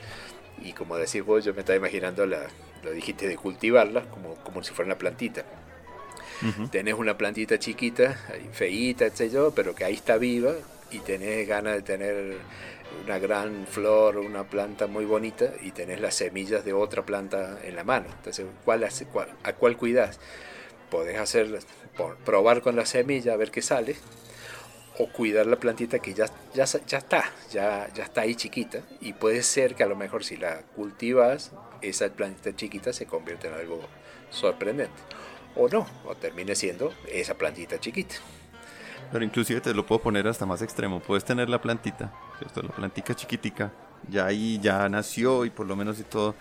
Y 0.62 0.74
como 0.74 0.98
decís 0.98 1.24
vos, 1.24 1.46
yo 1.46 1.54
me 1.54 1.62
estaba 1.62 1.78
imaginando, 1.78 2.26
la, 2.26 2.48
lo 2.88 2.94
dijiste, 2.94 3.28
de 3.28 3.36
cultivarla 3.36 4.02
como, 4.10 4.36
como 4.36 4.64
si 4.64 4.74
fuera 4.74 4.88
una 4.88 4.98
plantita. 4.98 5.44
Tenés 6.72 6.94
una 6.94 7.18
plantita 7.18 7.58
chiquita, 7.58 8.16
feíta, 8.54 9.06
etc., 9.06 9.52
pero 9.56 9.74
que 9.74 9.84
ahí 9.84 9.96
está 9.96 10.18
viva 10.18 10.54
y 10.92 11.00
tenés 11.00 11.48
ganas 11.48 11.76
de 11.76 11.82
tener 11.82 12.38
una 13.04 13.18
gran 13.18 13.66
flor, 13.68 14.18
una 14.18 14.44
planta 14.44 14.86
muy 14.88 15.06
bonita 15.06 15.52
y 15.62 15.72
tenés 15.72 16.00
las 16.00 16.16
semillas 16.16 16.64
de 16.64 16.74
otra 16.74 17.04
planta 17.06 17.60
en 17.64 17.76
la 17.76 17.84
mano. 17.84 18.06
Entonces, 18.18 18.46
¿cuál, 18.64 18.88
cuál, 19.12 19.30
¿a 19.44 19.54
cuál 19.54 19.78
cuidás? 19.78 20.20
Podés 20.92 21.18
hacer, 21.18 21.60
probar 22.24 22.62
con 22.62 22.76
la 22.76 22.86
semilla 22.86 23.34
a 23.34 23.38
ver 23.38 23.50
qué 23.50 23.62
sale 23.62 23.96
o 25.00 25.08
cuidar 25.08 25.45
la 25.45 25.58
plantita 25.58 26.00
que 26.00 26.14
ya, 26.14 26.26
ya, 26.54 26.66
ya 26.66 26.98
está, 26.98 27.24
ya, 27.52 27.88
ya 27.93 28.04
está 28.04 28.22
ahí 28.22 28.36
chiquita. 28.36 28.80
Y 29.02 29.14
puede 29.14 29.43
ser 29.43 29.76
que 29.76 29.84
a 29.84 29.88
lo 29.88 29.95
mejor 29.95 30.24
si 30.24 30.38
la 30.38 30.62
cultivas, 30.76 31.52
esa 31.82 32.10
plantita 32.10 32.56
chiquita 32.56 32.93
se 32.93 33.06
convierte 33.06 33.48
en 33.48 33.54
algo 33.54 33.82
sorprendente. 34.30 35.02
O 35.56 35.68
no, 35.70 35.88
o 36.06 36.16
termine 36.16 36.56
siendo 36.56 36.93
esa 37.12 37.36
plantita 37.36 37.80
chiquita. 37.80 38.16
Pero 39.12 39.24
inclusive 39.24 39.62
te 39.62 39.74
lo 39.74 39.86
puedo 39.86 40.02
poner 40.02 40.28
hasta 40.28 40.45
más 40.45 40.62
extremo. 40.62 41.00
Puedes 41.00 41.24
tener 41.24 41.50
la 41.50 41.62
plantita, 41.62 42.12
¿cierto? 42.39 42.62
la 42.62 42.70
plantita 42.70 43.16
chiquitica, 43.16 43.72
ya 44.10 44.26
ahí 44.26 44.60
ya 44.62 44.88
nació 44.89 45.45
y 45.45 45.50
por 45.50 45.66
lo 45.66 45.76
menos 45.76 46.00
y 46.00 46.04
todo. 46.04 46.36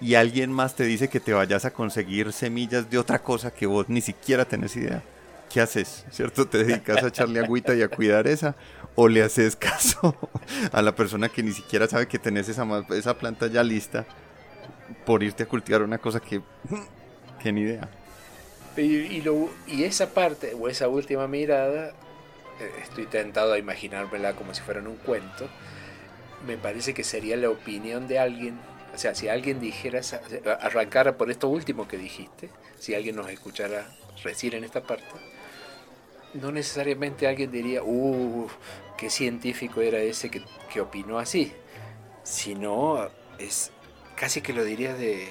Y 0.00 0.14
alguien 0.14 0.52
más 0.52 0.74
te 0.74 0.84
dice 0.84 1.08
que 1.08 1.20
te 1.20 1.32
vayas 1.32 1.64
a 1.64 1.72
conseguir 1.72 2.32
semillas 2.32 2.88
de 2.88 2.98
otra 2.98 3.20
cosa 3.20 3.52
que 3.52 3.66
vos 3.66 3.88
ni 3.88 4.00
siquiera 4.00 4.44
tenés 4.44 4.76
idea. 4.76 5.02
¿Qué 5.50 5.60
haces? 5.60 6.04
¿Cierto? 6.10 6.46
¿Te 6.46 6.64
dedicas 6.64 7.02
a 7.02 7.08
echarle 7.08 7.40
agüita 7.40 7.74
y 7.74 7.82
a 7.82 7.88
cuidar 7.88 8.26
esa? 8.26 8.54
¿O 8.94 9.08
le 9.08 9.22
haces 9.22 9.56
caso 9.56 10.14
a 10.72 10.82
la 10.82 10.94
persona 10.94 11.28
que 11.28 11.42
ni 11.42 11.52
siquiera 11.52 11.86
sabe 11.86 12.06
que 12.06 12.18
tenés 12.18 12.48
esa, 12.48 12.66
esa 12.90 13.18
planta 13.18 13.46
ya 13.46 13.62
lista 13.62 14.06
por 15.06 15.22
irte 15.22 15.44
a 15.44 15.46
cultivar 15.46 15.82
una 15.82 15.98
cosa 15.98 16.20
que, 16.20 16.42
que 17.42 17.52
ni 17.52 17.62
idea? 17.62 17.88
Y, 18.76 19.22
lo, 19.22 19.50
y 19.66 19.84
esa 19.84 20.10
parte, 20.10 20.54
o 20.54 20.68
esa 20.68 20.86
última 20.86 21.26
mirada, 21.26 21.88
eh, 22.60 22.70
estoy 22.82 23.06
tentado 23.06 23.52
a 23.52 23.58
imaginármela 23.58 24.34
como 24.34 24.54
si 24.54 24.62
fuera 24.62 24.80
un 24.80 24.96
cuento, 24.96 25.48
me 26.46 26.56
parece 26.56 26.94
que 26.94 27.02
sería 27.02 27.36
la 27.36 27.50
opinión 27.50 28.06
de 28.06 28.20
alguien, 28.20 28.56
o 28.94 28.98
sea, 28.98 29.16
si 29.16 29.28
alguien 29.28 29.60
dijera, 29.60 30.00
arrancara 30.60 31.16
por 31.16 31.28
esto 31.28 31.48
último 31.48 31.88
que 31.88 31.98
dijiste, 31.98 32.50
si 32.78 32.94
alguien 32.94 33.16
nos 33.16 33.28
escuchara 33.30 33.88
recién 34.22 34.54
en 34.54 34.62
esta 34.62 34.82
parte, 34.82 35.04
no 36.34 36.52
necesariamente 36.52 37.26
alguien 37.26 37.50
diría, 37.50 37.82
uh, 37.82 38.48
qué 38.96 39.10
científico 39.10 39.80
era 39.80 39.98
ese 39.98 40.30
que, 40.30 40.42
que 40.72 40.80
opinó 40.80 41.18
así, 41.18 41.52
sino 42.22 43.08
es 43.38 43.70
casi 44.16 44.40
que 44.40 44.52
lo 44.52 44.64
diría 44.64 44.94
de, 44.94 45.28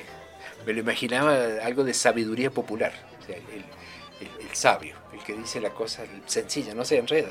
me 0.65 0.73
lo 0.73 0.79
imaginaba 0.79 1.35
algo 1.63 1.83
de 1.83 1.93
sabiduría 1.93 2.49
popular, 2.49 2.93
o 3.19 3.25
sea, 3.25 3.35
el, 3.35 3.65
el, 4.21 4.55
sabio, 4.55 4.95
el 5.13 5.19
que 5.19 5.33
dice 5.33 5.61
la 5.61 5.69
cosa 5.69 6.03
sencilla, 6.25 6.73
no 6.73 6.83
se 6.83 6.97
enreda. 6.97 7.29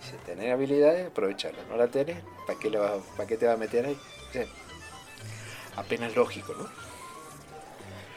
Dice, 0.00 0.16
tener 0.24 0.52
habilidades, 0.52 1.06
aprovecharlas, 1.06 1.66
no 1.68 1.76
la 1.76 1.88
tenés, 1.88 2.18
¿para 2.46 2.58
qué, 2.58 2.70
¿para 2.70 3.28
qué 3.28 3.36
te 3.36 3.46
va 3.46 3.52
a 3.52 3.56
meter 3.56 3.86
ahí? 3.86 3.98
apenas 5.76 6.16
lógico, 6.16 6.54
¿no? 6.58 6.66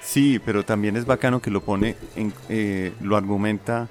Sí, 0.01 0.39
pero 0.39 0.63
también 0.63 0.95
es 0.95 1.05
bacano 1.05 1.41
que 1.41 1.51
lo 1.51 1.61
pone, 1.61 1.95
en, 2.15 2.33
eh, 2.47 2.93
lo 3.01 3.15
argumenta, 3.15 3.87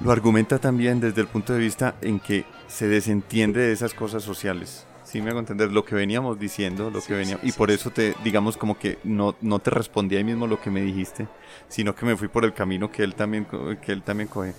lo 0.00 0.12
argumenta 0.12 0.58
también 0.58 1.00
desde 1.00 1.20
el 1.20 1.26
punto 1.26 1.52
de 1.52 1.58
vista 1.60 1.94
en 2.02 2.20
que 2.20 2.44
se 2.68 2.88
desentiende 2.88 3.60
de 3.60 3.72
esas 3.72 3.94
cosas 3.94 4.22
sociales. 4.22 4.86
Sí, 5.04 5.22
me 5.22 5.30
hago 5.30 5.38
entender 5.38 5.70
lo 5.70 5.84
que 5.84 5.94
veníamos 5.94 6.38
diciendo, 6.38 6.90
lo 6.90 7.00
que 7.00 7.14
veníamos, 7.14 7.44
y 7.44 7.52
por 7.52 7.70
eso 7.70 7.90
te, 7.90 8.14
digamos, 8.24 8.56
como 8.56 8.76
que 8.76 8.98
no, 9.04 9.36
no 9.40 9.60
te 9.60 9.70
respondí 9.70 10.16
ahí 10.16 10.24
mismo 10.24 10.48
lo 10.48 10.60
que 10.60 10.68
me 10.68 10.80
dijiste, 10.80 11.28
sino 11.68 11.94
que 11.94 12.04
me 12.04 12.16
fui 12.16 12.26
por 12.26 12.44
el 12.44 12.52
camino 12.52 12.90
que 12.90 13.04
él 13.04 13.14
también, 13.14 13.46
que 13.80 13.92
él 13.92 14.02
también 14.02 14.28
coge. 14.28 14.52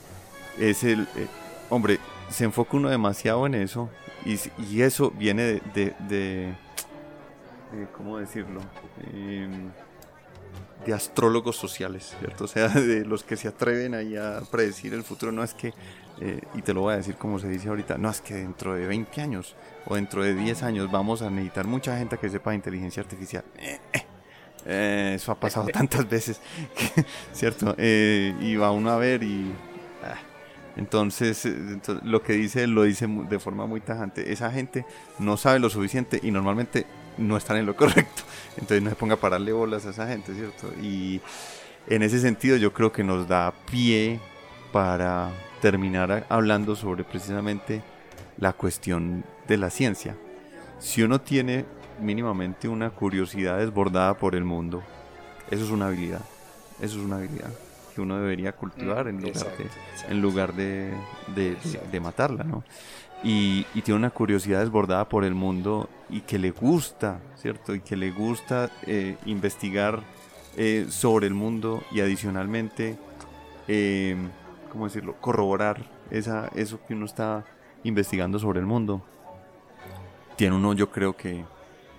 Es 0.57 0.85
el, 0.85 1.01
eh, 1.01 1.27
hombre, 1.69 1.99
se 2.29 2.45
enfoca 2.45 2.77
uno 2.77 2.89
demasiado 2.89 3.45
en 3.45 3.55
eso, 3.55 3.89
y, 4.25 4.39
y 4.71 4.83
eso 4.83 5.11
viene 5.11 5.43
de, 5.43 5.61
de, 5.73 5.93
de, 6.07 6.55
¿cómo 7.95 8.17
decirlo? 8.17 8.61
Em, 9.13 9.69
de 10.87 10.93
astrólogos 10.93 11.57
sociales, 11.57 12.15
¿cierto? 12.19 12.45
O 12.45 12.47
sea, 12.47 12.69
de 12.69 13.05
los 13.05 13.23
que 13.23 13.35
se 13.35 13.47
atreven 13.47 13.93
ahí 13.93 14.15
a 14.15 14.41
predecir 14.49 14.93
el 14.93 15.03
futuro. 15.03 15.31
No 15.31 15.43
es 15.43 15.53
que, 15.53 15.73
eh, 16.21 16.41
y 16.55 16.61
te 16.61 16.73
lo 16.73 16.81
voy 16.81 16.93
a 16.93 16.97
decir 16.97 17.15
como 17.15 17.39
se 17.39 17.49
dice 17.49 17.67
ahorita, 17.69 17.97
no 17.97 18.09
es 18.09 18.21
que 18.21 18.35
dentro 18.35 18.73
de 18.73 18.87
20 18.87 19.21
años 19.21 19.55
o 19.85 19.95
dentro 19.95 20.23
de 20.23 20.33
10 20.33 20.63
años 20.63 20.89
vamos 20.89 21.21
a 21.21 21.29
necesitar 21.29 21.67
mucha 21.67 21.97
gente 21.97 22.17
que 22.17 22.29
sepa 22.29 22.55
inteligencia 22.55 23.03
artificial. 23.03 23.43
Eh, 23.57 23.79
eh, 24.65 25.13
eso 25.15 25.31
ha 25.33 25.39
pasado 25.39 25.67
tantas 25.73 26.09
veces, 26.09 26.39
¿cierto? 27.33 27.75
y 27.77 28.55
va 28.55 28.71
uno 28.71 28.91
a 28.91 28.97
ver 28.97 29.23
y... 29.23 29.51
Ah, 30.03 30.15
entonces, 30.77 31.43
entonces, 31.45 32.05
lo 32.05 32.21
que 32.21 32.33
dice 32.33 32.67
lo 32.67 32.83
dice 32.83 33.07
de 33.07 33.39
forma 33.39 33.65
muy 33.65 33.81
tajante. 33.81 34.31
Esa 34.31 34.51
gente 34.51 34.85
no 35.17 35.35
sabe 35.35 35.57
lo 35.57 35.71
suficiente 35.71 36.19
y 36.21 36.29
normalmente 36.29 36.85
no 37.17 37.37
están 37.37 37.57
en 37.57 37.65
lo 37.65 37.75
correcto. 37.75 38.23
Entonces 38.57 38.81
no 38.81 38.89
se 38.89 38.95
ponga 38.95 39.15
a 39.15 39.19
pararle 39.19 39.51
bolas 39.51 39.85
a 39.85 39.91
esa 39.91 40.07
gente, 40.07 40.33
¿cierto? 40.33 40.71
Y 40.81 41.21
en 41.87 42.03
ese 42.03 42.19
sentido 42.19 42.57
yo 42.57 42.73
creo 42.73 42.91
que 42.91 43.03
nos 43.03 43.27
da 43.27 43.53
pie 43.69 44.19
para 44.71 45.31
terminar 45.61 46.25
hablando 46.29 46.75
sobre 46.75 47.03
precisamente 47.03 47.81
la 48.37 48.53
cuestión 48.53 49.23
de 49.47 49.57
la 49.57 49.69
ciencia. 49.69 50.15
Si 50.79 51.01
uno 51.01 51.21
tiene 51.21 51.65
mínimamente 51.99 52.67
una 52.67 52.91
curiosidad 52.91 53.57
desbordada 53.57 54.15
por 54.15 54.35
el 54.35 54.43
mundo, 54.43 54.83
eso 55.49 55.63
es 55.63 55.71
una 55.71 55.87
habilidad. 55.87 56.21
Eso 56.79 56.99
es 56.99 57.05
una 57.05 57.17
habilidad 57.17 57.49
que 57.95 58.01
uno 58.01 58.19
debería 58.19 58.51
cultivar 58.51 59.05
mm, 59.05 59.09
en 59.09 59.21
lugar, 59.21 59.57
de, 59.57 59.67
en 60.09 60.21
lugar 60.21 60.53
de, 60.53 60.93
de 61.91 61.99
matarla, 61.99 62.43
¿no? 62.43 62.63
Y, 63.23 63.63
tiene 63.81 63.97
una 63.99 64.09
curiosidad 64.09 64.59
desbordada 64.59 65.09
por 65.09 65.23
el 65.23 65.33
mundo 65.33 65.89
y 66.09 66.21
que 66.21 66.37
le 66.37 66.51
gusta, 66.51 67.19
¿cierto? 67.35 67.73
Y 67.73 67.81
que 67.81 67.95
le 67.95 68.11
gusta 68.11 68.69
eh, 68.83 69.17
investigar 69.25 70.01
eh, 70.55 70.87
sobre 70.89 71.27
el 71.27 71.33
mundo 71.33 71.83
y 71.91 72.01
adicionalmente, 72.01 72.97
eh, 73.67 74.15
¿cómo 74.71 74.85
decirlo? 74.85 75.15
Corroborar 75.19 75.83
esa, 76.11 76.49
eso 76.55 76.79
que 76.87 76.93
uno 76.93 77.05
está 77.05 77.45
investigando 77.83 78.39
sobre 78.39 78.59
el 78.59 78.65
mundo. 78.65 79.01
Tiene 80.35 80.55
uno, 80.55 80.73
yo 80.73 80.91
creo 80.91 81.17
que, 81.17 81.43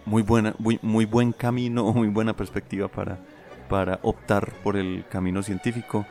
muy, 0.05 0.23
buena, 0.23 0.55
muy, 0.59 0.79
muy 0.83 1.05
buen 1.05 1.33
camino, 1.33 1.85
muy 1.93 2.09
buena 2.09 2.35
perspectiva 2.35 2.89
para, 2.89 3.19
para 3.69 3.99
optar 4.03 4.53
por 4.63 4.77
el 4.77 5.05
camino 5.11 5.43
científico, 5.43 6.07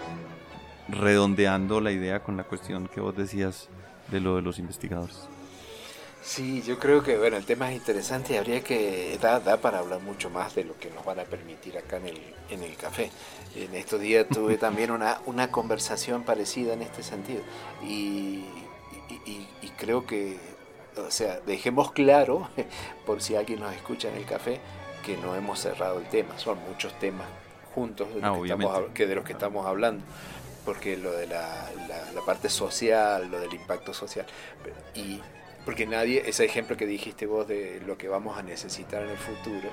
redondeando 0.89 1.81
la 1.81 1.91
idea 1.91 2.23
con 2.23 2.37
la 2.37 2.43
cuestión 2.43 2.87
que 2.87 2.99
vos 2.99 3.15
decías 3.15 3.69
de 4.11 4.19
lo 4.19 4.35
de 4.35 4.41
los 4.41 4.59
investigadores. 4.59 5.27
Sí, 6.27 6.61
yo 6.61 6.77
creo 6.77 7.01
que 7.03 7.17
bueno, 7.17 7.37
el 7.37 7.45
tema 7.45 7.71
es 7.71 7.77
interesante 7.77 8.33
y 8.33 8.37
habría 8.37 8.61
que 8.61 9.17
da, 9.21 9.39
da 9.39 9.61
para 9.61 9.79
hablar 9.79 10.01
mucho 10.01 10.29
más 10.29 10.55
de 10.55 10.65
lo 10.65 10.77
que 10.77 10.89
nos 10.89 11.05
van 11.05 11.21
a 11.21 11.23
permitir 11.23 11.77
acá 11.77 11.97
en 11.97 12.07
el, 12.07 12.21
en 12.49 12.63
el 12.63 12.75
café. 12.75 13.11
En 13.55 13.73
estos 13.73 14.01
días 14.01 14.27
tuve 14.33 14.57
también 14.57 14.91
una, 14.91 15.21
una 15.25 15.49
conversación 15.51 16.23
parecida 16.23 16.73
en 16.73 16.81
este 16.81 17.01
sentido 17.01 17.41
y, 17.81 18.43
y, 19.25 19.69
creo 19.77 20.05
que, 20.05 20.37
o 20.97 21.11
sea, 21.11 21.39
dejemos 21.45 21.93
claro, 21.93 22.49
por 23.05 23.21
si 23.21 23.37
alguien 23.37 23.61
nos 23.61 23.73
escucha 23.73 24.09
en 24.09 24.17
el 24.17 24.25
café, 24.25 24.59
que 25.05 25.15
no 25.15 25.33
hemos 25.33 25.59
cerrado 25.59 25.99
el 25.99 26.07
tema. 26.07 26.37
Son 26.37 26.57
muchos 26.67 26.97
temas 26.99 27.27
juntos 27.73 28.13
de, 28.13 28.19
ah, 28.21 28.33
que, 28.35 28.41
estamos, 28.43 28.81
que 28.93 29.07
de 29.07 29.15
los 29.15 29.23
que 29.23 29.31
estamos 29.31 29.65
hablando 29.65 30.03
porque 30.67 30.97
lo 30.97 31.13
de 31.13 31.27
la, 31.27 31.71
la, 32.13 32.21
parte 32.25 32.49
social, 32.49 33.31
lo 33.31 33.39
del 33.39 33.53
impacto 33.53 33.93
social. 33.93 34.25
Y 34.95 35.21
porque 35.63 35.85
nadie, 35.85 36.23
ese 36.27 36.43
ejemplo 36.43 36.75
que 36.75 36.85
dijiste 36.85 37.25
vos 37.25 37.47
de 37.47 37.79
lo 37.87 37.97
que 37.97 38.09
vamos 38.09 38.37
a 38.37 38.43
necesitar 38.43 39.01
en 39.01 39.11
el 39.11 39.17
futuro, 39.17 39.69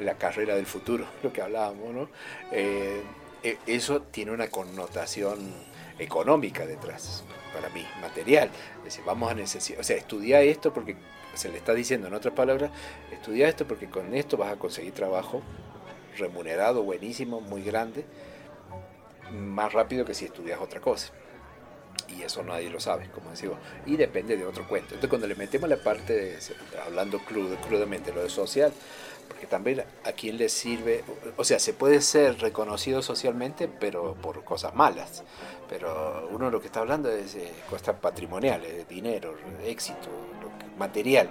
la 0.00 0.18
carrera 0.18 0.54
del 0.54 0.66
futuro, 0.66 1.06
lo 1.22 1.32
que 1.32 1.40
hablábamos, 1.40 1.94
¿no? 1.94 2.10
Eh, 2.52 3.00
e, 3.42 3.56
eso 3.66 4.02
tiene 4.02 4.30
una 4.30 4.48
connotación 4.48 5.38
económica 5.98 6.66
detrás, 6.66 7.24
para 7.54 7.70
mí, 7.70 7.86
material. 8.02 8.50
Es 8.80 8.84
decir, 8.84 9.04
vamos 9.06 9.30
a 9.30 9.34
necesitar, 9.34 9.80
o 9.80 9.84
sea, 9.84 9.96
estudia 9.96 10.42
esto 10.42 10.70
porque 10.70 10.96
se 11.32 11.48
le 11.48 11.56
está 11.56 11.72
diciendo 11.72 12.08
en 12.08 12.14
otras 12.14 12.34
palabras, 12.34 12.70
estudia 13.10 13.48
esto 13.48 13.66
porque 13.66 13.88
con 13.88 14.14
esto 14.14 14.36
vas 14.36 14.52
a 14.52 14.56
conseguir 14.56 14.92
trabajo 14.92 15.40
remunerado, 16.18 16.82
buenísimo, 16.82 17.40
muy 17.40 17.62
grande 17.62 18.04
más 19.32 19.72
rápido 19.72 20.04
que 20.04 20.14
si 20.14 20.26
estudias 20.26 20.60
otra 20.60 20.80
cosa. 20.80 21.12
Y 22.08 22.22
eso 22.22 22.42
nadie 22.42 22.70
lo 22.70 22.78
sabe, 22.78 23.10
como 23.10 23.30
decimos. 23.30 23.58
Y 23.84 23.96
depende 23.96 24.36
de 24.36 24.44
otro 24.44 24.66
cuento. 24.68 24.94
Entonces 24.94 25.10
cuando 25.10 25.26
le 25.26 25.34
metemos 25.34 25.68
la 25.68 25.76
parte, 25.76 26.14
de, 26.14 26.38
hablando 26.84 27.18
crudo, 27.18 27.56
crudamente, 27.56 28.12
lo 28.12 28.22
de 28.22 28.30
social, 28.30 28.72
porque 29.28 29.46
también 29.46 29.84
a 30.04 30.12
quién 30.12 30.38
le 30.38 30.48
sirve, 30.48 31.02
o 31.36 31.44
sea, 31.44 31.58
se 31.58 31.72
puede 31.72 32.00
ser 32.00 32.38
reconocido 32.38 33.02
socialmente, 33.02 33.68
pero 33.68 34.14
por 34.14 34.44
cosas 34.44 34.74
malas. 34.74 35.24
Pero 35.68 36.28
uno 36.30 36.50
lo 36.50 36.60
que 36.60 36.66
está 36.66 36.80
hablando 36.80 37.10
es 37.10 37.34
de 37.34 37.50
cosas 37.68 37.96
patrimoniales, 37.96 38.88
dinero, 38.88 39.34
éxito, 39.64 40.08
material. 40.78 41.28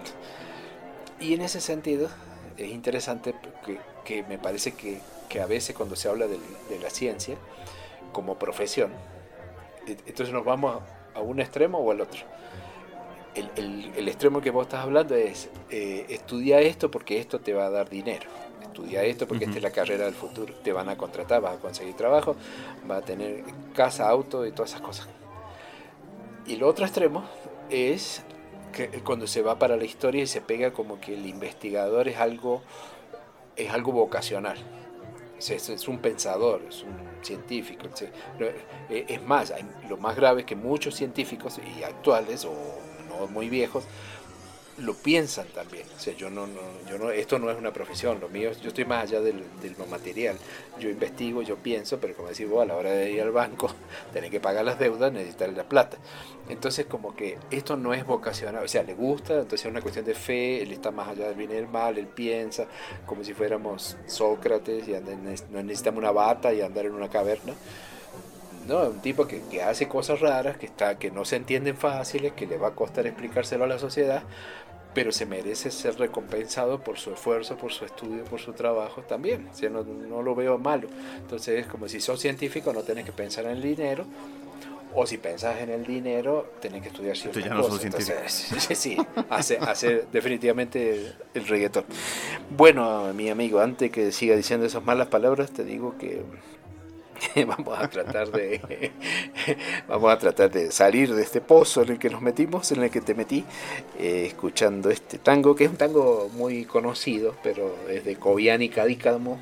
Y 1.20 1.34
en 1.34 1.42
ese 1.42 1.62
sentido 1.62 2.10
es 2.58 2.70
interesante 2.70 3.34
que, 3.66 3.80
que 4.04 4.24
me 4.24 4.38
parece 4.38 4.74
que, 4.74 5.00
que, 5.30 5.42
a 5.42 5.46
veces 5.46 5.76
cuando 5.76 5.96
se 5.96 6.10
habla 6.10 6.28
de, 6.28 6.38
de 6.70 6.80
la 6.80 6.90
ciencia, 6.90 7.38
como 8.16 8.40
profesión. 8.40 8.92
Entonces 9.86 10.34
nos 10.34 10.46
vamos 10.46 10.82
a 11.14 11.20
un 11.20 11.42
extremo 11.42 11.80
o 11.80 11.92
al 11.92 12.00
otro. 12.00 12.22
El, 13.36 13.92
el, 13.98 14.08
extremo 14.08 14.40
que 14.40 14.50
vos 14.50 14.68
estás 14.68 14.86
hablando 14.86 15.14
es 15.16 15.50
eh, 15.70 16.06
estudia 16.08 16.62
esto 16.62 16.90
porque 16.90 17.20
esto 17.20 17.42
te 17.42 17.54
va 17.54 17.66
a 17.66 17.70
dar 17.70 17.90
dinero. 17.90 18.30
Estudia 18.62 19.04
esto 19.04 19.28
porque 19.28 19.44
esta 19.44 19.58
es 19.58 19.64
la 19.64 19.72
carrera 19.72 20.06
del 20.06 20.14
futuro. 20.14 20.54
Te 20.64 20.72
van 20.72 20.88
a 20.88 20.96
contratar, 20.96 21.42
vas 21.42 21.58
a 21.58 21.60
conseguir 21.60 21.94
trabajo, 21.96 22.38
vas 22.88 23.00
a 23.00 23.06
tener 23.06 23.44
casa, 23.74 24.08
auto 24.08 24.46
y 24.46 24.54
todas 24.54 24.72
esas 24.72 24.82
cosas. 24.82 25.10
Y 26.48 26.54
el 26.54 26.64
otro 26.64 26.86
extremo 26.86 27.26
es 27.70 28.24
que 28.72 28.88
cuando 29.04 29.28
se 29.28 29.42
va 29.42 29.60
para 29.60 29.76
la 29.76 29.84
historia 29.84 30.24
y 30.24 30.28
se 30.28 30.40
pega 30.40 30.72
como 30.72 31.02
que 31.02 31.16
el 31.16 31.26
investigador 31.26 32.08
es 32.08 32.18
algo, 32.18 32.62
es 33.58 33.72
algo 33.72 33.92
vocacional. 33.92 34.58
Es, 35.38 35.88
un 35.90 36.00
pensador, 36.00 36.62
es 36.70 36.84
un 36.84 37.15
científico. 37.26 37.88
Eh, 38.40 39.06
es 39.08 39.22
más, 39.24 39.54
lo 39.90 39.98
más 39.98 40.16
grave 40.16 40.42
es 40.42 40.46
que 40.46 40.56
muchos 40.56 40.96
científicos 40.96 41.60
y 41.78 41.84
actuales 41.84 42.46
o 42.46 42.54
no 43.10 43.28
muy 43.28 43.50
viejos 43.50 43.86
lo 44.78 44.94
piensan 44.94 45.48
también. 45.48 45.86
O 45.96 46.00
sea, 46.00 46.14
yo 46.16 46.30
no, 46.30 46.48
no, 46.48 46.60
yo 46.90 46.98
no, 46.98 47.12
esto 47.12 47.40
no 47.40 47.50
es 47.50 47.58
una 47.58 47.72
profesión, 47.72 48.20
lo 48.20 48.28
mío, 48.28 48.52
yo 48.62 48.70
estoy 48.70 48.86
más 48.86 49.04
allá 49.04 49.22
del, 49.22 49.44
del 49.62 49.76
material. 49.90 50.38
Yo 50.80 50.90
investigo, 50.90 51.42
yo 51.42 51.58
pienso, 51.58 52.00
pero 52.00 52.14
como 52.16 52.30
decís 52.30 52.50
vos, 52.50 52.64
a 52.64 52.66
la 52.66 52.76
hora 52.76 52.92
de 52.92 53.12
ir 53.12 53.22
al 53.22 53.32
banco, 53.32 53.70
tener 54.14 54.30
que 54.30 54.40
pagar 54.40 54.66
las 54.66 54.78
deudas, 54.78 55.12
necesitar 55.12 55.50
la 55.50 55.64
plata. 55.64 55.98
Entonces, 56.50 56.86
como 56.86 57.16
que 57.16 57.38
esto 57.52 57.78
no 57.78 57.94
es 57.94 58.06
vocacional, 58.06 58.64
o 58.64 58.68
sea, 58.68 58.84
le 58.84 58.94
gusta, 58.94 59.34
entonces 59.34 59.66
es 59.66 59.72
una 59.72 59.82
cuestión 59.82 60.06
de 60.06 60.14
fe, 60.14 60.62
él 60.62 60.72
está 60.72 60.92
más 60.92 61.10
allá 61.10 61.28
del 61.28 61.36
bien 61.36 61.52
y 61.52 61.56
del 61.56 61.68
mal, 61.68 61.98
él 61.98 62.08
piensa 62.08 62.68
como 63.06 63.24
si 63.24 63.34
fuéramos 63.34 63.98
Sócrates 64.08 64.88
y 64.88 64.92
no 65.52 65.64
necesitamos 65.64 66.00
una 66.00 66.12
bata 66.12 66.54
y 66.54 66.62
andar 66.62 66.86
en 66.86 66.94
una 66.94 67.10
caverna. 67.10 67.54
No, 68.68 68.82
un 68.90 69.00
tipo 69.00 69.28
que, 69.28 69.42
que, 69.42 69.62
hace 69.62 69.88
cosas 69.88 70.20
raras, 70.22 70.58
que, 70.58 70.66
está, 70.66 70.98
que 70.98 71.12
no 71.12 71.24
se 71.24 71.36
entienden 71.36 71.78
fáciles, 71.78 72.34
que 72.34 72.48
le 72.48 72.58
va 72.58 72.70
a 72.70 72.72
costar 72.72 73.06
explicárselo 73.06 73.64
a 73.64 73.68
la 73.68 73.78
sociedad, 73.78 74.24
pero 74.96 75.12
se 75.12 75.26
merece 75.26 75.70
ser 75.70 76.00
recompensado 76.00 76.80
por 76.80 76.98
su 76.98 77.12
esfuerzo, 77.12 77.58
por 77.58 77.74
su 77.74 77.84
estudio, 77.84 78.24
por 78.24 78.40
su 78.40 78.54
trabajo 78.54 79.02
también. 79.02 79.50
O 79.50 79.70
no, 79.70 79.84
no, 79.84 80.22
lo 80.24 80.34
veo 80.34 80.58
malo. 80.58 80.88
Entonces 81.18 81.60
es 81.60 81.68
como 81.68 81.90
si 81.90 82.00
sos 82.00 82.20
científico 82.20 82.72
no 82.72 82.82
tenés 82.82 83.06
que 83.06 83.12
pensar 83.12 83.44
en 83.46 83.52
el 83.52 83.62
dinero, 83.62 84.06
o 84.96 85.06
si 85.06 85.18
pensás 85.18 85.60
en 85.60 85.70
el 85.70 85.86
dinero, 85.86 86.54
tenés 86.62 86.82
que 86.82 86.88
estudiar 86.88 87.18
ciertas 87.18 87.44
ya 87.44 87.54
no 87.54 87.62
cosas. 87.62 87.84
Entonces, 87.84 88.56
sí, 88.80 88.98
hace, 89.30 89.58
hace 89.58 90.06
definitivamente 90.14 91.14
el, 91.34 91.46
reggaetón. 91.46 91.84
Bueno, 92.50 93.14
mi 93.14 93.30
amigo, 93.30 93.60
antes 93.60 93.92
que 93.92 94.14
siga 94.14 94.38
diciendo 94.38 94.66
esas 94.66 94.86
malas 94.86 95.10
palabras, 95.10 95.52
te 95.52 95.66
digo 95.66 95.98
que 95.98 96.24
vamos 97.48 97.80
a 97.80 97.88
tratar 97.88 98.32
de 98.32 98.92
vamos 99.88 100.12
a 100.12 100.18
tratar 100.18 100.52
de 100.52 100.72
salir 100.72 101.14
de 101.14 101.24
este 101.24 101.42
pozo 101.42 101.84
en 101.84 101.94
el 101.94 102.00
que 102.00 102.10
nos 102.10 102.22
metimos 102.22 102.72
en 102.72 102.84
el 102.84 102.90
que 102.90 103.02
te 103.02 103.14
metí 103.14 103.44
eh, 104.00 104.26
escuchando 104.28 104.90
este 104.90 105.18
tango 105.18 105.56
que 105.56 105.66
es 105.66 105.70
un 105.70 105.78
tango 105.78 106.30
muy 106.34 106.66
conocido 106.66 107.36
pero 107.44 107.76
es 107.90 108.06
de 108.06 108.16
Cobiani 108.16 108.70
Cadícamo 108.70 109.40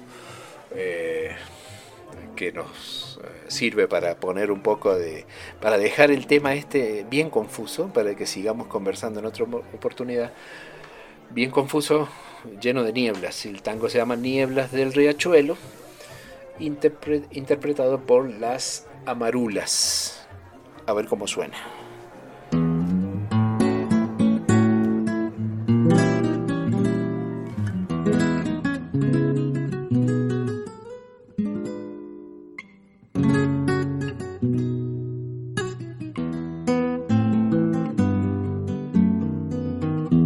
eh, 0.76 1.36
que 2.36 2.52
nos 2.52 3.20
eh, 3.24 3.46
sirve 3.48 3.88
para 3.88 4.16
poner 4.16 4.52
un 4.52 4.62
poco 4.62 4.96
de 4.96 5.26
para 5.62 5.78
dejar 5.78 6.12
el 6.12 6.28
tema 6.28 6.56
este 6.56 7.06
bien 7.10 7.30
confuso 7.30 7.88
para 7.88 8.16
que 8.16 8.26
sigamos 8.26 8.68
conversando 8.68 9.20
en 9.20 9.26
otra 9.26 9.46
oportunidad. 9.46 10.32
Bien 11.30 11.52
confuso 11.52 12.10
lleno 12.62 12.84
de 12.84 12.94
nieblas. 12.94 13.46
El 13.46 13.62
tango 13.62 13.90
se 13.90 13.98
llama 13.98 14.16
Nieblas 14.16 14.72
del 14.72 14.94
Riachuelo 14.94 15.58
interpretado 16.60 18.02
por 18.02 18.30
las 18.30 18.88
Amarulas. 19.06 20.28
A 20.86 20.94
ver 20.94 21.08
cómo 21.08 21.28
suena. 21.28 21.58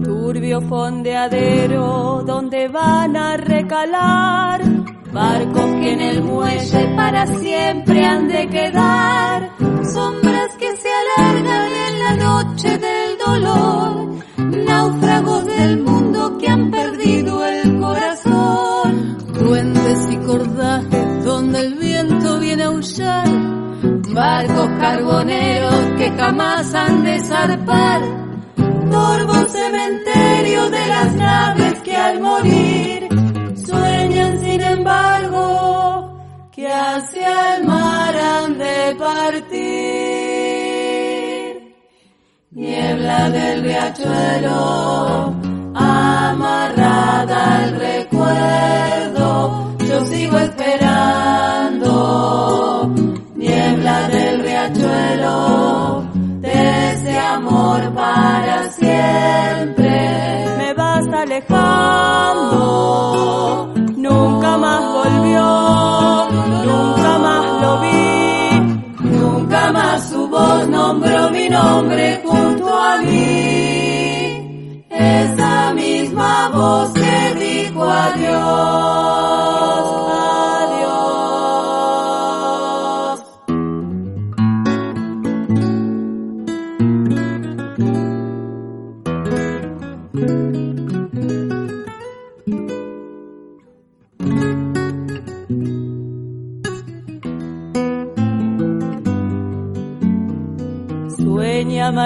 Turbio 0.03 0.61
fondeadero 0.61 2.23
donde 2.25 2.67
van 2.67 3.15
a 3.15 3.37
recalar 3.37 4.76
barcos 5.17 5.71
que 5.81 5.93
en 5.93 6.01
el 6.01 6.21
muelle 6.21 6.87
para 6.95 7.25
siempre 7.25 8.05
han 8.05 8.27
de 8.27 8.47
quedar, 8.49 9.51
sombras 9.91 10.51
que 10.59 10.69
se 10.77 10.89
alargan 11.01 11.71
en 11.87 11.99
la 12.05 12.15
noche 12.27 12.77
del 12.77 13.17
dolor, 13.25 13.91
náufragos 14.67 15.45
del 15.45 15.79
mundo 15.79 16.37
que 16.37 16.47
han 16.47 16.69
perdido 16.69 17.43
el 17.43 17.79
corazón, 17.79 19.17
duendes 19.33 20.07
y 20.11 20.17
cordajes 20.17 21.25
donde 21.25 21.61
el 21.61 21.73
viento 21.73 22.39
viene 22.39 22.63
a 22.63 22.67
aullar, 22.67 23.27
barcos 24.13 24.69
carboneros 24.79 25.85
que 25.97 26.11
jamás 26.11 26.75
han 26.75 27.03
de 27.03 27.19
zarpar, 27.21 28.01
torvo 28.91 29.33
cementerio 29.47 30.69
de 30.69 30.87
las 30.87 31.13
naves 31.15 31.73
que 31.81 31.95
al 31.95 32.21
morir 32.21 33.26
hacia 36.77 37.55
el 37.55 37.65
mar 37.65 38.15
han 38.15 38.57
de 38.57 38.95
partir. 38.97 39.57
Niebla 42.51 43.29
del 43.29 43.63
riachuelo, 43.63 45.33
amarrada 45.75 47.57
al 47.57 47.75
recuerdo, 47.79 49.75
yo 49.79 50.05
sigo 50.05 50.37
esperando. 50.39 51.91
Niebla 53.35 54.07
del 54.09 54.41
riachuelo, 54.41 56.03
de 56.41 56.91
ese 56.93 57.17
amor 57.19 57.93
para 57.93 58.69
siempre, 58.71 60.45
me 60.57 60.73
vas 60.73 61.07
alejando 61.07 62.17
nunca 64.09 64.57
más 64.57 64.81
volvió, 64.81 65.66
nunca 68.99 69.71
más 69.71 70.09
su 70.09 70.27
voz 70.27 70.67
nombró 70.67 71.29
mi 71.31 71.49
nombre 71.49 72.21
junto 72.23 72.67
a 72.73 72.97
mí. 72.97 74.83
Esa 74.89 75.73
misma 75.73 76.49
voz 76.49 76.91
que 76.93 77.35
dijo 77.39 77.83
adiós. 77.83 79.26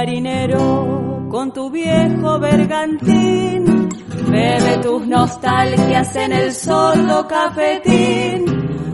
Marinero 0.02 1.28
con 1.30 1.52
tu 1.54 1.70
viejo 1.70 2.40
bergantín. 2.40 3.88
Bebe 4.32 4.78
tus 4.82 5.06
nostalgias 5.06 6.16
en 6.16 6.32
el 6.32 6.52
sordo 6.54 7.28
cafetín. 7.28 8.46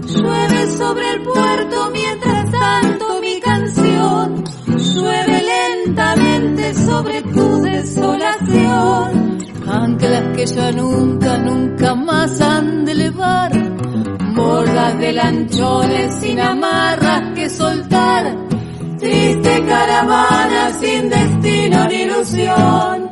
Llueve 0.06 0.72
sobre 0.72 1.10
el 1.14 1.22
puerto 1.22 1.90
mientras 1.94 2.52
tanto 2.52 3.22
mi 3.22 3.40
canción. 3.40 4.44
Llueve 4.68 5.44
lentamente 5.56 6.74
sobre 6.74 7.22
tu 7.22 7.62
desolación. 7.62 9.38
Anclas 9.66 10.36
que 10.36 10.46
ya 10.46 10.72
nunca, 10.74 11.38
nunca 11.38 11.96
más 11.96 12.42
han 12.42 12.84
de 12.84 12.92
elevar. 12.92 13.52
Bordas 14.36 15.00
de 15.00 15.14
lanchones 15.14 16.16
sin 16.20 16.40
amarras 16.42 17.34
que 17.34 17.50
soltar 17.50 18.47
Triste 19.00 19.66
caravana 19.66 20.74
sin 20.80 21.10
destino 21.10 21.86
ni 21.86 22.02
ilusión, 22.02 23.10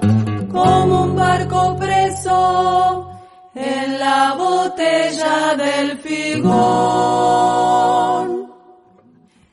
como 0.51 1.03
un 1.03 1.15
barco 1.15 1.77
preso 1.77 3.11
en 3.53 3.99
la 3.99 4.33
botella 4.33 5.55
del 5.55 5.97
figón. 5.99 6.55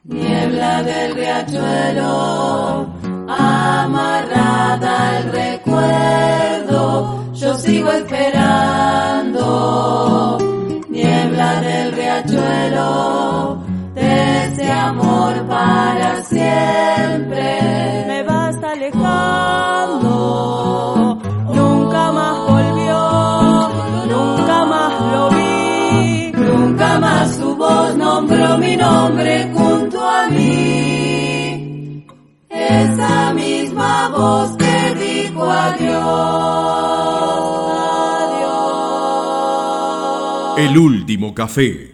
Niebla 0.04 0.82
del 0.82 1.14
riachuelo, 1.14 2.88
amarrada 3.28 5.16
al 5.16 5.32
recuerdo, 5.32 7.32
yo 7.34 7.54
sigo 7.58 7.92
esperando. 7.92 9.38
Niebla 10.88 11.60
del 11.60 11.92
riachuelo, 11.92 13.62
ese 13.94 14.70
amor 14.70 15.46
para 15.46 16.11
siempre. 16.42 17.46
Me 18.08 18.22
vas 18.22 18.56
alejando, 18.62 20.10
nunca 21.54 22.12
más 22.12 22.36
volvió, 22.52 23.00
nunca 24.14 24.64
más 24.66 24.92
lo 25.12 25.30
vi, 25.30 26.32
nunca 26.32 26.88
más 27.00 27.36
su 27.36 27.56
voz 27.56 27.96
nombró 27.96 28.58
mi 28.58 28.76
nombre 28.76 29.50
junto 29.54 29.98
a 30.00 30.28
mí. 30.28 32.06
esa 32.50 33.32
misma 33.34 34.08
voz 34.10 34.56
que 34.56 34.94
dijo 35.04 35.42
adiós. 35.50 36.62
El 40.58 40.78
último 40.78 41.34
café. 41.34 41.90